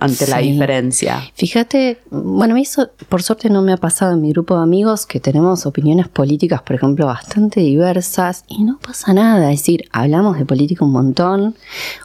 ante 0.00 0.26
la 0.26 0.38
diferencia. 0.38 1.22
Fíjate, 1.34 1.98
bueno, 2.10 2.56
eso 2.56 2.90
por 3.08 3.22
suerte 3.22 3.50
no 3.50 3.62
me 3.62 3.72
ha 3.72 3.76
pasado 3.76 4.14
en 4.14 4.22
mi 4.22 4.32
grupo 4.32 4.56
de 4.56 4.62
amigos 4.62 5.06
que 5.06 5.20
tenemos 5.20 5.66
opiniones 5.66 6.08
políticas, 6.08 6.62
por 6.62 6.76
ejemplo, 6.76 7.06
bastante 7.06 7.60
diversas 7.60 8.44
y 8.48 8.64
no 8.64 8.78
pasa 8.78 9.12
nada. 9.12 9.52
Es 9.52 9.60
decir, 9.60 9.84
hablamos 9.92 10.38
de 10.38 10.46
política 10.46 10.84
un 10.84 10.92
montón, 10.92 11.54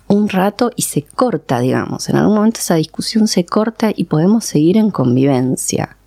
un 0.07 0.29
rato 0.29 0.71
y 0.75 0.83
se 0.83 1.03
corta, 1.03 1.59
digamos. 1.61 2.09
En 2.09 2.17
algún 2.17 2.35
momento 2.35 2.59
esa 2.59 2.75
discusión 2.75 3.27
se 3.27 3.45
corta 3.45 3.91
y 3.95 4.03
podemos 4.03 4.45
seguir 4.45 4.77
en 4.77 4.91
convivencia. 4.91 5.97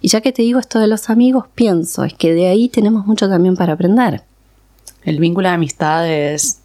Y 0.00 0.08
ya 0.08 0.20
que 0.20 0.32
te 0.32 0.42
digo 0.42 0.58
esto 0.58 0.78
de 0.78 0.88
los 0.88 1.10
amigos, 1.10 1.46
pienso, 1.54 2.04
es 2.04 2.14
que 2.14 2.34
de 2.34 2.48
ahí 2.48 2.68
tenemos 2.68 3.06
mucho 3.06 3.28
también 3.28 3.56
para 3.56 3.74
aprender. 3.74 4.24
El 5.04 5.20
vínculo 5.20 5.48
de 5.48 5.54
amistad 5.54 6.08
es 6.08 6.58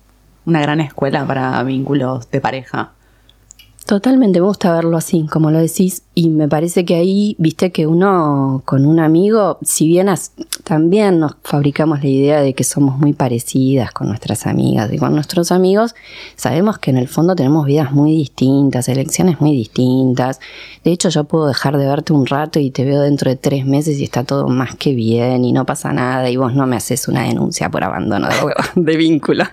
una 0.45 0.61
gran 0.61 0.81
escuela 0.81 1.25
para 1.25 1.61
vínculos 1.63 2.29
de 2.31 2.41
pareja. 2.41 2.93
Totalmente, 3.85 4.39
me 4.39 4.45
gusta 4.45 4.71
verlo 4.73 4.95
así, 4.95 5.25
como 5.29 5.51
lo 5.51 5.59
decís, 5.59 6.03
y 6.13 6.29
me 6.29 6.47
parece 6.47 6.85
que 6.85 6.95
ahí, 6.95 7.35
viste 7.39 7.71
que 7.71 7.87
uno 7.87 8.61
con 8.63 8.85
un 8.85 8.99
amigo, 8.99 9.57
si 9.63 9.87
bien 9.87 10.07
también 10.63 11.19
nos 11.19 11.35
fabricamos 11.43 12.01
la 12.01 12.07
idea 12.07 12.41
de 12.41 12.53
que 12.53 12.63
somos 12.63 12.97
muy 12.97 13.13
parecidas 13.13 13.91
con 13.91 14.07
nuestras 14.07 14.45
amigas 14.45 14.93
y 14.93 14.97
con 14.97 15.13
nuestros 15.13 15.51
amigos, 15.51 15.95
sabemos 16.35 16.77
que 16.77 16.91
en 16.91 16.97
el 16.97 17.07
fondo 17.07 17.35
tenemos 17.35 17.65
vidas 17.65 17.91
muy 17.91 18.11
distintas, 18.11 18.87
elecciones 18.87 19.41
muy 19.41 19.51
distintas. 19.51 20.39
De 20.83 20.91
hecho, 20.91 21.09
yo 21.09 21.23
puedo 21.23 21.47
dejar 21.47 21.77
de 21.77 21.85
verte 21.85 22.13
un 22.13 22.27
rato 22.27 22.59
y 22.59 22.71
te 22.71 22.85
veo 22.85 23.01
dentro 23.01 23.29
de 23.29 23.35
tres 23.35 23.65
meses 23.65 23.99
y 23.99 24.03
está 24.03 24.23
todo 24.23 24.47
más 24.47 24.75
que 24.75 24.93
bien 24.93 25.43
y 25.43 25.51
no 25.53 25.65
pasa 25.65 25.91
nada 25.91 26.29
y 26.29 26.37
vos 26.37 26.53
no 26.53 26.67
me 26.67 26.75
haces 26.75 27.07
una 27.07 27.23
denuncia 27.23 27.69
por 27.69 27.83
abandono 27.83 28.27
de, 28.29 28.35
de 28.81 28.97
vínculo. 28.97 29.45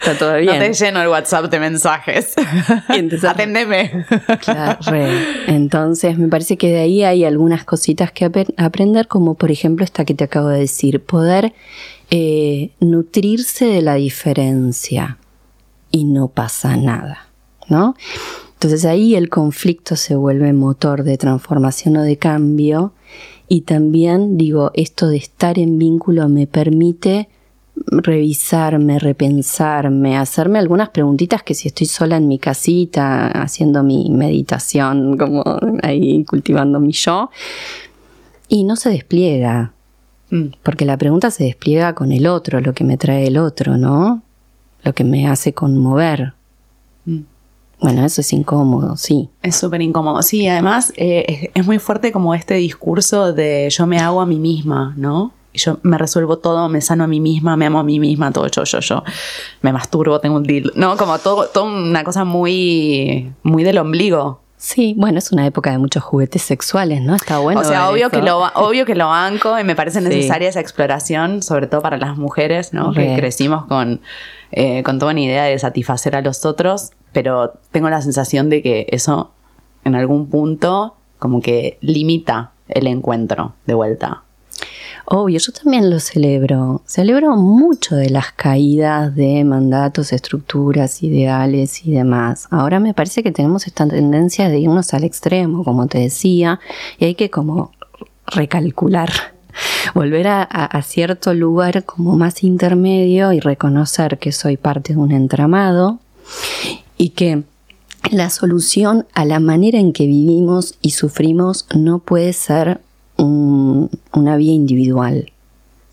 Está 0.00 0.16
todo 0.16 0.36
bien. 0.36 0.58
No 0.58 0.64
te 0.64 0.72
lleno 0.72 1.02
el 1.02 1.08
WhatsApp 1.08 1.50
de 1.50 1.60
mensajes. 1.60 2.34
Claro, 4.44 4.78
Entonces, 5.46 6.18
me 6.18 6.28
parece 6.28 6.56
que 6.56 6.68
de 6.68 6.80
ahí 6.80 7.04
hay 7.04 7.24
algunas 7.24 7.64
cositas 7.64 8.12
que 8.12 8.30
aprender, 8.56 9.08
como 9.08 9.34
por 9.34 9.50
ejemplo 9.50 9.84
esta 9.84 10.04
que 10.04 10.14
te 10.14 10.24
acabo 10.24 10.48
de 10.48 10.60
decir, 10.60 11.00
poder 11.00 11.52
eh, 12.10 12.70
nutrirse 12.80 13.66
de 13.66 13.82
la 13.82 13.94
diferencia 13.94 15.18
y 15.90 16.04
no 16.04 16.28
pasa 16.28 16.76
nada, 16.76 17.28
¿no? 17.68 17.94
Entonces 18.54 18.84
ahí 18.84 19.14
el 19.14 19.30
conflicto 19.30 19.96
se 19.96 20.14
vuelve 20.16 20.52
motor 20.52 21.02
de 21.02 21.16
transformación 21.16 21.96
o 21.96 22.02
de 22.02 22.18
cambio 22.18 22.92
y 23.48 23.62
también 23.62 24.36
digo, 24.36 24.70
esto 24.74 25.08
de 25.08 25.16
estar 25.16 25.58
en 25.58 25.78
vínculo 25.78 26.28
me 26.28 26.46
permite 26.46 27.28
revisarme, 27.90 28.98
repensarme, 28.98 30.16
hacerme 30.16 30.58
algunas 30.58 30.90
preguntitas 30.90 31.42
que 31.42 31.54
si 31.54 31.68
estoy 31.68 31.86
sola 31.86 32.16
en 32.16 32.28
mi 32.28 32.38
casita 32.38 33.28
haciendo 33.28 33.82
mi 33.82 34.10
meditación, 34.10 35.18
como 35.18 35.42
ahí 35.82 36.24
cultivando 36.24 36.78
mi 36.78 36.92
yo, 36.92 37.30
y 38.48 38.64
no 38.64 38.76
se 38.76 38.90
despliega, 38.90 39.72
mm. 40.30 40.54
porque 40.62 40.84
la 40.84 40.96
pregunta 40.96 41.30
se 41.30 41.44
despliega 41.44 41.94
con 41.94 42.12
el 42.12 42.26
otro, 42.26 42.60
lo 42.60 42.72
que 42.74 42.84
me 42.84 42.96
trae 42.96 43.26
el 43.26 43.38
otro, 43.38 43.76
¿no? 43.76 44.22
Lo 44.82 44.94
que 44.94 45.04
me 45.04 45.26
hace 45.26 45.52
conmover. 45.52 46.34
Mm. 47.04 47.20
Bueno, 47.80 48.04
eso 48.04 48.20
es 48.20 48.32
incómodo, 48.32 48.96
sí. 48.96 49.30
Es 49.42 49.56
súper 49.56 49.80
incómodo. 49.80 50.22
Sí, 50.22 50.46
además 50.46 50.92
eh, 50.96 51.50
es 51.54 51.66
muy 51.66 51.78
fuerte 51.78 52.12
como 52.12 52.34
este 52.34 52.54
discurso 52.54 53.32
de 53.32 53.68
yo 53.70 53.86
me 53.86 53.98
hago 53.98 54.20
a 54.20 54.26
mí 54.26 54.38
misma, 54.38 54.94
¿no? 54.96 55.32
Yo 55.54 55.78
me 55.82 55.98
resuelvo 55.98 56.38
todo, 56.38 56.68
me 56.68 56.80
sano 56.80 57.04
a 57.04 57.06
mí 57.06 57.20
misma, 57.20 57.56
me 57.56 57.66
amo 57.66 57.80
a 57.80 57.84
mí 57.84 57.98
misma, 57.98 58.32
todo 58.32 58.46
yo, 58.46 58.64
yo, 58.64 58.80
yo. 58.80 59.02
Me 59.62 59.72
masturbo, 59.72 60.20
tengo 60.20 60.36
un 60.36 60.44
deal. 60.44 60.72
No, 60.74 60.96
como 60.96 61.18
todo, 61.18 61.46
todo 61.46 61.64
una 61.64 62.04
cosa 62.04 62.24
muy, 62.24 63.32
muy 63.42 63.64
del 63.64 63.78
ombligo. 63.78 64.40
Sí, 64.56 64.94
bueno, 64.98 65.18
es 65.18 65.32
una 65.32 65.46
época 65.46 65.70
de 65.70 65.78
muchos 65.78 66.02
juguetes 66.02 66.42
sexuales, 66.42 67.00
¿no? 67.00 67.14
Está 67.14 67.38
bueno. 67.38 67.62
O 67.62 67.64
sea, 67.64 67.88
obvio 67.88 68.10
que, 68.10 68.20
lo, 68.20 68.40
obvio 68.54 68.84
que 68.84 68.94
lo 68.94 69.08
banco 69.08 69.58
y 69.58 69.64
me 69.64 69.74
parece 69.74 70.02
necesaria 70.02 70.50
esa 70.50 70.60
exploración, 70.60 71.42
sobre 71.42 71.66
todo 71.66 71.80
para 71.80 71.96
las 71.96 72.18
mujeres, 72.18 72.74
¿no? 72.74 72.92
Que 72.92 73.16
crecimos 73.16 73.64
con, 73.64 74.02
eh, 74.52 74.82
con 74.82 74.98
toda 74.98 75.12
una 75.12 75.20
idea 75.22 75.44
de 75.44 75.58
satisfacer 75.58 76.14
a 76.14 76.20
los 76.20 76.44
otros, 76.44 76.90
pero 77.12 77.54
tengo 77.70 77.88
la 77.88 78.02
sensación 78.02 78.50
de 78.50 78.60
que 78.60 78.86
eso 78.90 79.30
en 79.84 79.94
algún 79.94 80.28
punto 80.28 80.94
como 81.18 81.40
que 81.40 81.78
limita 81.80 82.52
el 82.68 82.86
encuentro 82.86 83.54
de 83.66 83.74
vuelta. 83.74 84.24
Obvio, 85.12 85.40
yo 85.40 85.50
también 85.50 85.90
lo 85.90 85.98
celebro. 85.98 86.82
Celebro 86.86 87.34
mucho 87.34 87.96
de 87.96 88.10
las 88.10 88.30
caídas 88.30 89.12
de 89.16 89.42
mandatos, 89.42 90.12
estructuras, 90.12 91.02
ideales 91.02 91.84
y 91.84 91.90
demás. 91.90 92.46
Ahora 92.52 92.78
me 92.78 92.94
parece 92.94 93.24
que 93.24 93.32
tenemos 93.32 93.66
esta 93.66 93.88
tendencia 93.88 94.48
de 94.48 94.60
irnos 94.60 94.94
al 94.94 95.02
extremo, 95.02 95.64
como 95.64 95.88
te 95.88 95.98
decía, 95.98 96.60
y 97.00 97.06
hay 97.06 97.16
que 97.16 97.28
como 97.28 97.72
recalcular 98.28 99.10
volver 99.96 100.28
a, 100.28 100.80
cierto 100.82 101.34
lugar 101.34 101.82
como 101.82 102.16
más 102.16 102.44
intermedio 102.44 103.32
y 103.32 103.40
reconocer 103.40 104.16
que 104.16 104.30
soy 104.30 104.56
parte 104.56 104.92
de 104.92 105.00
un 105.00 105.10
entramado 105.10 105.98
y 106.96 107.08
que 107.08 107.42
la 108.12 108.30
solución 108.30 109.08
a 109.12 109.24
la 109.24 109.40
manera 109.40 109.80
en 109.80 109.92
que 109.92 110.06
vivimos 110.06 110.76
y 110.80 110.90
sufrimos 110.90 111.66
no 111.74 111.98
puede 111.98 112.32
ser 112.32 112.80
una 113.24 114.36
vía 114.36 114.52
individual. 114.52 115.32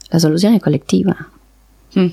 La 0.10 0.20
solución 0.20 0.54
es 0.54 0.62
colectiva. 0.62 1.30
Hmm. 1.94 2.08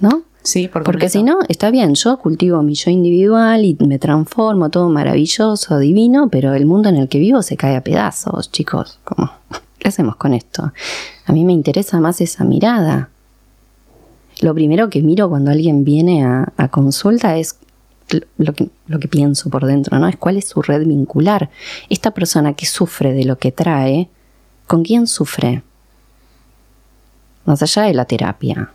¿No? 0.00 0.22
Sí, 0.42 0.68
porque 0.68 1.08
si 1.08 1.22
no, 1.22 1.38
está 1.48 1.70
bien, 1.70 1.94
yo 1.94 2.18
cultivo 2.18 2.62
mi 2.62 2.74
yo 2.74 2.90
individual 2.90 3.64
y 3.64 3.76
me 3.86 4.00
transformo, 4.00 4.70
todo 4.70 4.88
maravilloso, 4.88 5.78
divino, 5.78 6.28
pero 6.30 6.54
el 6.54 6.66
mundo 6.66 6.88
en 6.88 6.96
el 6.96 7.08
que 7.08 7.20
vivo 7.20 7.42
se 7.42 7.56
cae 7.56 7.76
a 7.76 7.84
pedazos, 7.84 8.50
chicos. 8.50 8.98
¿Cómo? 9.04 9.30
¿Qué 9.78 9.88
hacemos 9.88 10.16
con 10.16 10.34
esto? 10.34 10.72
A 11.26 11.32
mí 11.32 11.44
me 11.44 11.52
interesa 11.52 12.00
más 12.00 12.20
esa 12.20 12.44
mirada. 12.44 13.10
Lo 14.40 14.52
primero 14.54 14.90
que 14.90 15.00
miro 15.02 15.28
cuando 15.28 15.52
alguien 15.52 15.84
viene 15.84 16.24
a, 16.24 16.52
a 16.56 16.68
consulta 16.68 17.36
es 17.36 17.56
lo 18.36 18.52
que, 18.52 18.68
lo 18.88 18.98
que 18.98 19.08
pienso 19.08 19.48
por 19.48 19.66
dentro, 19.66 19.98
¿no? 19.98 20.08
Es 20.08 20.16
cuál 20.16 20.36
es 20.36 20.48
su 20.48 20.60
red 20.60 20.84
vincular. 20.86 21.50
Esta 21.88 22.10
persona 22.10 22.54
que 22.54 22.66
sufre 22.66 23.12
de 23.12 23.24
lo 23.24 23.38
que 23.38 23.52
trae, 23.52 24.08
¿Con 24.72 24.84
quién 24.84 25.06
sufre? 25.06 25.62
Más 27.44 27.62
allá 27.62 27.82
de 27.82 27.92
la 27.92 28.06
terapia. 28.06 28.70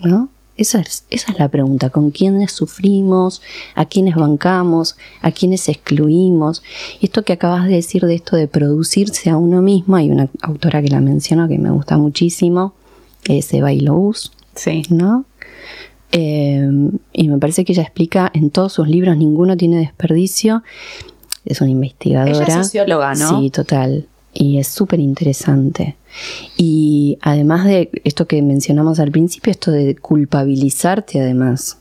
¿No? 0.00 0.28
Esa 0.56 0.80
es, 0.80 1.04
esa 1.08 1.30
es 1.30 1.38
la 1.38 1.48
pregunta, 1.48 1.90
¿con 1.90 2.10
quiénes 2.10 2.50
sufrimos? 2.50 3.40
¿A 3.76 3.84
quiénes 3.84 4.16
bancamos? 4.16 4.96
¿A 5.22 5.30
quiénes 5.30 5.68
excluimos? 5.68 6.64
Y 6.98 7.06
esto 7.06 7.22
que 7.22 7.34
acabas 7.34 7.68
de 7.68 7.74
decir 7.74 8.06
de 8.06 8.16
esto 8.16 8.34
de 8.34 8.48
producirse 8.48 9.30
a 9.30 9.36
uno 9.36 9.62
mismo, 9.62 9.94
hay 9.94 10.10
una 10.10 10.28
autora 10.42 10.82
que 10.82 10.88
la 10.88 11.00
menciona 11.00 11.46
que 11.46 11.58
me 11.58 11.70
gusta 11.70 11.96
muchísimo, 11.96 12.74
que 13.22 13.38
es 13.38 13.54
Eva 13.54 13.72
Ilous, 13.72 14.32
sí. 14.56 14.82
¿no? 14.88 15.26
Eh, 16.10 16.68
y 17.12 17.28
me 17.28 17.38
parece 17.38 17.64
que 17.64 17.72
ella 17.72 17.84
explica 17.84 18.32
en 18.34 18.50
todos 18.50 18.72
sus 18.72 18.88
libros, 18.88 19.16
ninguno 19.16 19.56
tiene 19.56 19.78
desperdicio, 19.78 20.64
es 21.44 21.60
una 21.60 21.70
investigadora. 21.70 22.32
Ella 22.32 22.46
es 22.46 22.66
socióloga, 22.66 23.14
¿no? 23.14 23.38
Sí, 23.38 23.50
total 23.50 24.08
y 24.32 24.58
es 24.58 24.68
súper 24.68 25.00
interesante. 25.00 25.96
Y 26.56 27.18
además 27.20 27.64
de 27.64 27.90
esto 28.04 28.26
que 28.26 28.42
mencionamos 28.42 29.00
al 29.00 29.10
principio, 29.10 29.50
esto 29.50 29.70
de 29.70 29.96
culpabilizarte 29.96 31.20
además. 31.20 31.78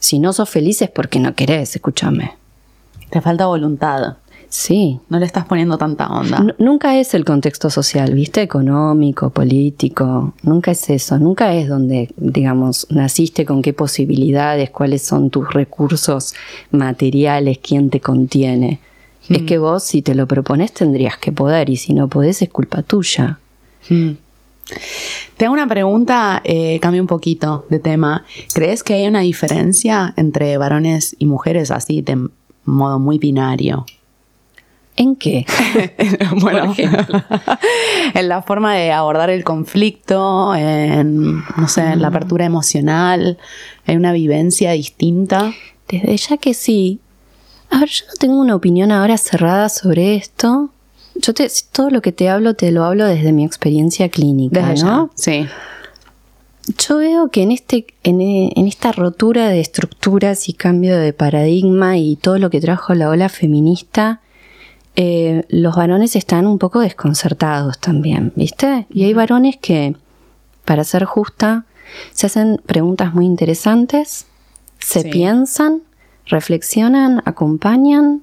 Si 0.00 0.18
no 0.18 0.32
sos 0.32 0.50
feliz 0.50 0.82
es 0.82 0.90
porque 0.90 1.18
no 1.18 1.34
querés, 1.34 1.74
escúchame. 1.76 2.32
Te 3.10 3.20
falta 3.20 3.46
voluntad. 3.46 4.16
Sí. 4.54 5.00
No 5.08 5.18
le 5.18 5.26
estás 5.26 5.46
poniendo 5.46 5.78
tanta 5.78 6.06
onda. 6.06 6.46
nunca 6.58 6.96
es 7.00 7.14
el 7.14 7.24
contexto 7.24 7.70
social, 7.70 8.14
¿viste? 8.14 8.40
Económico, 8.40 9.30
político. 9.30 10.32
Nunca 10.44 10.70
es 10.70 10.90
eso. 10.90 11.18
Nunca 11.18 11.54
es 11.54 11.68
donde, 11.68 12.14
digamos, 12.16 12.86
naciste 12.88 13.44
con 13.44 13.62
qué 13.62 13.72
posibilidades, 13.72 14.70
cuáles 14.70 15.02
son 15.02 15.30
tus 15.30 15.52
recursos 15.52 16.34
materiales, 16.70 17.58
quién 17.58 17.90
te 17.90 17.98
contiene. 18.00 18.78
Es 19.28 19.42
que 19.42 19.58
vos, 19.58 19.82
si 19.82 20.02
te 20.02 20.14
lo 20.14 20.26
propones, 20.26 20.72
tendrías 20.72 21.16
que 21.16 21.32
poder, 21.32 21.70
y 21.70 21.76
si 21.76 21.94
no 21.94 22.08
podés, 22.08 22.42
es 22.42 22.50
culpa 22.50 22.82
tuya. 22.82 23.38
Mm. 23.88 24.10
Te 25.36 25.44
hago 25.44 25.54
una 25.54 25.66
pregunta, 25.66 26.40
eh, 26.44 26.78
cambio 26.80 27.02
un 27.02 27.08
poquito 27.08 27.66
de 27.68 27.78
tema. 27.78 28.24
¿Crees 28.52 28.82
que 28.82 28.94
hay 28.94 29.06
una 29.06 29.20
diferencia 29.20 30.14
entre 30.16 30.56
varones 30.58 31.16
y 31.18 31.26
mujeres 31.26 31.70
así, 31.70 32.02
de 32.02 32.28
modo 32.64 32.98
muy 32.98 33.18
binario? 33.18 33.84
¿En 34.96 35.16
qué? 35.16 35.44
bueno, 36.40 36.74
en 38.14 38.28
la 38.28 38.42
forma 38.42 38.74
de 38.74 38.92
abordar 38.92 39.30
el 39.30 39.44
conflicto, 39.44 40.54
en, 40.54 41.42
no 41.56 41.68
sé, 41.68 41.82
en 41.82 42.00
la 42.00 42.10
mm. 42.10 42.14
apertura 42.14 42.44
emocional, 42.44 43.38
en 43.86 43.98
una 43.98 44.12
vivencia 44.12 44.72
distinta. 44.72 45.52
Desde 45.88 46.16
ya 46.16 46.36
que 46.38 46.54
sí, 46.54 47.00
a 47.74 47.80
ver, 47.80 47.88
yo 47.88 48.06
no 48.06 48.12
tengo 48.20 48.40
una 48.40 48.54
opinión 48.54 48.92
ahora 48.92 49.18
cerrada 49.18 49.68
sobre 49.68 50.14
esto. 50.14 50.70
Yo 51.16 51.34
te, 51.34 51.50
todo 51.72 51.90
lo 51.90 52.02
que 52.02 52.12
te 52.12 52.28
hablo, 52.28 52.54
te 52.54 52.70
lo 52.70 52.84
hablo 52.84 53.04
desde 53.04 53.32
mi 53.32 53.44
experiencia 53.44 54.08
clínica, 54.08 54.74
¿no? 54.74 55.10
sí. 55.16 55.46
Yo 56.78 56.98
veo 56.98 57.28
que 57.28 57.42
en, 57.42 57.50
este, 57.50 57.84
en, 58.04 58.66
esta 58.66 58.92
rotura 58.92 59.48
de 59.48 59.60
estructuras 59.60 60.48
y 60.48 60.54
cambio 60.54 60.96
de 60.96 61.12
paradigma 61.12 61.98
y 61.98 62.16
todo 62.16 62.38
lo 62.38 62.48
que 62.48 62.60
trajo 62.60 62.94
la 62.94 63.10
ola 63.10 63.28
feminista, 63.28 64.20
eh, 64.96 65.44
los 65.48 65.74
varones 65.76 66.16
están 66.16 66.46
un 66.46 66.58
poco 66.58 66.80
desconcertados 66.80 67.80
también, 67.80 68.32
¿viste? 68.34 68.86
Y 68.88 69.04
hay 69.04 69.12
varones 69.12 69.58
que, 69.58 69.94
para 70.64 70.84
ser 70.84 71.04
justa, 71.04 71.66
se 72.12 72.28
hacen 72.28 72.62
preguntas 72.64 73.12
muy 73.12 73.26
interesantes, 73.26 74.26
se 74.78 75.04
piensan 75.04 75.82
reflexionan, 76.26 77.22
acompañan, 77.24 78.22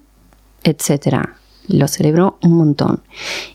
etc. 0.63 1.29
Lo 1.67 1.87
celebro 1.87 2.37
un 2.41 2.53
montón. 2.53 3.03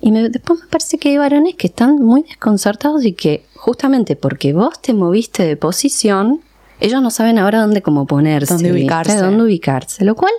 Y 0.00 0.10
después 0.10 0.60
me 0.60 0.66
parece 0.66 0.98
que 0.98 1.10
hay 1.10 1.18
varones 1.18 1.54
que 1.54 1.66
están 1.66 1.96
muy 1.96 2.22
desconcertados 2.22 3.04
y 3.04 3.12
que 3.12 3.44
justamente 3.54 4.16
porque 4.16 4.52
vos 4.52 4.80
te 4.80 4.94
moviste 4.94 5.44
de 5.44 5.56
posición, 5.56 6.40
ellos 6.80 7.02
no 7.02 7.10
saben 7.10 7.38
ahora 7.38 7.60
dónde 7.60 7.82
como 7.82 8.06
ponerse, 8.06 8.54
dónde 8.54 8.72
ubicarse. 8.72 9.16
Dónde 9.16 9.44
ubicarse, 9.44 10.04
lo 10.04 10.14
cual 10.14 10.32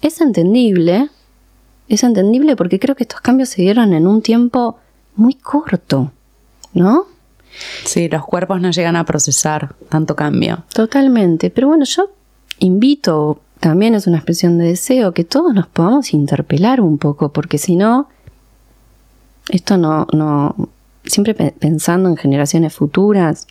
es 0.00 0.20
entendible, 0.20 1.10
es 1.88 2.02
entendible 2.02 2.56
porque 2.56 2.78
creo 2.78 2.94
que 2.94 3.04
estos 3.04 3.20
cambios 3.20 3.50
se 3.50 3.62
dieron 3.62 3.92
en 3.92 4.06
un 4.06 4.22
tiempo 4.22 4.78
muy 5.14 5.34
corto, 5.34 6.12
¿no? 6.72 7.06
Sí, 7.84 8.08
los 8.08 8.24
cuerpos 8.24 8.60
no 8.60 8.70
llegan 8.70 8.96
a 8.96 9.04
procesar 9.04 9.74
tanto 9.88 10.16
cambio. 10.16 10.64
Totalmente, 10.72 11.50
pero 11.50 11.68
bueno, 11.68 11.84
yo 11.84 12.10
invito, 12.58 13.40
también 13.60 13.94
es 13.94 14.06
una 14.06 14.18
expresión 14.18 14.58
de 14.58 14.66
deseo, 14.66 15.12
que 15.12 15.24
todos 15.24 15.54
nos 15.54 15.66
podamos 15.66 16.12
interpelar 16.14 16.80
un 16.80 16.98
poco, 16.98 17.32
porque 17.32 17.58
si 17.58 17.76
no, 17.76 18.08
esto 19.48 19.76
no, 19.76 20.06
no, 20.12 20.68
siempre 21.04 21.34
pensando 21.34 22.08
en 22.08 22.16
generaciones 22.16 22.74
futuras, 22.74 23.46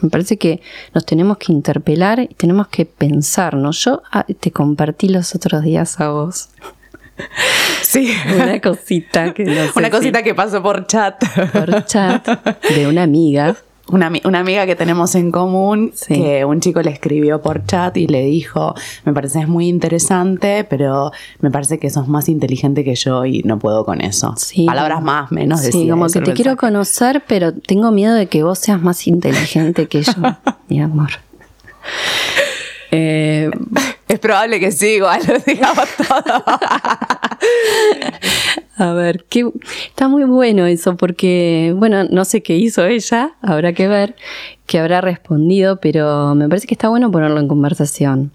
me 0.00 0.10
parece 0.10 0.36
que 0.36 0.60
nos 0.94 1.04
tenemos 1.04 1.38
que 1.38 1.52
interpelar 1.52 2.20
y 2.20 2.28
tenemos 2.28 2.68
que 2.68 2.86
pensarnos. 2.86 3.84
Yo 3.84 4.02
ah, 4.12 4.24
te 4.24 4.50
compartí 4.50 5.08
los 5.08 5.34
otros 5.34 5.62
días 5.62 6.00
a 6.00 6.10
vos. 6.10 6.48
Sí. 7.82 8.12
Una 8.34 8.60
cosita 8.60 9.32
que 9.32 9.44
no 9.44 9.62
Una 9.76 9.90
cosita 9.90 10.22
que 10.22 10.34
pasó 10.34 10.62
por 10.62 10.86
chat. 10.86 11.22
Por 11.52 11.84
chat 11.86 12.26
de 12.74 12.86
una 12.86 13.04
amiga 13.04 13.56
una, 13.88 14.06
amiga 14.40 14.66
que 14.66 14.74
tenemos 14.74 15.14
en 15.14 15.30
común, 15.30 15.92
que 16.08 16.44
un 16.44 16.60
chico 16.60 16.82
le 16.82 16.90
escribió 16.90 17.40
por 17.40 17.64
chat 17.66 17.96
y 17.96 18.06
le 18.06 18.24
dijo, 18.26 18.74
me 19.04 19.12
parece 19.12 19.46
muy 19.46 19.68
interesante, 19.68 20.64
pero 20.68 21.12
me 21.40 21.50
parece 21.50 21.78
que 21.78 21.90
sos 21.90 22.08
más 22.08 22.28
inteligente 22.28 22.84
que 22.84 22.94
yo 22.94 23.24
y 23.24 23.42
no 23.42 23.58
puedo 23.58 23.84
con 23.84 24.00
eso. 24.00 24.34
Palabras 24.66 25.02
más, 25.02 25.30
menos. 25.30 25.60
Sí, 25.60 25.88
como 25.88 26.08
que 26.08 26.20
te 26.20 26.32
quiero 26.32 26.56
conocer, 26.56 27.22
pero 27.26 27.52
tengo 27.52 27.90
miedo 27.92 28.14
de 28.14 28.26
que 28.26 28.42
vos 28.42 28.58
seas 28.58 28.82
más 28.82 29.06
inteligente 29.06 29.86
que 29.86 30.02
yo, 30.02 30.12
mi 30.68 30.80
amor. 30.80 31.10
Eh, 32.90 33.50
es 34.08 34.18
probable 34.18 34.60
que 34.60 34.72
sí, 34.72 34.96
igual 34.96 35.20
digamos 35.46 35.88
todo. 35.96 36.44
A 38.78 38.92
ver, 38.92 39.24
qué, 39.28 39.50
está 39.88 40.08
muy 40.08 40.24
bueno 40.24 40.66
eso 40.66 40.96
porque, 40.96 41.72
bueno, 41.76 42.04
no 42.04 42.24
sé 42.26 42.42
qué 42.42 42.56
hizo 42.56 42.84
ella, 42.84 43.32
habrá 43.40 43.72
que 43.72 43.88
ver 43.88 44.16
qué 44.66 44.78
habrá 44.78 45.00
respondido, 45.00 45.80
pero 45.80 46.34
me 46.34 46.48
parece 46.48 46.66
que 46.66 46.74
está 46.74 46.88
bueno 46.88 47.10
ponerlo 47.10 47.40
en 47.40 47.48
conversación. 47.48 48.32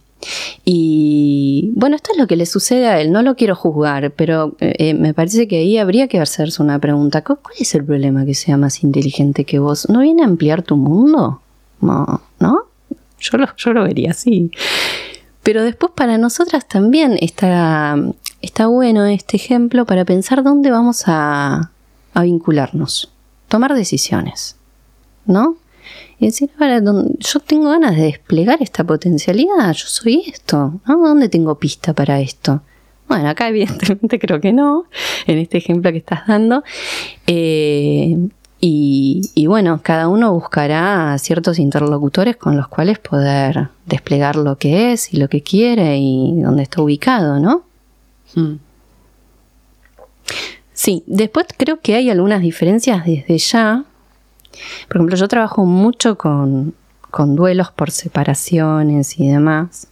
Y 0.66 1.72
bueno, 1.76 1.96
esto 1.96 2.12
es 2.12 2.18
lo 2.18 2.28
que 2.28 2.36
le 2.36 2.46
sucede 2.46 2.88
a 2.88 3.02
él, 3.02 3.12
no 3.12 3.22
lo 3.22 3.36
quiero 3.36 3.56
juzgar, 3.56 4.12
pero 4.12 4.56
eh, 4.60 4.94
me 4.94 5.14
parece 5.14 5.48
que 5.48 5.60
ahí 5.60 5.78
habría 5.78 6.08
que 6.08 6.20
hacerse 6.20 6.62
una 6.62 6.80
pregunta. 6.80 7.24
¿Cuál 7.24 7.38
es 7.60 7.74
el 7.76 7.86
problema 7.86 8.26
que 8.26 8.34
sea 8.34 8.58
más 8.58 8.84
inteligente 8.84 9.46
que 9.46 9.60
vos? 9.60 9.90
¿No 9.90 10.00
viene 10.00 10.24
a 10.24 10.26
ampliar 10.26 10.64
tu 10.64 10.76
mundo? 10.76 11.42
No, 11.82 12.22
¿no? 12.40 12.64
Yo 13.20 13.38
lo, 13.38 13.48
yo 13.56 13.74
lo 13.74 13.84
vería 13.84 14.12
así. 14.12 14.52
Pero 15.44 15.64
después 15.64 15.92
para 15.96 16.18
nosotras 16.18 16.68
también 16.68 17.18
está, 17.20 17.98
está 18.42 18.68
bueno 18.68 19.06
este 19.06 19.38
ejemplo 19.38 19.86
para 19.86 20.06
pensar 20.06 20.44
dónde 20.44 20.70
vamos 20.72 21.04
a, 21.08 21.72
a 22.14 22.22
vincularnos, 22.22 23.12
tomar 23.48 23.74
decisiones, 23.74 24.56
¿no? 25.26 25.58
Y 26.20 26.28
decir, 26.28 26.52
yo 27.18 27.40
tengo 27.40 27.72
ganas 27.72 27.96
de 27.96 28.04
desplegar 28.04 28.62
esta 28.62 28.84
potencialidad, 28.84 29.74
yo 29.74 29.88
soy 29.88 30.24
esto, 30.28 30.80
¿no? 30.88 30.98
¿Dónde 31.00 31.30
tengo 31.30 31.58
pista 31.58 31.94
para 31.94 32.20
esto? 32.20 32.62
Bueno, 33.08 33.28
acá 33.28 33.50
evidentemente 33.50 34.20
creo 34.22 34.40
que 34.40 34.54
no, 34.54 34.86
en 35.26 35.40
este 35.40 35.58
ejemplo 35.58 35.92
que 35.92 35.98
estás 35.98 36.28
dando. 36.28 36.64
Eh, 37.26 38.30
y, 38.64 39.48
bueno, 39.48 39.80
cada 39.82 40.08
uno 40.08 40.34
buscará 40.34 41.18
ciertos 41.18 41.58
interlocutores 41.58 42.38
con 42.38 42.56
los 42.56 42.68
cuales 42.68 43.00
poder 43.00 43.70
desplegar 43.88 44.36
lo 44.36 44.58
que 44.58 44.94
es 44.94 45.12
y 45.14 45.18
lo 45.18 45.28
que 45.30 45.42
quiere 45.42 45.98
y 45.98 46.40
dónde 46.42 46.62
está 46.62 46.84
ubicado, 46.84 47.40
¿no? 47.40 47.64
Hmm. 48.36 48.58
Sí, 50.74 51.04
después 51.08 51.48
creo 51.58 51.80
que 51.82 51.96
hay 51.96 52.12
algunas 52.12 52.42
diferencias 52.42 53.04
desde 53.04 53.38
ya. 53.40 53.84
Por 54.88 54.98
ejemplo, 54.98 55.16
yo 55.16 55.28
trabajo 55.28 55.66
mucho 55.66 56.16
con, 56.18 56.76
con 57.10 57.36
duelos 57.36 57.72
por 57.72 57.90
separaciones 57.90 59.20
y 59.20 59.28
demás. 59.28 59.88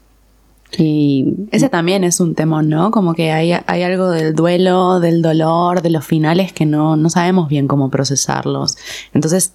Y 0.77 1.47
ese 1.51 1.69
también 1.69 2.03
es 2.03 2.19
un 2.19 2.35
tema, 2.35 2.61
¿no? 2.61 2.91
Como 2.91 3.13
que 3.13 3.31
hay, 3.31 3.53
hay, 3.65 3.83
algo 3.83 4.09
del 4.11 4.35
duelo, 4.35 4.99
del 4.99 5.21
dolor, 5.21 5.81
de 5.81 5.89
los 5.89 6.05
finales 6.05 6.53
que 6.53 6.65
no, 6.65 6.95
no 6.95 7.09
sabemos 7.09 7.49
bien 7.49 7.67
cómo 7.67 7.89
procesarlos. 7.89 8.77
Entonces, 9.13 9.53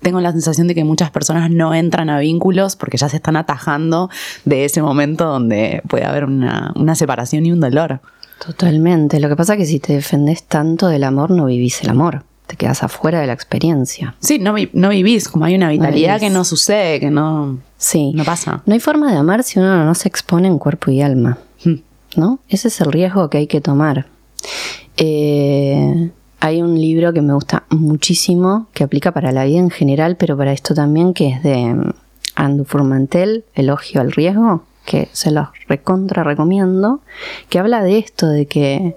tengo 0.00 0.20
la 0.20 0.32
sensación 0.32 0.66
de 0.66 0.74
que 0.74 0.84
muchas 0.84 1.10
personas 1.10 1.50
no 1.50 1.74
entran 1.74 2.08
a 2.10 2.18
vínculos 2.18 2.76
porque 2.76 2.96
ya 2.96 3.08
se 3.08 3.16
están 3.16 3.36
atajando 3.36 4.08
de 4.44 4.64
ese 4.64 4.80
momento 4.80 5.26
donde 5.26 5.82
puede 5.88 6.04
haber 6.04 6.24
una, 6.24 6.72
una 6.74 6.94
separación 6.94 7.44
y 7.44 7.52
un 7.52 7.60
dolor. 7.60 8.00
Totalmente. 8.44 9.20
Lo 9.20 9.28
que 9.28 9.36
pasa 9.36 9.54
es 9.54 9.58
que 9.58 9.66
si 9.66 9.80
te 9.80 9.94
defendes 9.94 10.44
tanto 10.44 10.88
del 10.88 11.04
amor, 11.04 11.30
no 11.30 11.46
vivís 11.46 11.82
el 11.82 11.90
amor 11.90 12.24
te 12.46 12.56
quedas 12.56 12.82
afuera 12.82 13.20
de 13.20 13.26
la 13.26 13.32
experiencia. 13.32 14.14
Sí, 14.20 14.38
no, 14.38 14.54
no 14.72 14.88
vivís, 14.90 15.28
como 15.28 15.44
hay 15.44 15.56
una 15.56 15.68
vitalidad 15.68 16.20
que 16.20 16.30
no 16.30 16.44
sucede, 16.44 17.00
que 17.00 17.10
no, 17.10 17.58
sí. 17.76 18.12
no 18.14 18.24
pasa. 18.24 18.62
No 18.66 18.74
hay 18.74 18.80
forma 18.80 19.10
de 19.10 19.18
amar 19.18 19.42
si 19.42 19.58
uno 19.58 19.84
no 19.84 19.94
se 19.94 20.08
expone 20.08 20.48
en 20.48 20.58
cuerpo 20.58 20.90
y 20.90 21.02
alma. 21.02 21.38
Hmm. 21.64 21.76
¿No? 22.16 22.38
Ese 22.48 22.68
es 22.68 22.80
el 22.80 22.92
riesgo 22.92 23.28
que 23.30 23.38
hay 23.38 23.46
que 23.46 23.60
tomar. 23.60 24.06
Eh, 24.96 26.10
hay 26.40 26.62
un 26.62 26.80
libro 26.80 27.12
que 27.12 27.22
me 27.22 27.34
gusta 27.34 27.64
muchísimo, 27.70 28.66
que 28.72 28.84
aplica 28.84 29.12
para 29.12 29.32
la 29.32 29.44
vida 29.44 29.58
en 29.58 29.70
general, 29.70 30.16
pero 30.16 30.36
para 30.36 30.52
esto 30.52 30.74
también, 30.74 31.12
que 31.14 31.28
es 31.28 31.42
de 31.42 31.74
mm, 31.74 31.92
Andu 32.36 32.64
Furmantel, 32.64 33.44
Elogio 33.54 34.00
al 34.00 34.12
Riesgo, 34.12 34.64
que 34.84 35.08
se 35.12 35.30
los 35.30 35.48
recontra 35.68 36.24
recomiendo, 36.24 37.00
que 37.48 37.58
habla 37.58 37.82
de 37.82 37.98
esto, 37.98 38.28
de 38.28 38.46
que 38.46 38.96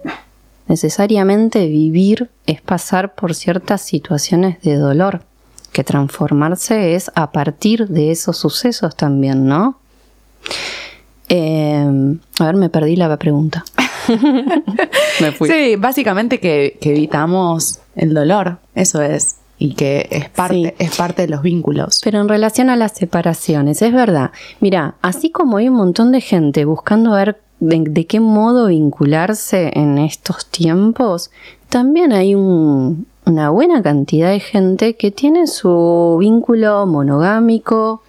Necesariamente 0.70 1.68
vivir 1.68 2.30
es 2.46 2.62
pasar 2.62 3.16
por 3.16 3.34
ciertas 3.34 3.82
situaciones 3.82 4.62
de 4.62 4.76
dolor, 4.76 5.24
que 5.70 5.84
transformarse 5.84 6.96
es 6.96 7.12
a 7.16 7.32
partir 7.32 7.88
de 7.88 8.12
esos 8.12 8.38
sucesos 8.38 8.96
también, 8.96 9.48
¿no? 9.48 9.80
Em, 11.28 12.20
a 12.40 12.46
ver, 12.46 12.56
me 12.56 12.70
perdí 12.70 12.96
la 12.96 13.16
pregunta. 13.18 13.64
me 15.22 15.32
fui. 15.32 15.50
Sí, 15.50 15.76
básicamente 15.76 16.40
que, 16.40 16.78
evitamos 16.82 17.80
el 17.96 18.14
dolor, 18.14 18.58
eso 18.76 19.02
es 19.02 19.36
y 19.62 19.74
que 19.74 20.08
es 20.10 20.30
parte, 20.30 20.74
es 20.80 20.96
parte 20.96 21.24
de 21.24 21.28
los 21.28 21.42
vínculos. 21.42 22.00
Pero 22.04 22.22
en 22.22 22.30
relación 22.30 22.70
a 22.70 22.78
las 22.78 22.94
separaciones, 22.94 23.82
es 23.82 23.94
verdad. 23.94 24.32
Mira, 24.62 24.96
así 25.02 25.32
como 25.32 25.58
hay 25.58 25.68
un 25.68 25.76
montón 25.76 26.14
de 26.14 26.22
gente 26.22 26.64
buscando 26.64 27.12
ver 27.12 27.42
de, 27.60 28.06
qué 28.06 28.20
modo 28.20 28.68
vincularse 28.68 29.72
en 29.74 29.98
estos 29.98 30.46
tiempos, 30.46 31.32
también 31.68 32.14
hay 32.14 32.36
una 33.30 33.52
buena 33.52 33.84
cantidad 33.84 34.32
de 34.32 34.40
gente 34.40 34.96
que 34.96 35.12
tiene 35.12 35.46
su 35.46 36.18
vínculo 36.20 36.88
monogámico, 36.88 38.02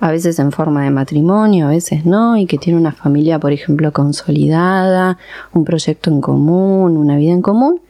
a 0.00 0.10
veces 0.10 0.38
en 0.38 0.52
forma 0.52 0.84
de 0.84 0.90
matrimonio, 0.90 1.66
a 1.66 1.70
veces 1.70 2.06
no, 2.06 2.38
y 2.38 2.46
que 2.46 2.56
tiene 2.56 2.78
una 2.78 2.92
familia, 2.92 3.38
por 3.38 3.52
ejemplo, 3.52 3.92
consolidada, 3.92 5.18
un 5.52 5.64
proyecto 5.64 6.10
en 6.10 6.22
común, 6.22 6.96
una 6.96 7.16
vida 7.16 7.32
en 7.32 7.42
común, 7.42 7.80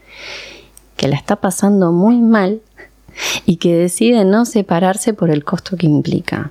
que 0.97 1.07
la 1.07 1.15
está 1.15 1.37
pasando 1.37 1.93
muy 1.93 2.21
mal 2.21 2.61
y 3.47 3.57
que 3.57 3.77
decide 3.77 4.25
no 4.25 4.45
separarse 4.45 5.15
por 5.15 5.31
el 5.31 5.45
costo 5.45 5.77
que 5.77 5.87
implica. 5.87 6.51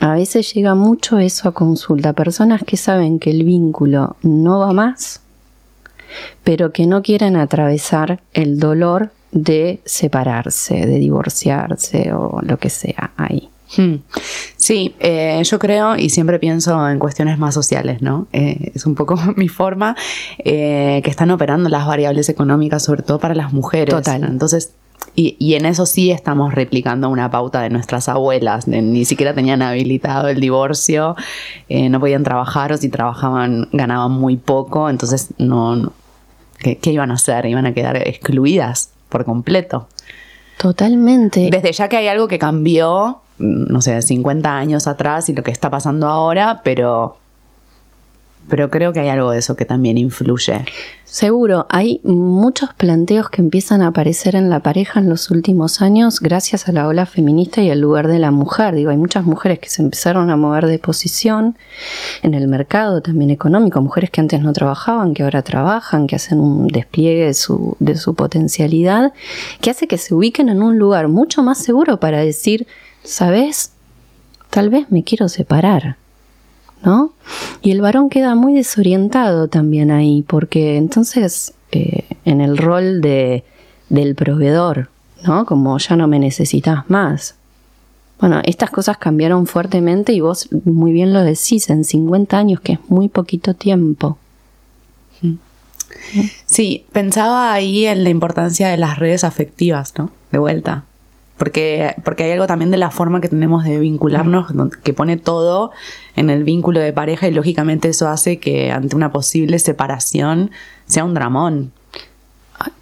A 0.00 0.14
veces 0.14 0.52
llega 0.52 0.74
mucho 0.74 1.18
eso 1.18 1.48
a 1.48 1.52
consulta, 1.52 2.12
personas 2.12 2.62
que 2.64 2.76
saben 2.76 3.18
que 3.18 3.30
el 3.30 3.44
vínculo 3.44 4.16
no 4.22 4.58
va 4.58 4.72
más, 4.72 5.21
pero 6.44 6.72
que 6.72 6.86
no 6.86 7.02
quieren 7.02 7.36
atravesar 7.36 8.20
el 8.32 8.58
dolor 8.58 9.10
de 9.30 9.80
separarse, 9.84 10.86
de 10.86 10.98
divorciarse 10.98 12.12
o 12.12 12.40
lo 12.42 12.58
que 12.58 12.70
sea 12.70 13.12
ahí. 13.16 13.48
Hmm. 13.76 13.96
Sí, 14.56 14.94
eh, 15.00 15.40
yo 15.44 15.58
creo 15.58 15.96
y 15.96 16.10
siempre 16.10 16.38
pienso 16.38 16.88
en 16.88 16.98
cuestiones 16.98 17.38
más 17.38 17.54
sociales, 17.54 18.02
¿no? 18.02 18.26
Eh, 18.32 18.72
es 18.74 18.84
un 18.84 18.94
poco 18.94 19.16
mi 19.36 19.48
forma 19.48 19.96
eh, 20.38 21.00
que 21.02 21.10
están 21.10 21.30
operando 21.30 21.68
las 21.70 21.86
variables 21.86 22.28
económicas, 22.28 22.84
sobre 22.84 23.02
todo 23.02 23.18
para 23.18 23.34
las 23.34 23.52
mujeres. 23.52 23.94
Total. 23.94 24.24
Entonces, 24.24 24.72
y, 25.14 25.54
en 25.54 25.66
eso 25.66 25.84
sí 25.84 26.10
estamos 26.10 26.54
replicando 26.54 27.10
una 27.10 27.30
pauta 27.30 27.60
de 27.60 27.68
nuestras 27.68 28.08
abuelas, 28.08 28.66
ni 28.66 29.04
siquiera 29.04 29.34
tenían 29.34 29.60
habilitado 29.60 30.28
el 30.28 30.40
divorcio, 30.40 31.16
eh, 31.68 31.90
no 31.90 32.00
podían 32.00 32.22
trabajar 32.22 32.72
o 32.72 32.78
si 32.78 32.88
trabajaban 32.88 33.68
ganaban 33.72 34.12
muy 34.12 34.38
poco, 34.38 34.88
entonces 34.88 35.28
no, 35.36 35.92
¿qué, 36.62 36.90
iban 36.90 37.10
a 37.10 37.14
hacer? 37.14 37.46
Iban 37.46 37.66
a 37.66 37.74
quedar 37.74 37.96
excluidas 37.96 38.90
por 39.08 39.24
completo. 39.24 39.88
Totalmente. 40.58 41.48
Desde 41.50 41.72
ya 41.72 41.88
que 41.88 41.96
hay 41.96 42.08
algo 42.08 42.28
que 42.28 42.38
cambió, 42.38 43.20
no 43.38 43.82
sé, 43.82 44.00
50 44.00 44.56
años 44.56 44.86
atrás 44.86 45.28
y 45.28 45.34
lo 45.34 45.42
que 45.42 45.50
está 45.50 45.70
pasando 45.70 46.08
ahora, 46.08 46.60
pero 46.62 47.16
pero 48.48 48.70
creo 48.70 48.92
que 48.92 49.00
hay 49.00 49.08
algo 49.08 49.30
de 49.30 49.38
eso 49.38 49.56
que 49.56 49.64
también 49.64 49.98
influye. 49.98 50.64
Seguro, 51.04 51.66
hay 51.68 52.00
muchos 52.04 52.72
planteos 52.72 53.28
que 53.28 53.42
empiezan 53.42 53.82
a 53.82 53.88
aparecer 53.88 54.34
en 54.34 54.48
la 54.48 54.60
pareja 54.60 54.98
en 54.98 55.10
los 55.10 55.30
últimos 55.30 55.82
años 55.82 56.20
gracias 56.20 56.68
a 56.68 56.72
la 56.72 56.88
ola 56.88 57.04
feminista 57.04 57.60
y 57.60 57.70
al 57.70 57.80
lugar 57.80 58.08
de 58.08 58.18
la 58.18 58.30
mujer. 58.30 58.74
Digo, 58.74 58.90
hay 58.90 58.96
muchas 58.96 59.24
mujeres 59.26 59.58
que 59.58 59.68
se 59.68 59.82
empezaron 59.82 60.30
a 60.30 60.36
mover 60.36 60.66
de 60.66 60.78
posición 60.78 61.58
en 62.22 62.32
el 62.32 62.48
mercado 62.48 63.02
también 63.02 63.30
económico, 63.30 63.82
mujeres 63.82 64.10
que 64.10 64.22
antes 64.22 64.40
no 64.40 64.54
trabajaban, 64.54 65.12
que 65.12 65.22
ahora 65.22 65.42
trabajan, 65.42 66.06
que 66.06 66.16
hacen 66.16 66.40
un 66.40 66.66
despliegue 66.68 67.26
de 67.26 67.34
su, 67.34 67.76
de 67.78 67.96
su 67.96 68.14
potencialidad, 68.14 69.12
que 69.60 69.70
hace 69.70 69.86
que 69.86 69.98
se 69.98 70.14
ubiquen 70.14 70.48
en 70.48 70.62
un 70.62 70.78
lugar 70.78 71.08
mucho 71.08 71.42
más 71.42 71.58
seguro 71.58 72.00
para 72.00 72.20
decir, 72.20 72.66
¿sabes? 73.04 73.72
Tal 74.48 74.70
vez 74.70 74.90
me 74.90 75.04
quiero 75.04 75.28
separar 75.28 75.96
¿no? 76.84 77.12
Y 77.62 77.70
el 77.70 77.80
varón 77.80 78.10
queda 78.10 78.34
muy 78.34 78.54
desorientado 78.54 79.48
también 79.48 79.90
ahí, 79.90 80.22
porque 80.22 80.76
entonces 80.76 81.54
eh, 81.70 82.04
en 82.24 82.40
el 82.40 82.58
rol 82.58 83.00
de, 83.00 83.44
del 83.88 84.14
proveedor, 84.14 84.88
¿no? 85.24 85.46
Como 85.46 85.78
ya 85.78 85.96
no 85.96 86.08
me 86.08 86.18
necesitas 86.18 86.88
más. 86.88 87.36
Bueno, 88.20 88.40
estas 88.44 88.70
cosas 88.70 88.98
cambiaron 88.98 89.46
fuertemente 89.46 90.12
y 90.12 90.20
vos 90.20 90.48
muy 90.64 90.92
bien 90.92 91.12
lo 91.12 91.22
decís, 91.22 91.70
en 91.70 91.84
50 91.84 92.38
años, 92.38 92.60
que 92.60 92.74
es 92.74 92.78
muy 92.88 93.08
poquito 93.08 93.54
tiempo. 93.54 94.18
Sí, 96.46 96.84
pensaba 96.92 97.52
ahí 97.52 97.86
en 97.86 98.02
la 98.04 98.10
importancia 98.10 98.68
de 98.68 98.76
las 98.76 98.98
redes 98.98 99.24
afectivas, 99.24 99.94
¿no? 99.98 100.10
De 100.30 100.38
vuelta 100.38 100.84
porque, 101.42 101.96
porque 102.04 102.22
hay 102.22 102.30
algo 102.30 102.46
también 102.46 102.70
de 102.70 102.76
la 102.76 102.92
forma 102.92 103.20
que 103.20 103.28
tenemos 103.28 103.64
de 103.64 103.80
vincularnos, 103.80 104.46
que 104.84 104.94
pone 104.94 105.16
todo 105.16 105.72
en 106.14 106.30
el 106.30 106.44
vínculo 106.44 106.78
de 106.78 106.92
pareja 106.92 107.26
y 107.26 107.32
lógicamente 107.32 107.88
eso 107.88 108.08
hace 108.08 108.38
que 108.38 108.70
ante 108.70 108.94
una 108.94 109.10
posible 109.10 109.58
separación 109.58 110.52
sea 110.86 111.04
un 111.04 111.14
dramón. 111.14 111.72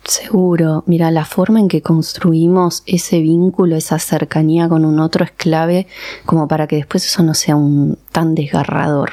Seguro, 0.05 0.85
mira, 0.85 1.11
la 1.11 1.25
forma 1.25 1.59
en 1.59 1.69
que 1.69 1.81
construimos 1.81 2.83
ese 2.85 3.23
vínculo, 3.23 3.77
esa 3.77 3.99
cercanía 3.99 4.69
con 4.69 4.85
un 4.85 5.01
otro 5.01 5.25
es 5.25 5.31
clave 5.31 5.87
como 6.27 6.47
para 6.47 6.67
que 6.67 6.77
después 6.77 7.07
eso 7.07 7.23
no 7.23 7.33
sea 7.33 7.57
un 7.57 7.97
tan 8.13 8.35
desgarrador. 8.35 9.13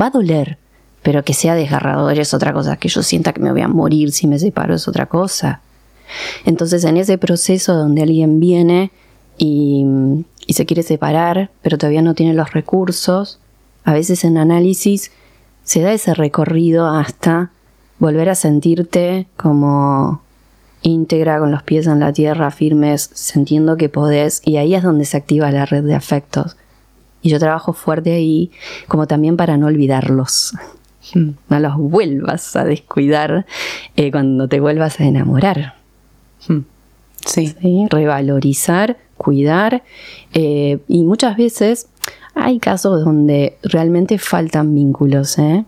Va 0.00 0.06
a 0.06 0.10
doler, 0.10 0.58
pero 1.02 1.24
que 1.24 1.34
sea 1.34 1.56
desgarrador 1.56 2.16
es 2.20 2.32
otra 2.32 2.52
cosa, 2.52 2.76
que 2.76 2.88
yo 2.88 3.02
sienta 3.02 3.32
que 3.32 3.40
me 3.40 3.50
voy 3.50 3.62
a 3.62 3.68
morir 3.68 4.12
si 4.12 4.28
me 4.28 4.38
separo 4.38 4.76
es 4.76 4.86
otra 4.86 5.06
cosa. 5.06 5.60
Entonces 6.44 6.84
en 6.84 6.96
ese 6.96 7.18
proceso 7.18 7.74
donde 7.74 8.02
alguien 8.02 8.40
viene 8.40 8.90
y, 9.38 9.84
se 10.48 10.64
quiere 10.64 10.82
separar, 10.82 11.50
pero 11.62 11.76
todavía 11.76 12.02
no 12.02 12.14
tiene 12.14 12.32
los 12.32 12.52
recursos, 12.52 13.40
a 13.84 13.92
veces 13.92 14.24
en 14.24 14.38
análisis 14.38 15.10
se 15.64 15.80
da 15.80 15.92
ese 15.92 16.14
recorrido 16.14 16.86
hasta 16.86 17.50
volver 17.98 18.28
a 18.28 18.34
sentirte 18.34 19.26
como 19.36 20.22
íntegra, 20.82 21.40
con 21.40 21.50
los 21.50 21.62
pies 21.64 21.86
en 21.88 22.00
la 22.00 22.12
tierra, 22.12 22.50
firmes, 22.50 23.10
sintiendo 23.12 23.76
que 23.76 23.88
podés, 23.88 24.40
y 24.44 24.56
ahí 24.58 24.74
es 24.74 24.82
donde 24.82 25.04
se 25.04 25.16
activa 25.16 25.50
la 25.50 25.66
red 25.66 25.82
de 25.82 25.94
afectos. 25.94 26.56
Y 27.22 27.30
yo 27.30 27.40
trabajo 27.40 27.72
fuerte 27.72 28.12
ahí, 28.12 28.52
como 28.86 29.08
también 29.08 29.36
para 29.36 29.56
no 29.56 29.66
olvidarlos. 29.66 30.54
Hmm. 31.12 31.30
No 31.48 31.60
los 31.60 31.76
vuelvas 31.76 32.54
a 32.56 32.64
descuidar 32.64 33.46
eh, 33.96 34.10
cuando 34.10 34.48
te 34.48 34.60
vuelvas 34.60 35.00
a 35.00 35.04
enamorar. 35.04 35.74
Hmm. 36.48 36.60
Sí. 37.24 37.54
Revalorizar, 37.90 38.96
cuidar. 39.16 39.82
Eh, 40.32 40.78
y 40.88 41.02
muchas 41.02 41.36
veces 41.36 41.88
hay 42.34 42.58
casos 42.58 43.04
donde 43.04 43.58
realmente 43.62 44.18
faltan 44.18 44.74
vínculos, 44.74 45.38
¿eh? 45.38 45.64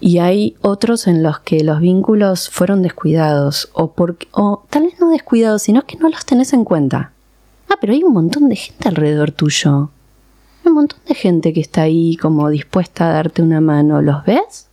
Y 0.00 0.18
hay 0.18 0.56
otros 0.62 1.06
en 1.06 1.22
los 1.22 1.38
que 1.38 1.62
los 1.62 1.80
vínculos 1.80 2.50
fueron 2.50 2.82
descuidados, 2.82 3.70
o, 3.72 3.94
o 4.32 4.64
tal 4.68 4.82
vez 4.82 4.98
no 5.00 5.10
descuidados, 5.10 5.62
sino 5.62 5.86
que 5.86 5.96
no 5.96 6.08
los 6.08 6.26
tenés 6.26 6.52
en 6.52 6.64
cuenta. 6.64 7.12
Ah, 7.68 7.76
pero 7.80 7.92
hay 7.92 8.02
un 8.02 8.12
montón 8.12 8.48
de 8.48 8.56
gente 8.56 8.88
alrededor 8.88 9.30
tuyo. 9.30 9.90
Un 10.64 10.72
montón 10.74 10.98
de 11.06 11.14
gente 11.14 11.52
que 11.52 11.60
está 11.60 11.82
ahí 11.82 12.16
como 12.16 12.50
dispuesta 12.50 13.08
a 13.08 13.12
darte 13.12 13.42
una 13.42 13.60
mano. 13.60 14.02
¿Los 14.02 14.24
ves? 14.24 14.66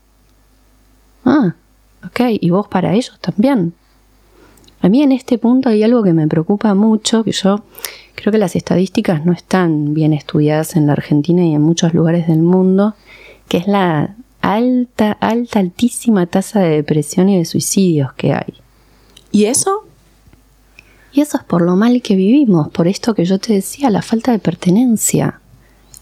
Ah, 1.26 1.54
ok. 2.06 2.22
Y 2.42 2.50
vos 2.50 2.68
para 2.68 2.94
ellos 2.94 3.18
también. 3.22 3.74
A 4.82 4.90
mí 4.90 5.04
en 5.04 5.12
este 5.12 5.38
punto 5.38 5.70
hay 5.70 5.84
algo 5.84 6.04
que 6.04 6.14
me 6.14 6.28
preocupa 6.28 6.74
mucho, 6.74 7.24
que 7.24 7.32
yo 7.32 7.64
creo 8.16 8.32
que 8.32 8.38
las 8.38 8.56
estadísticas 8.56 9.26
no 9.26 9.34
están 9.34 9.94
bien 9.94 10.14
estudiadas 10.14 10.76
en 10.76 10.88
la 10.88 10.94
Argentina 10.94 11.44
y 11.44 11.54
en 11.54 11.62
muchos 11.62 11.94
lugares 11.94 12.28
del 12.28 12.40
mundo, 12.40 12.96
que 13.48 13.58
es 13.58 13.68
la 13.68 14.16
alta, 14.42 15.12
alta, 15.20 15.60
altísima 15.60 16.26
tasa 16.28 16.62
de 16.62 16.70
depresión 16.70 17.28
y 17.30 17.38
de 17.38 17.46
suicidios 17.46 18.14
que 18.14 18.34
hay. 18.34 18.54
¿Y 19.32 19.46
eso? 19.46 19.86
Y 21.12 21.22
eso 21.22 21.38
es 21.38 21.44
por 21.44 21.62
lo 21.62 21.76
mal 21.76 22.02
que 22.02 22.16
vivimos, 22.16 22.70
por 22.70 22.88
esto 22.88 23.14
que 23.14 23.26
yo 23.26 23.40
te 23.40 23.54
decía, 23.54 23.90
la 23.90 24.02
falta 24.02 24.32
de 24.32 24.40
pertenencia. 24.40 25.42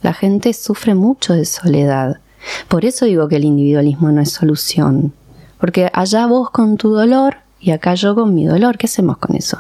La 0.04 0.14
gente 0.14 0.54
sufre 0.54 0.94
mucho 0.94 1.34
de 1.34 1.46
soledad. 1.46 2.20
Por 2.68 2.86
eso 2.86 3.06
digo 3.06 3.28
que 3.28 3.38
el 3.38 3.46
individualismo 3.46 4.12
no 4.12 4.22
es 4.22 4.32
solución. 4.32 5.14
Porque 5.60 5.90
allá 5.94 6.28
vos 6.28 6.52
con 6.52 6.78
tu 6.78 6.92
dolor 6.92 7.38
y 7.60 7.72
acá 7.72 7.96
yo 7.96 8.16
con 8.16 8.34
mi 8.34 8.46
dolor, 8.46 8.78
¿qué 8.78 8.86
hacemos 8.86 9.18
con 9.18 9.36
eso? 9.36 9.58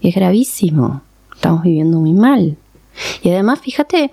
Y 0.00 0.08
es 0.08 0.14
gravísimo, 0.14 1.02
estamos 1.34 1.62
viviendo 1.62 1.98
muy 1.98 2.12
mal. 2.12 2.56
Y 3.22 3.30
además, 3.30 3.60
fíjate 3.60 4.10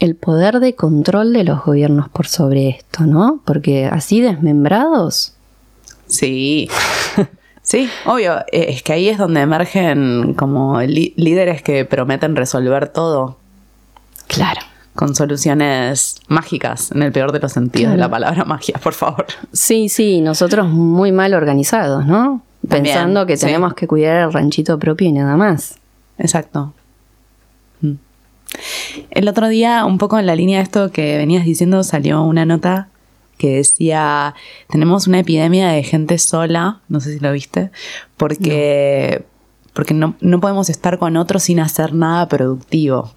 el 0.00 0.16
poder 0.16 0.60
de 0.60 0.74
control 0.74 1.32
de 1.32 1.44
los 1.44 1.64
gobiernos 1.64 2.08
por 2.08 2.26
sobre 2.26 2.68
esto, 2.68 3.06
¿no? 3.06 3.40
Porque 3.44 3.86
así 3.86 4.20
desmembrados. 4.20 5.34
Sí. 6.06 6.68
Sí, 7.62 7.88
obvio, 8.04 8.40
eh, 8.52 8.66
es 8.68 8.82
que 8.82 8.92
ahí 8.92 9.08
es 9.08 9.16
donde 9.16 9.40
emergen 9.40 10.34
como 10.34 10.82
líderes 10.82 11.62
que 11.62 11.86
prometen 11.86 12.36
resolver 12.36 12.88
todo. 12.88 13.38
Claro 14.26 14.60
con 14.94 15.14
soluciones 15.14 16.20
mágicas, 16.28 16.92
en 16.92 17.02
el 17.02 17.12
peor 17.12 17.32
de 17.32 17.40
los 17.40 17.52
sentidos 17.52 17.92
de 17.92 17.98
la 17.98 18.08
palabra 18.08 18.44
magia, 18.44 18.78
por 18.82 18.94
favor. 18.94 19.26
Sí, 19.52 19.88
sí, 19.88 20.20
nosotros 20.20 20.68
muy 20.68 21.10
mal 21.10 21.34
organizados, 21.34 22.06
¿no? 22.06 22.42
Pensando 22.68 23.26
que 23.26 23.36
tenemos 23.36 23.74
que 23.74 23.86
cuidar 23.86 24.22
el 24.22 24.32
ranchito 24.32 24.78
propio 24.78 25.08
y 25.08 25.12
nada 25.12 25.36
más. 25.36 25.78
Exacto. 26.18 26.72
Mm. 27.80 27.94
El 29.10 29.28
otro 29.28 29.48
día, 29.48 29.84
un 29.84 29.98
poco 29.98 30.18
en 30.18 30.26
la 30.26 30.36
línea 30.36 30.58
de 30.58 30.64
esto 30.64 30.90
que 30.90 31.16
venías 31.18 31.44
diciendo, 31.44 31.82
salió 31.82 32.22
una 32.22 32.46
nota 32.46 32.88
que 33.36 33.56
decía, 33.56 34.34
tenemos 34.68 35.08
una 35.08 35.18
epidemia 35.18 35.68
de 35.70 35.82
gente 35.82 36.18
sola, 36.18 36.80
no 36.88 37.00
sé 37.00 37.14
si 37.14 37.18
lo 37.18 37.32
viste, 37.32 37.70
porque, 38.16 39.24
porque 39.72 39.92
no, 39.92 40.14
no 40.20 40.40
podemos 40.40 40.70
estar 40.70 40.98
con 40.98 41.16
otros 41.16 41.42
sin 41.42 41.58
hacer 41.58 41.92
nada 41.94 42.28
productivo. 42.28 43.12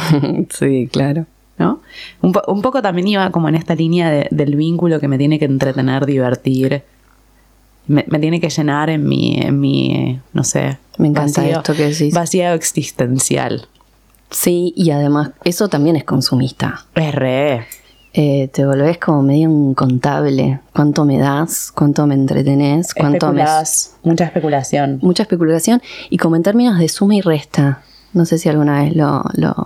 sí, 0.50 0.88
claro. 0.90 1.26
¿No? 1.58 1.80
Un, 2.20 2.60
poco 2.60 2.82
también 2.82 3.08
iba 3.08 3.30
como 3.30 3.48
en 3.48 3.54
esta 3.54 3.74
línea 3.74 4.28
del 4.30 4.56
vínculo 4.56 5.00
que 5.00 5.08
me 5.08 5.16
tiene 5.16 5.38
que 5.38 5.46
entretener, 5.46 6.04
divertir. 6.04 6.82
Me, 7.86 8.02
tiene 8.02 8.40
que 8.40 8.50
llenar 8.50 8.90
en 8.90 9.08
mi, 9.08 9.36
en 9.40 9.58
mi 9.58 10.20
no 10.34 10.44
sé. 10.44 10.76
Me 10.98 11.08
encanta 11.08 11.40
vacío, 11.40 11.56
esto 11.56 11.74
que 11.74 11.88
decís. 11.88 12.12
Vacío 12.12 12.52
existencial. 12.52 13.68
Sí, 14.30 14.74
y 14.76 14.90
además 14.90 15.30
eso 15.44 15.68
también 15.68 15.96
es 15.96 16.04
consumista. 16.04 16.84
Es 16.94 17.14
re. 17.14 17.66
Eh, 18.18 18.48
te 18.48 18.64
volvés 18.64 18.96
como 18.98 19.22
medio 19.22 19.50
un 19.50 19.74
contable. 19.74 20.60
¿Cuánto 20.72 21.04
me 21.04 21.18
das? 21.18 21.70
¿Cuánto 21.74 22.06
me 22.06 22.14
entretenés? 22.14 22.94
¿Cuánto 22.94 23.30
me... 23.30 23.44
Mucha 24.04 24.24
especulación. 24.24 24.98
Mucha 25.02 25.22
especulación. 25.22 25.82
Y 26.08 26.16
como 26.16 26.36
en 26.36 26.42
términos 26.42 26.78
de 26.78 26.88
suma 26.88 27.14
y 27.14 27.20
resta. 27.20 27.82
No 28.16 28.24
sé 28.24 28.38
si 28.38 28.48
alguna 28.48 28.82
vez 28.82 28.96
lo, 28.96 29.22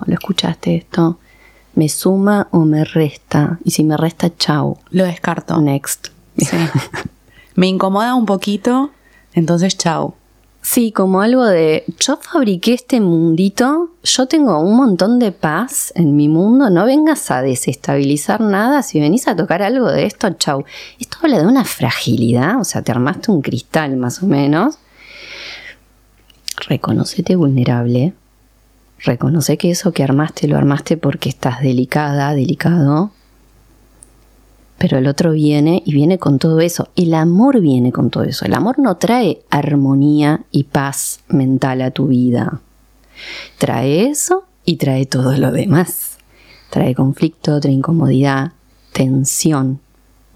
escuchaste 0.08 0.74
esto. 0.74 1.20
¿Me 1.76 1.88
suma 1.88 2.48
o 2.50 2.64
me 2.64 2.82
resta? 2.84 3.60
Y 3.62 3.70
si 3.70 3.84
me 3.84 3.96
resta, 3.96 4.36
chau. 4.36 4.76
Lo 4.90 5.04
descarto. 5.04 5.60
Next. 5.60 6.08
me 7.54 7.68
incomoda 7.68 8.16
un 8.16 8.26
poquito, 8.26 8.90
entonces 9.34 9.78
chau. 9.78 10.14
Sí, 10.62 10.90
como 10.90 11.20
algo 11.20 11.44
de 11.46 11.84
yo 12.00 12.18
fabriqué 12.20 12.74
este 12.74 13.00
mundito, 13.00 13.92
yo 14.02 14.26
tengo 14.26 14.58
un 14.58 14.76
montón 14.76 15.20
de 15.20 15.30
paz 15.30 15.92
en 15.94 16.16
mi 16.16 16.28
mundo, 16.28 16.70
no 16.70 16.84
vengas 16.84 17.30
a 17.30 17.42
desestabilizar 17.42 18.40
nada, 18.40 18.82
si 18.82 18.98
venís 18.98 19.28
a 19.28 19.36
tocar 19.36 19.62
algo 19.62 19.88
de 19.92 20.06
esto, 20.06 20.28
chau. 20.30 20.64
Esto 20.98 21.18
habla 21.22 21.38
de 21.38 21.46
una 21.46 21.64
fragilidad, 21.64 22.60
o 22.60 22.64
sea, 22.64 22.82
te 22.82 22.90
armaste 22.90 23.30
un 23.30 23.42
cristal 23.42 23.96
más 23.96 24.24
o 24.24 24.26
menos. 24.26 24.76
Reconocete 26.68 27.36
vulnerable, 27.36 28.12
Reconoce 29.02 29.56
que 29.56 29.70
eso 29.70 29.92
que 29.92 30.04
armaste 30.04 30.46
lo 30.46 30.56
armaste 30.56 30.96
porque 30.96 31.28
estás 31.28 31.60
delicada, 31.60 32.34
delicado. 32.34 33.12
Pero 34.78 34.98
el 34.98 35.06
otro 35.06 35.32
viene 35.32 35.82
y 35.84 35.92
viene 35.92 36.18
con 36.18 36.38
todo 36.38 36.60
eso. 36.60 36.88
El 36.96 37.14
amor 37.14 37.60
viene 37.60 37.92
con 37.92 38.10
todo 38.10 38.24
eso. 38.24 38.44
El 38.44 38.54
amor 38.54 38.78
no 38.78 38.96
trae 38.96 39.42
armonía 39.50 40.42
y 40.50 40.64
paz 40.64 41.20
mental 41.28 41.82
a 41.82 41.90
tu 41.90 42.08
vida. 42.08 42.60
Trae 43.58 44.06
eso 44.06 44.44
y 44.64 44.76
trae 44.76 45.06
todo 45.06 45.36
lo 45.36 45.52
demás. 45.52 46.18
trae 46.70 46.94
conflicto, 46.94 47.58
trae 47.60 47.74
incomodidad, 47.74 48.52
tensión. 48.92 49.80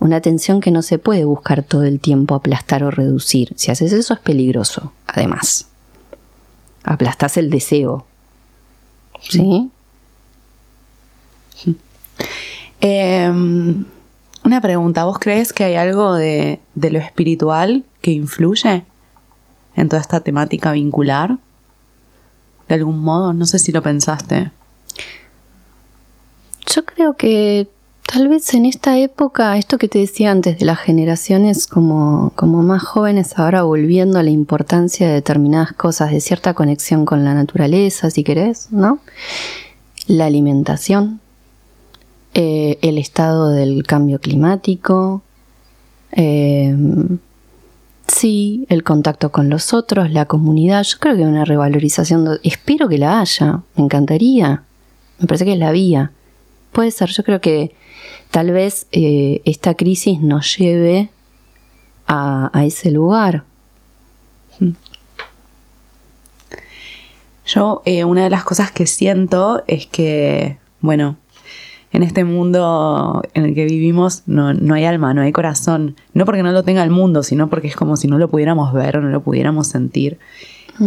Una 0.00 0.20
tensión 0.20 0.60
que 0.60 0.70
no 0.70 0.82
se 0.82 0.98
puede 0.98 1.24
buscar 1.24 1.62
todo 1.62 1.84
el 1.84 2.00
tiempo 2.00 2.34
aplastar 2.34 2.82
o 2.82 2.90
reducir. 2.90 3.52
Si 3.56 3.70
haces 3.70 3.92
eso 3.92 4.14
es 4.14 4.20
peligroso, 4.20 4.92
además. 5.06 5.68
Aplastas 6.82 7.36
el 7.36 7.48
deseo. 7.50 8.04
¿Sí? 9.20 9.70
Em, 12.80 13.84
una 14.44 14.60
pregunta, 14.60 15.04
¿vos 15.04 15.18
crees 15.18 15.52
que 15.52 15.64
hay 15.64 15.74
algo 15.76 16.14
de, 16.14 16.60
de 16.74 16.90
lo 16.90 16.98
espiritual 16.98 17.84
que 18.02 18.10
influye 18.10 18.84
en 19.74 19.88
toda 19.88 20.02
esta 20.02 20.20
temática 20.20 20.72
vincular? 20.72 21.38
De 22.68 22.74
algún 22.74 22.98
modo, 22.98 23.32
no 23.32 23.46
sé 23.46 23.58
si 23.58 23.72
lo 23.72 23.82
pensaste. 23.82 24.50
Yo 26.66 26.84
creo 26.84 27.16
que 27.16 27.68
tal 28.06 28.28
vez 28.28 28.52
en 28.54 28.66
esta 28.66 28.98
época, 28.98 29.56
esto 29.56 29.78
que 29.78 29.88
te 29.88 29.98
decía 29.98 30.30
antes 30.30 30.58
de 30.58 30.64
las 30.64 30.78
generaciones 30.78 31.66
como, 31.66 32.32
como 32.34 32.62
más 32.62 32.82
jóvenes, 32.82 33.38
ahora 33.38 33.62
volviendo 33.62 34.18
a 34.18 34.22
la 34.22 34.30
importancia 34.30 35.06
de 35.06 35.14
determinadas 35.14 35.72
cosas, 35.72 36.10
de 36.10 36.20
cierta 36.20 36.54
conexión 36.54 37.04
con 37.04 37.24
la 37.24 37.34
naturaleza, 37.34 38.10
si 38.10 38.22
querés, 38.22 38.70
¿no? 38.70 39.00
La 40.06 40.26
alimentación, 40.26 41.20
eh, 42.34 42.78
el 42.82 42.98
estado 42.98 43.50
del 43.50 43.84
cambio 43.84 44.20
climático, 44.20 45.22
eh, 46.12 46.76
sí, 48.06 48.66
el 48.68 48.84
contacto 48.84 49.32
con 49.32 49.48
los 49.48 49.72
otros, 49.72 50.10
la 50.10 50.26
comunidad. 50.26 50.82
Yo 50.84 50.98
creo 50.98 51.16
que 51.16 51.22
una 51.22 51.44
revalorización, 51.44 52.38
espero 52.42 52.88
que 52.88 52.98
la 52.98 53.20
haya, 53.20 53.62
me 53.76 53.84
encantaría, 53.84 54.62
me 55.18 55.26
parece 55.26 55.44
que 55.44 55.54
es 55.54 55.58
la 55.58 55.72
vía. 55.72 56.12
Puede 56.72 56.90
ser, 56.90 57.10
yo 57.10 57.24
creo 57.24 57.40
que 57.40 57.74
tal 58.34 58.50
vez 58.50 58.88
eh, 58.90 59.42
esta 59.44 59.74
crisis 59.74 60.20
nos 60.20 60.58
lleve 60.58 61.08
a, 62.08 62.50
a 62.52 62.64
ese 62.64 62.90
lugar. 62.90 63.44
Yo, 67.46 67.80
una 68.06 68.24
de 68.24 68.30
las 68.30 68.42
cosas 68.42 68.72
que 68.72 68.88
siento 68.88 69.62
es 69.68 69.86
que, 69.86 70.56
bueno, 70.80 71.16
en 71.92 72.02
este 72.02 72.24
mundo 72.24 73.22
en 73.34 73.44
el 73.44 73.54
que 73.54 73.66
vivimos 73.66 74.24
no, 74.26 74.48
hay 74.74 74.84
alma, 74.84 75.14
no 75.14 75.22
hay 75.22 75.30
corazón. 75.30 75.94
No 76.12 76.24
porque 76.24 76.42
no 76.42 76.50
lo 76.50 76.64
tenga 76.64 76.82
el 76.82 76.90
mundo, 76.90 77.22
sino 77.22 77.48
porque 77.48 77.68
es 77.68 77.76
como 77.76 77.96
si 77.96 78.08
no 78.08 78.18
lo 78.18 78.28
pudiéramos 78.28 78.72
ver 78.72 78.96
o 78.96 79.00
no 79.00 79.10
lo 79.10 79.22
pudiéramos 79.22 79.68
sentir. 79.68 80.18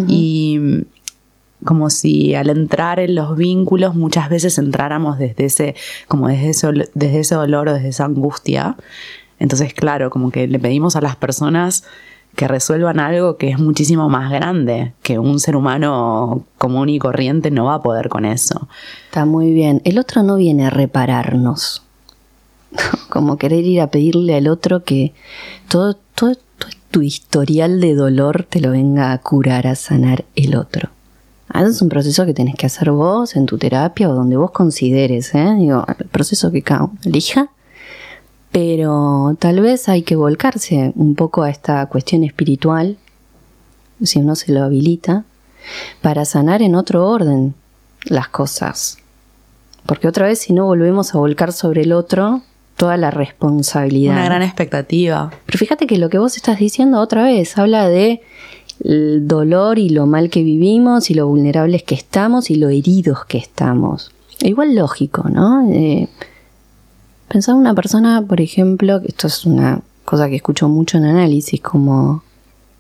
Y 0.05 0.83
como 1.63 1.89
si 1.89 2.35
al 2.35 2.49
entrar 2.49 2.99
en 2.99 3.15
los 3.15 3.35
vínculos 3.35 3.95
muchas 3.95 4.29
veces 4.29 4.57
entráramos 4.57 5.17
desde 5.17 5.45
ese, 5.45 5.75
como 6.07 6.27
desde 6.27 6.49
ese, 6.49 6.67
desde 6.93 7.19
ese 7.19 7.35
dolor 7.35 7.69
o 7.69 7.73
desde 7.73 7.89
esa 7.89 8.05
angustia. 8.05 8.75
Entonces, 9.39 9.73
claro, 9.73 10.09
como 10.09 10.31
que 10.31 10.47
le 10.47 10.59
pedimos 10.59 10.95
a 10.95 11.01
las 11.01 11.15
personas 11.15 11.83
que 12.35 12.47
resuelvan 12.47 12.99
algo 12.99 13.37
que 13.37 13.49
es 13.49 13.59
muchísimo 13.59 14.09
más 14.09 14.31
grande, 14.31 14.93
que 15.01 15.17
un 15.17 15.39
ser 15.39 15.55
humano 15.55 16.45
común 16.59 16.87
y 16.89 16.99
corriente 16.99 17.49
no 17.49 17.65
va 17.65 17.75
a 17.75 17.81
poder 17.81 18.09
con 18.09 18.25
eso. 18.25 18.67
Está 19.05 19.25
muy 19.25 19.51
bien. 19.53 19.81
El 19.85 19.97
otro 19.97 20.21
no 20.21 20.35
viene 20.35 20.67
a 20.67 20.69
repararnos. 20.69 21.83
Como 23.09 23.37
querer 23.37 23.65
ir 23.65 23.81
a 23.81 23.87
pedirle 23.87 24.35
al 24.35 24.47
otro 24.47 24.83
que 24.83 25.13
todo, 25.67 25.95
todo, 26.13 26.33
tu 26.91 27.01
historial 27.01 27.81
de 27.81 27.95
dolor 27.95 28.45
te 28.47 28.61
lo 28.61 28.71
venga 28.71 29.11
a 29.11 29.17
curar, 29.17 29.65
a 29.65 29.75
sanar 29.75 30.25
el 30.35 30.55
otro. 30.55 30.89
Ah, 31.49 31.63
es 31.63 31.81
un 31.81 31.89
proceso 31.89 32.25
que 32.25 32.33
tenés 32.33 32.55
que 32.55 32.65
hacer 32.65 32.91
vos 32.91 33.35
en 33.35 33.45
tu 33.45 33.57
terapia 33.57 34.09
o 34.09 34.13
donde 34.13 34.35
vos 34.37 34.51
consideres, 34.51 35.33
¿eh? 35.33 35.55
Digo, 35.57 35.85
el 35.87 36.05
proceso 36.07 36.51
que 36.51 36.61
cada 36.61 36.83
uno 36.83 36.97
elija 37.03 37.49
pero 38.51 39.35
tal 39.39 39.61
vez 39.61 39.87
hay 39.89 40.01
que 40.01 40.15
volcarse 40.15 40.91
un 40.95 41.13
poco 41.13 41.43
a 41.43 41.49
esta 41.51 41.85
cuestión 41.87 42.23
espiritual, 42.23 42.97
si 44.01 44.19
uno 44.19 44.35
se 44.35 44.51
lo 44.51 44.63
habilita, 44.63 45.25
para 46.01 46.25
sanar 46.25 46.61
en 46.61 46.75
otro 46.75 47.07
orden 47.07 47.53
las 48.05 48.29
cosas. 48.29 48.97
Porque 49.85 50.07
otra 50.07 50.25
vez 50.25 50.39
si 50.39 50.53
no 50.53 50.65
volvemos 50.65 51.13
a 51.13 51.19
volcar 51.19 51.53
sobre 51.53 51.83
el 51.83 51.93
otro 51.93 52.41
toda 52.77 52.97
la 52.97 53.11
responsabilidad. 53.11 54.13
Una 54.13 54.25
gran 54.25 54.43
expectativa. 54.43 55.31
Pero 55.45 55.59
fíjate 55.59 55.85
que 55.85 55.97
lo 55.97 56.09
que 56.09 56.17
vos 56.17 56.35
estás 56.35 56.57
diciendo 56.57 56.99
otra 56.99 57.23
vez 57.23 57.57
habla 57.57 57.87
de 57.87 58.21
el 58.84 59.28
dolor 59.28 59.80
y 59.80 59.89
lo 59.89 60.05
mal 60.05 60.30
que 60.30 60.43
vivimos 60.43 61.09
y 61.09 61.13
lo 61.13 61.28
vulnerables 61.28 61.84
que 61.84 61.95
estamos 61.95 62.49
y 62.49 62.55
lo 62.55 62.69
heridos 62.69 63.25
que 63.25 63.38
estamos. 63.38 64.11
Igual 64.39 64.75
lógico, 64.75 65.28
¿no? 65.30 65.69
Eh, 65.71 66.07
Pensaba 67.28 67.57
una 67.57 67.73
persona, 67.73 68.21
por 68.21 68.39
ejemplo, 68.39 69.01
que 69.01 69.09
esto 69.09 69.28
es 69.28 69.45
una 69.45 69.82
cosa 70.05 70.30
que 70.30 70.38
escucho 70.38 70.69
mucho 70.69 70.97
en 70.97 71.05
análisis, 71.05 71.59
como 71.59 72.23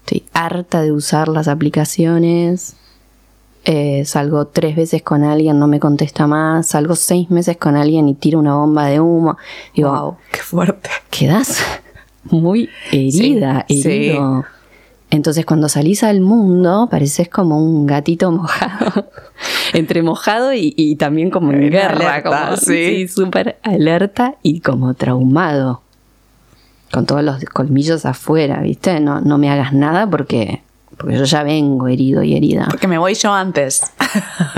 estoy 0.05 0.23
harta 0.33 0.81
de 0.81 0.93
usar 0.93 1.27
las 1.27 1.49
aplicaciones, 1.49 2.77
eh, 3.65 4.05
salgo 4.05 4.47
tres 4.47 4.77
veces 4.77 5.01
con 5.01 5.25
alguien, 5.25 5.59
no 5.59 5.67
me 5.67 5.81
contesta 5.81 6.27
más, 6.27 6.67
salgo 6.67 6.95
seis 6.95 7.29
meses 7.29 7.57
con 7.57 7.75
alguien 7.75 8.07
y 8.07 8.13
tiro 8.13 8.39
una 8.39 8.55
bomba 8.55 8.87
de 8.87 9.01
humo. 9.01 9.37
Digo, 9.75 9.91
wow, 9.91 10.15
qué 10.31 10.39
fuerte. 10.39 10.89
Quedas 11.09 11.61
muy 12.23 12.69
herida, 12.93 13.65
herido. 13.67 14.45
Entonces 15.09 15.45
cuando 15.45 15.69
salís 15.69 16.03
al 16.03 16.19
mundo 16.19 16.89
pareces 16.91 17.29
como 17.29 17.63
un 17.63 17.85
gatito 17.85 18.31
mojado, 18.31 19.09
entre 19.73 20.01
mojado 20.01 20.51
y, 20.53 20.95
también 20.97 21.29
como 21.29 21.51
en 21.51 21.69
guerra, 21.69 22.23
como 22.23 22.57
sí, 22.57 23.07
súper 23.07 23.57
alerta 23.63 24.35
y 24.43 24.59
como 24.59 24.93
traumado, 24.95 25.81
con 26.91 27.05
todos 27.05 27.23
los 27.23 27.43
colmillos 27.45 28.05
afuera, 28.05 28.61
¿viste? 28.61 28.99
No, 28.99 29.21
no 29.21 29.37
me 29.37 29.49
hagas 29.49 29.73
nada 29.73 30.09
porque, 30.09 30.61
porque 30.97 31.17
yo 31.17 31.23
ya 31.23 31.43
vengo 31.43 31.87
herido 31.87 32.23
y 32.23 32.35
herida. 32.35 32.67
Porque 32.69 32.87
me 32.87 32.97
voy 32.97 33.13
yo 33.13 33.33
antes. 33.33 33.83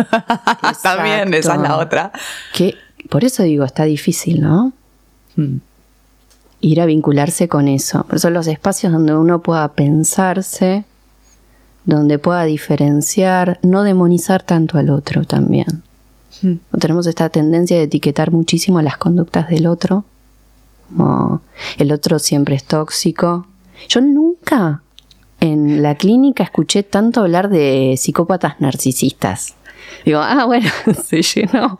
también, 0.83 1.33
esa 1.33 1.55
es 1.55 1.61
la 1.61 1.77
otra. 1.77 2.11
Que, 2.53 2.75
por 3.09 3.23
eso 3.23 3.43
digo, 3.43 3.65
está 3.65 3.83
difícil, 3.83 4.41
¿no? 4.41 4.73
Hmm 5.35 5.57
ir 6.61 6.81
a 6.81 6.85
vincularse 6.85 7.47
con 7.47 7.67
eso. 7.67 8.03
Por 8.03 8.15
eso 8.15 8.29
los 8.29 8.47
espacios 8.47 8.91
donde 8.91 9.15
uno 9.15 9.41
pueda 9.41 9.67
pensarse, 9.69 10.83
donde 11.85 12.19
pueda 12.19 12.43
diferenciar, 12.43 13.59
no 13.63 13.83
demonizar 13.83 14.43
tanto 14.43 14.77
al 14.77 14.89
otro 14.89 15.25
también. 15.25 15.83
Hmm. 16.41 16.55
Tenemos 16.79 17.07
esta 17.07 17.29
tendencia 17.29 17.77
de 17.77 17.83
etiquetar 17.83 18.31
muchísimo 18.31 18.81
las 18.81 18.97
conductas 18.97 19.49
del 19.49 19.67
otro. 19.67 20.05
el 21.77 21.91
otro 21.91 22.19
siempre 22.19 22.55
es 22.55 22.63
tóxico. 22.63 23.47
Yo 23.87 24.01
nunca 24.01 24.81
en 25.39 25.81
la 25.81 25.95
clínica 25.95 26.43
escuché 26.43 26.83
tanto 26.83 27.21
hablar 27.21 27.49
de 27.49 27.95
psicópatas 27.97 28.59
narcisistas. 28.59 29.55
Digo, 30.05 30.19
ah, 30.19 30.45
bueno, 30.45 30.69
se 31.05 31.21
llenó. 31.21 31.79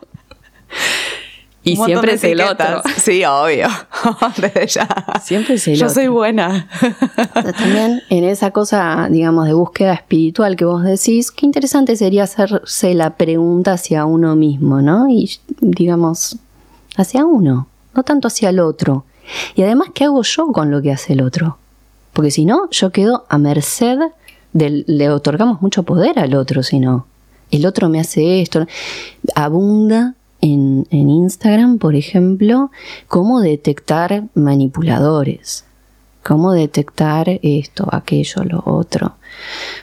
Y 1.72 1.76
siempre 1.76 2.14
es 2.14 2.24
el 2.24 2.42
otro. 2.42 2.82
Sí, 2.98 3.24
obvio. 3.24 3.68
Desde 4.38 4.68
ya. 4.68 4.88
Siempre 5.24 5.56
es 5.56 5.68
el 5.68 5.76
Yo 5.76 5.90
soy 5.90 6.08
buena. 6.08 6.68
También 7.34 8.02
en 8.10 8.24
esa 8.24 8.52
cosa, 8.52 9.08
digamos, 9.10 9.46
de 9.48 9.54
búsqueda 9.54 9.94
espiritual 9.94 10.56
que 10.56 10.66
vos 10.66 10.84
decís, 10.84 11.32
qué 11.32 11.46
interesante 11.46 11.96
sería 11.96 12.24
hacerse 12.24 12.94
la 12.94 13.16
pregunta 13.16 13.74
hacia 13.74 14.06
uno 14.06 14.36
mismo, 14.36 14.82
¿no? 14.82 15.10
Y, 15.10 15.32
digamos, 15.62 16.38
hacia 16.98 17.26
uno, 17.26 17.68
no 17.96 18.04
tanto 18.04 18.28
hacia 18.28 18.50
el 18.50 18.60
otro. 18.60 19.06
Y 19.56 19.64
además, 19.64 19.90
¿qué 19.94 20.06
hago 20.06 20.22
yo 20.24 20.48
con 20.52 20.72
lo 20.72 20.82
que 20.82 20.92
hace 20.92 21.14
el 21.14 21.22
otro? 21.22 21.58
Porque 22.14 22.32
si 22.32 22.46
no, 22.46 22.70
yo 22.72 22.92
quedo 22.92 23.26
a 23.30 23.38
merced 23.38 23.98
del. 24.54 24.84
Le 24.88 25.10
otorgamos 25.10 25.62
mucho 25.62 25.84
poder 25.84 26.20
al 26.20 26.34
otro, 26.36 26.64
si 26.64 26.80
no. 26.80 27.06
El 27.52 27.66
otro 27.66 27.90
me 27.90 28.00
hace 28.00 28.42
esto. 28.42 28.66
Abunda 29.36 30.16
en, 30.42 30.88
Instagram, 30.92 31.78
por 31.78 31.96
ejemplo, 31.96 32.72
cómo 33.08 33.42
detectar 33.42 34.24
manipuladores, 34.34 35.66
cómo 36.24 36.54
detectar 36.54 37.40
esto, 37.42 37.88
aquello, 37.92 38.44
lo 38.44 38.64
otro. 38.66 39.16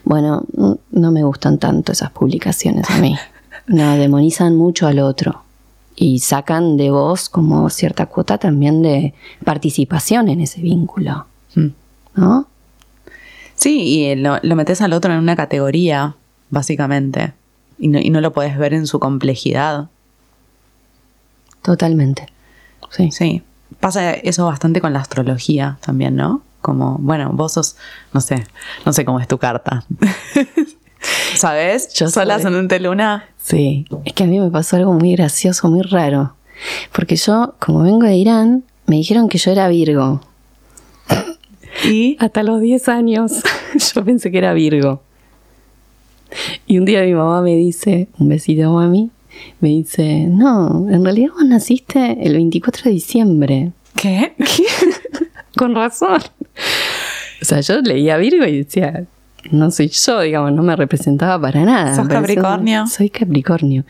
Bueno, 0.05 0.45
no 0.91 1.13
me 1.13 1.23
gustan 1.23 1.59
tanto 1.59 1.93
esas 1.93 2.11
publicaciones 2.11 2.91
a 2.91 2.99
mí. 2.99 3.17
No, 3.69 3.97
demonizan 3.97 4.55
mucho 4.55 4.87
al 4.87 5.01
otro 5.01 5.43
y 5.97 6.21
sacan 6.21 6.77
de 6.77 6.91
vos 6.91 7.29
como 7.29 7.69
cierta 7.71 8.07
cuota 8.07 8.39
también 8.39 8.81
de 8.81 9.13
participación 9.45 10.29
en 10.29 10.41
ese 10.41 10.61
vínculo. 10.61 11.27
Hmm. 11.55 11.71
¿No? 12.15 12.47
Sí, 13.57 13.81
y 13.81 14.15
lo, 14.15 14.39
metes 14.55 14.83
al 14.83 14.93
otro 14.93 15.13
en 15.13 15.19
una 15.19 15.35
categoría, 15.35 16.15
básicamente, 16.51 17.33
y 17.79 17.89
no, 17.89 17.99
y 17.99 18.11
no 18.11 18.21
lo 18.21 18.33
puedes 18.33 18.57
ver 18.59 18.75
en 18.75 18.87
su 18.87 19.01
complejidad. 19.01 19.89
Totalmente. 21.67 22.29
Sí. 22.91 23.11
Sí. 23.11 23.43
Pasa 23.81 24.13
eso 24.13 24.47
bastante 24.47 24.81
con 24.81 24.93
la 24.93 25.01
astrología 25.01 25.79
también, 25.85 26.15
¿no? 26.15 26.43
Como, 26.63 26.97
bueno, 27.01 27.33
vos 27.33 27.55
sos, 27.55 27.77
no 28.13 28.21
sé, 28.21 28.47
no 28.85 28.93
sé 28.93 29.05
cómo 29.05 29.19
es 29.19 29.27
tu 29.27 29.39
carta. 29.39 29.85
¿Sabes? 31.35 31.93
Yo 31.93 32.09
soy. 32.09 32.31
ascendente 32.31 32.79
luna. 32.79 33.25
Sí, 33.43 33.85
es 34.05 34.13
que 34.13 34.23
a 34.23 34.27
mí 34.29 34.39
me 34.39 34.49
pasó 34.49 34.77
algo 34.77 34.93
muy 34.93 35.11
gracioso, 35.17 35.69
muy 35.69 35.83
raro. 35.83 36.37
Porque 36.93 37.17
yo, 37.17 37.57
como 37.59 37.83
vengo 37.83 38.07
de 38.07 38.15
Irán, 38.15 38.63
me 38.87 38.95
dijeron 38.95 39.29
que 39.29 39.39
yo 39.39 39.51
era 39.51 39.67
Virgo. 39.67 40.21
Y 41.85 42.17
Hasta 42.21 42.45
los 42.45 42.61
10 42.61 42.89
años 42.89 43.43
yo 43.95 44.05
pensé 44.05 44.31
que 44.31 44.39
era 44.39 44.55
Virgo. 44.55 45.03
Y 46.65 46.79
un 46.79 46.85
día 46.85 47.03
mi 47.03 47.15
mamá 47.15 47.43
me 47.43 47.57
dice, 47.57 48.07
un 48.19 48.29
besito 48.29 48.73
mami, 48.73 49.11
me 49.61 49.69
dice, 49.69 50.27
no, 50.29 50.89
en 50.89 51.05
realidad 51.05 51.31
vos 51.35 51.45
naciste 51.45 52.19
el 52.27 52.35
24 52.35 52.85
de 52.85 52.91
diciembre. 52.91 53.73
¿qué? 53.97 54.35
Con 55.57 55.75
razón. 55.75 56.21
O 57.41 57.45
sea, 57.45 57.61
yo 57.61 57.81
leía 57.81 58.17
Virgo 58.19 58.45
y 58.45 58.59
decía, 58.59 59.05
no 59.51 59.71
soy 59.71 59.89
yo, 59.89 60.21
digamos, 60.21 60.53
no 60.53 60.63
me 60.63 60.77
representaba 60.77 61.41
para 61.41 61.65
nada. 61.65 61.97
¿Sos 61.97 62.09
Capricornio? 62.09 62.87
Soy 62.87 63.11
Capricornio. 63.11 63.85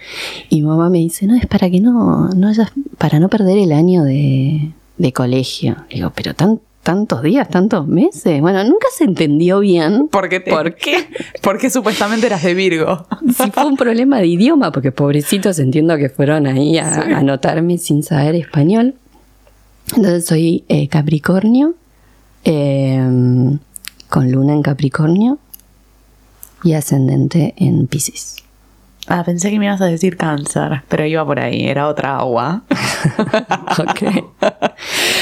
Y 0.48 0.62
mamá 0.62 0.88
me 0.90 0.98
dice, 0.98 1.26
no, 1.26 1.34
es 1.34 1.46
para 1.46 1.70
que 1.70 1.80
no, 1.80 2.28
no 2.28 2.48
hayas, 2.48 2.72
para 2.98 3.18
no 3.18 3.28
perder 3.28 3.58
el 3.58 3.72
año 3.72 4.04
de, 4.04 4.70
de 4.98 5.12
colegio. 5.12 5.76
Digo, 5.90 6.12
pero 6.14 6.34
tan, 6.34 6.60
tantos 6.86 7.20
días, 7.20 7.48
tantos 7.48 7.88
meses. 7.88 8.40
Bueno, 8.40 8.62
nunca 8.62 8.86
se 8.96 9.02
entendió 9.02 9.58
bien. 9.58 10.06
¿Por 10.06 10.28
qué? 10.28 10.38
te- 10.38 10.52
¿Por 10.52 10.76
qué? 10.76 11.08
Porque 11.42 11.68
supuestamente 11.68 12.26
eras 12.26 12.44
de 12.44 12.54
Virgo. 12.54 13.04
Si 13.36 13.50
fue 13.50 13.66
un 13.66 13.76
problema 13.76 14.18
de 14.20 14.28
idioma, 14.28 14.70
porque 14.70 14.92
pobrecitos 14.92 15.58
entiendo 15.58 15.96
que 15.96 16.08
fueron 16.08 16.46
ahí 16.46 16.78
a, 16.78 16.88
a 16.88 17.18
anotarme 17.18 17.76
sin 17.78 18.04
saber 18.04 18.36
español. 18.36 18.94
Entonces 19.96 20.26
soy 20.26 20.64
eh, 20.68 20.86
Capricornio, 20.86 21.74
eh, 22.44 23.00
con 24.08 24.30
luna 24.30 24.52
en 24.52 24.62
Capricornio 24.62 25.38
y 26.62 26.74
ascendente 26.74 27.54
en 27.56 27.88
Pisces. 27.88 28.36
Ah, 29.08 29.22
pensé 29.24 29.50
que 29.50 29.58
me 29.60 29.66
ibas 29.66 29.80
a 29.80 29.86
decir 29.86 30.16
cáncer, 30.16 30.82
pero 30.88 31.04
iba 31.06 31.24
por 31.24 31.38
ahí, 31.40 31.66
era 31.66 31.88
otra 31.88 32.16
agua. 32.18 32.62
Ok. 33.78 34.02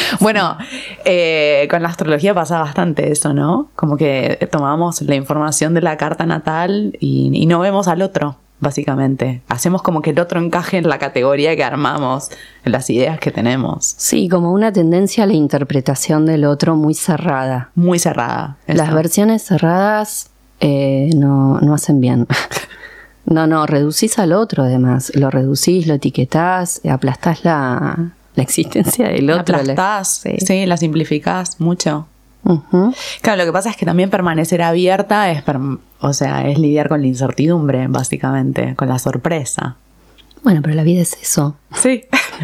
Bueno, 0.21 0.57
eh, 1.05 1.67
con 1.71 1.83
la 1.83 1.89
astrología 1.89 2.35
pasa 2.35 2.61
bastante 2.61 3.11
eso, 3.11 3.33
¿no? 3.33 3.69
Como 3.77 3.97
que 3.97 4.49
tomamos 4.51 5.03
la 5.03 5.15
información 5.15 5.75
de 5.75 5.83
la 5.83 5.97
carta 5.97 6.27
natal 6.27 6.97
y, 7.01 7.31
y 7.33 7.47
no 7.47 7.61
vemos 7.61 7.89
al 7.89 8.03
otro, 8.03 8.37
básicamente. 8.61 9.43
Hacemos 9.49 9.83
como 9.83 10.03
que 10.03 10.11
el 10.11 10.21
otro 10.21 10.41
encaje 10.41 10.79
en 10.79 10.89
la 10.89 10.99
categoría 10.99 11.57
que 11.57 11.65
armamos, 11.65 12.31
en 12.65 12.73
las 12.73 12.89
ideas 12.91 13.19
que 13.19 13.31
tenemos. 13.31 13.95
Sí, 13.99 14.29
como 14.29 14.53
una 14.53 14.73
tendencia 14.73 15.25
a 15.25 15.27
la 15.27 15.35
interpretación 15.35 16.27
del 16.27 16.45
otro 16.45 16.77
muy 16.77 16.95
cerrada. 16.95 17.71
Muy 17.75 17.99
cerrada. 17.99 18.57
Las 18.67 18.93
versiones 18.93 19.43
cerradas 19.43 20.31
eh, 20.61 21.11
no, 21.17 21.61
no 21.61 21.75
hacen 21.75 22.01
bien. 22.01 22.27
No, 23.27 23.47
no, 23.47 23.67
reducís 23.67 24.19
al 24.19 24.35
otro 24.35 24.65
además. 24.65 25.11
Lo 25.15 25.31
reducís, 25.31 25.87
lo 25.87 25.95
etiquetás, 25.95 26.83
aplastás 26.87 27.43
la, 27.43 28.13
la 28.35 28.43
existencia 28.43 29.09
del 29.09 29.27
La 29.27 29.41
otro. 29.41 29.57
aplastás, 29.57 30.17
Sí. 30.23 30.37
sí, 30.45 30.67
la 30.67 30.77
simplificás 30.77 31.61
mucho. 31.61 32.07
Claro, 33.23 33.39
lo 33.39 33.45
que 33.47 33.53
pasa 33.53 33.71
es 33.71 33.77
que 33.77 33.87
también 33.87 34.11
permanecer 34.11 34.61
abierta 34.61 35.31
es, 35.31 35.43
perm- 35.45 35.79
o 36.01 36.13
sea, 36.13 36.47
es 36.47 36.59
lidiar 36.59 36.89
con 36.91 37.01
la 37.01 37.07
incertidumbre, 37.07 37.87
básicamente, 37.89 38.75
con 38.75 38.89
la 38.89 38.99
sorpresa. 38.99 39.77
Bueno, 40.43 40.61
pero 40.63 40.75
la 40.75 40.83
vida 40.83 41.01
es 41.01 41.17
eso. 41.23 41.57
Sí. 41.75 42.03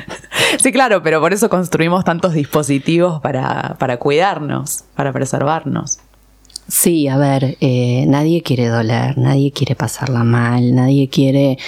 sí, 0.62 0.72
claro, 0.72 1.02
pero 1.02 1.20
por 1.20 1.34
eso 1.34 1.50
construimos 1.50 2.02
tantos 2.04 2.32
dispositivos 2.32 3.20
para, 3.20 3.76
para 3.78 3.98
cuidarnos, 3.98 4.84
para 4.94 5.12
preservarnos. 5.12 5.98
Sí, 6.66 7.06
a 7.08 7.18
ver, 7.18 7.58
eh, 7.60 8.04
nadie 8.08 8.42
quiere 8.42 8.68
doler, 8.68 9.18
nadie 9.18 9.50
quiere 9.52 9.74
pasarla 9.74 10.24
mal, 10.24 10.74
nadie 10.74 11.08
quiere 11.10 11.58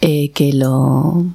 eh, 0.00 0.30
que 0.32 0.52
lo 0.52 1.26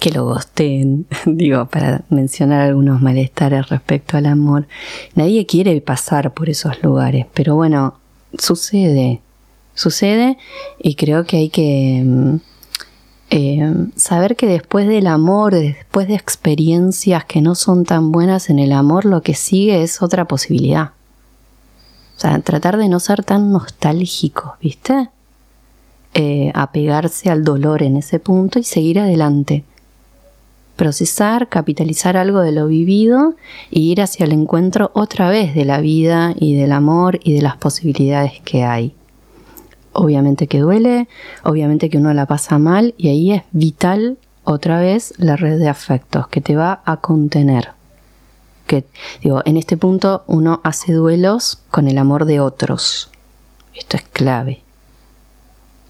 que 0.00 0.10
lo 0.10 0.24
gosten, 0.24 1.06
digo, 1.26 1.66
para 1.66 2.04
mencionar 2.10 2.62
algunos 2.62 3.00
malestares 3.00 3.68
respecto 3.68 4.16
al 4.16 4.26
amor. 4.26 4.66
Nadie 5.14 5.46
quiere 5.46 5.80
pasar 5.80 6.32
por 6.34 6.48
esos 6.48 6.82
lugares, 6.82 7.26
pero 7.34 7.56
bueno, 7.56 7.94
sucede, 8.38 9.20
sucede 9.74 10.38
y 10.78 10.94
creo 10.94 11.24
que 11.24 11.36
hay 11.38 11.48
que 11.48 12.02
mm, 12.04 12.36
eh, 13.30 13.88
saber 13.96 14.36
que 14.36 14.46
después 14.46 14.86
del 14.86 15.06
amor, 15.06 15.54
después 15.54 16.06
de 16.08 16.14
experiencias 16.14 17.24
que 17.24 17.40
no 17.40 17.54
son 17.54 17.84
tan 17.84 18.12
buenas 18.12 18.50
en 18.50 18.58
el 18.58 18.72
amor, 18.72 19.04
lo 19.04 19.22
que 19.22 19.34
sigue 19.34 19.82
es 19.82 20.02
otra 20.02 20.26
posibilidad. 20.26 20.92
O 22.16 22.20
sea, 22.20 22.38
tratar 22.40 22.76
de 22.78 22.88
no 22.88 23.00
ser 23.00 23.24
tan 23.24 23.52
nostálgicos, 23.52 24.52
¿viste? 24.60 25.10
Eh, 26.14 26.50
apegarse 26.54 27.28
al 27.28 27.44
dolor 27.44 27.82
en 27.82 27.96
ese 27.96 28.18
punto 28.18 28.58
y 28.58 28.62
seguir 28.62 29.00
adelante. 29.00 29.64
Procesar, 30.76 31.48
capitalizar 31.48 32.16
algo 32.16 32.40
de 32.40 32.52
lo 32.52 32.66
vivido 32.66 33.34
y 33.70 33.90
ir 33.90 34.02
hacia 34.02 34.24
el 34.24 34.32
encuentro 34.32 34.90
otra 34.94 35.28
vez 35.28 35.54
de 35.54 35.64
la 35.64 35.80
vida 35.80 36.34
y 36.38 36.54
del 36.54 36.72
amor 36.72 37.18
y 37.24 37.34
de 37.34 37.42
las 37.42 37.56
posibilidades 37.56 38.40
que 38.44 38.64
hay. 38.64 38.94
Obviamente 39.92 40.46
que 40.46 40.60
duele, 40.60 41.08
obviamente 41.42 41.88
que 41.88 41.96
uno 41.98 42.12
la 42.12 42.26
pasa 42.26 42.58
mal 42.58 42.94
y 42.98 43.08
ahí 43.08 43.32
es 43.32 43.42
vital 43.52 44.18
otra 44.44 44.80
vez 44.80 45.14
la 45.16 45.36
red 45.36 45.58
de 45.58 45.68
afectos 45.68 46.28
que 46.28 46.42
te 46.42 46.54
va 46.54 46.82
a 46.84 46.98
contener 46.98 47.76
que 48.66 48.84
digo, 49.22 49.42
en 49.44 49.56
este 49.56 49.76
punto 49.76 50.24
uno 50.26 50.60
hace 50.64 50.92
duelos 50.92 51.60
con 51.70 51.88
el 51.88 51.98
amor 51.98 52.24
de 52.24 52.40
otros. 52.40 53.10
Esto 53.74 53.96
es 53.96 54.02
clave. 54.02 54.62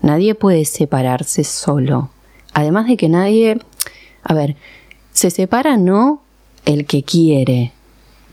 Nadie 0.03 0.35
puede 0.35 0.65
separarse 0.65 1.43
solo. 1.43 2.11
Además 2.53 2.87
de 2.87 2.97
que 2.97 3.09
nadie, 3.09 3.59
a 4.29 4.35
ver, 4.35 4.57
se 5.13 5.31
separa 5.31 5.77
no 5.77 6.21
el 6.65 6.85
que 6.85 7.05
quiere, 7.05 7.73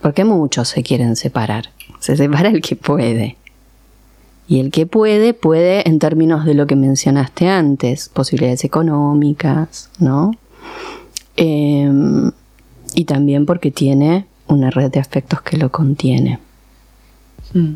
porque 0.02 0.26
muchos 0.26 0.70
se 0.70 0.82
quieren 0.82 1.16
separar. 1.16 1.70
Se 2.00 2.18
separa 2.18 2.50
el 2.50 2.62
que 2.62 2.76
puede. 2.76 3.38
Y 4.48 4.60
el 4.60 4.72
que 4.72 4.88
puede, 4.88 5.34
puede 5.34 5.88
en 5.88 6.00
términos 6.00 6.46
de 6.46 6.56
lo 6.56 6.66
que 6.66 6.76
mencionaste 6.76 7.48
antes, 7.48 8.10
posibilidades 8.10 8.64
económicas, 8.64 9.90
¿no? 10.00 10.32
Em, 11.38 12.32
y 12.96 13.06
también 13.06 13.46
porque 13.46 13.70
tiene 13.70 14.26
una 14.48 14.72
red 14.72 14.92
de 14.92 15.00
afectos 15.00 15.42
que 15.42 15.58
lo 15.58 15.72
contiene. 15.72 16.40
Mm. 17.54 17.74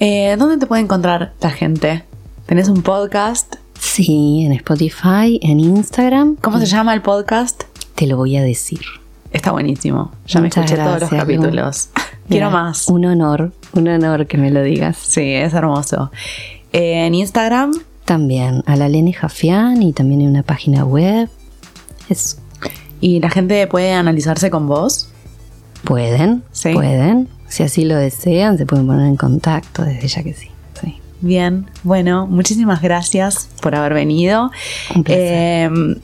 Eh, 0.00 0.36
¿Dónde 0.38 0.56
te 0.56 0.66
puede 0.66 0.82
encontrar 0.82 1.34
la 1.40 1.50
gente? 1.50 2.04
¿Tenés 2.46 2.68
un 2.68 2.82
podcast? 2.82 3.56
Sí, 3.80 4.42
en 4.44 4.52
Spotify, 4.52 5.38
en 5.42 5.58
Instagram. 5.58 6.36
¿Cómo 6.36 6.58
se 6.60 6.66
llama 6.66 6.92
el 6.94 7.02
podcast? 7.02 7.64
Te 7.94 8.06
lo 8.06 8.16
voy 8.16 8.36
a 8.36 8.42
decir. 8.42 8.80
Está 9.32 9.52
buenísimo. 9.52 10.12
Ya 10.26 10.40
Muchas 10.40 10.58
me 10.58 10.64
escuché 10.64 10.76
todos 10.76 11.00
los 11.00 11.10
gracias, 11.10 11.12
Lu. 11.12 11.18
capítulos. 11.18 11.88
Quiero 12.28 12.46
Mira, 12.48 12.50
más. 12.50 12.88
Un 12.88 13.04
honor, 13.06 13.52
un 13.72 13.88
honor 13.88 14.26
que 14.26 14.36
me 14.38 14.50
lo 14.50 14.62
digas. 14.62 14.96
Sí, 14.98 15.32
es 15.32 15.54
hermoso. 15.54 16.10
Eh, 16.72 17.06
en 17.06 17.14
Instagram, 17.14 17.72
También 18.04 18.62
a 18.66 18.76
la 18.76 18.88
Lene 18.88 19.12
Jafián 19.12 19.82
y 19.82 19.92
también 19.92 20.20
en 20.20 20.28
una 20.28 20.42
página 20.42 20.84
web. 20.84 21.28
Eso. 22.08 22.36
¿y 23.00 23.18
la 23.20 23.30
gente 23.30 23.66
puede 23.66 23.94
analizarse 23.94 24.50
con 24.50 24.66
vos? 24.68 25.08
Pueden, 25.84 26.42
Sí. 26.52 26.74
pueden. 26.74 27.28
Si 27.48 27.62
así 27.62 27.84
lo 27.86 27.96
desean, 27.96 28.58
se 28.58 28.66
pueden 28.66 28.86
poner 28.86 29.06
en 29.06 29.16
contacto 29.16 29.82
desde 29.82 30.06
ya 30.06 30.22
que 30.22 30.34
sí. 30.34 30.49
Bien, 31.20 31.66
bueno, 31.82 32.26
muchísimas 32.26 32.80
gracias 32.82 33.48
por 33.60 33.74
haber 33.74 33.94
venido. 33.94 34.50
Un 34.94 35.04
placer. 35.04 35.70
Eh, 35.72 36.00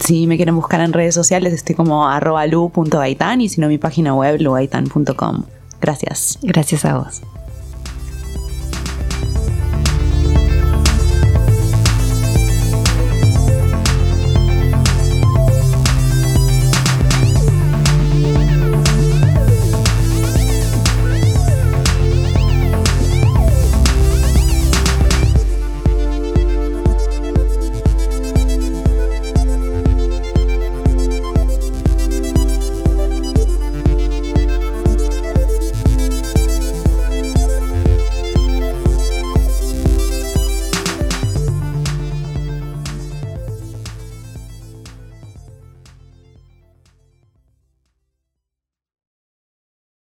si 0.00 0.26
me 0.26 0.36
quieren 0.36 0.56
buscar 0.56 0.80
en 0.80 0.92
redes 0.92 1.14
sociales, 1.14 1.52
estoy 1.52 1.74
como 1.74 2.06
arroba 2.06 2.46
y 2.46 3.48
si 3.48 3.60
no, 3.60 3.68
mi 3.68 3.78
página 3.78 4.14
web 4.14 4.40
lugaitán.com. 4.40 5.44
Gracias. 5.80 6.38
Gracias 6.42 6.84
a 6.84 6.98
vos. 6.98 7.22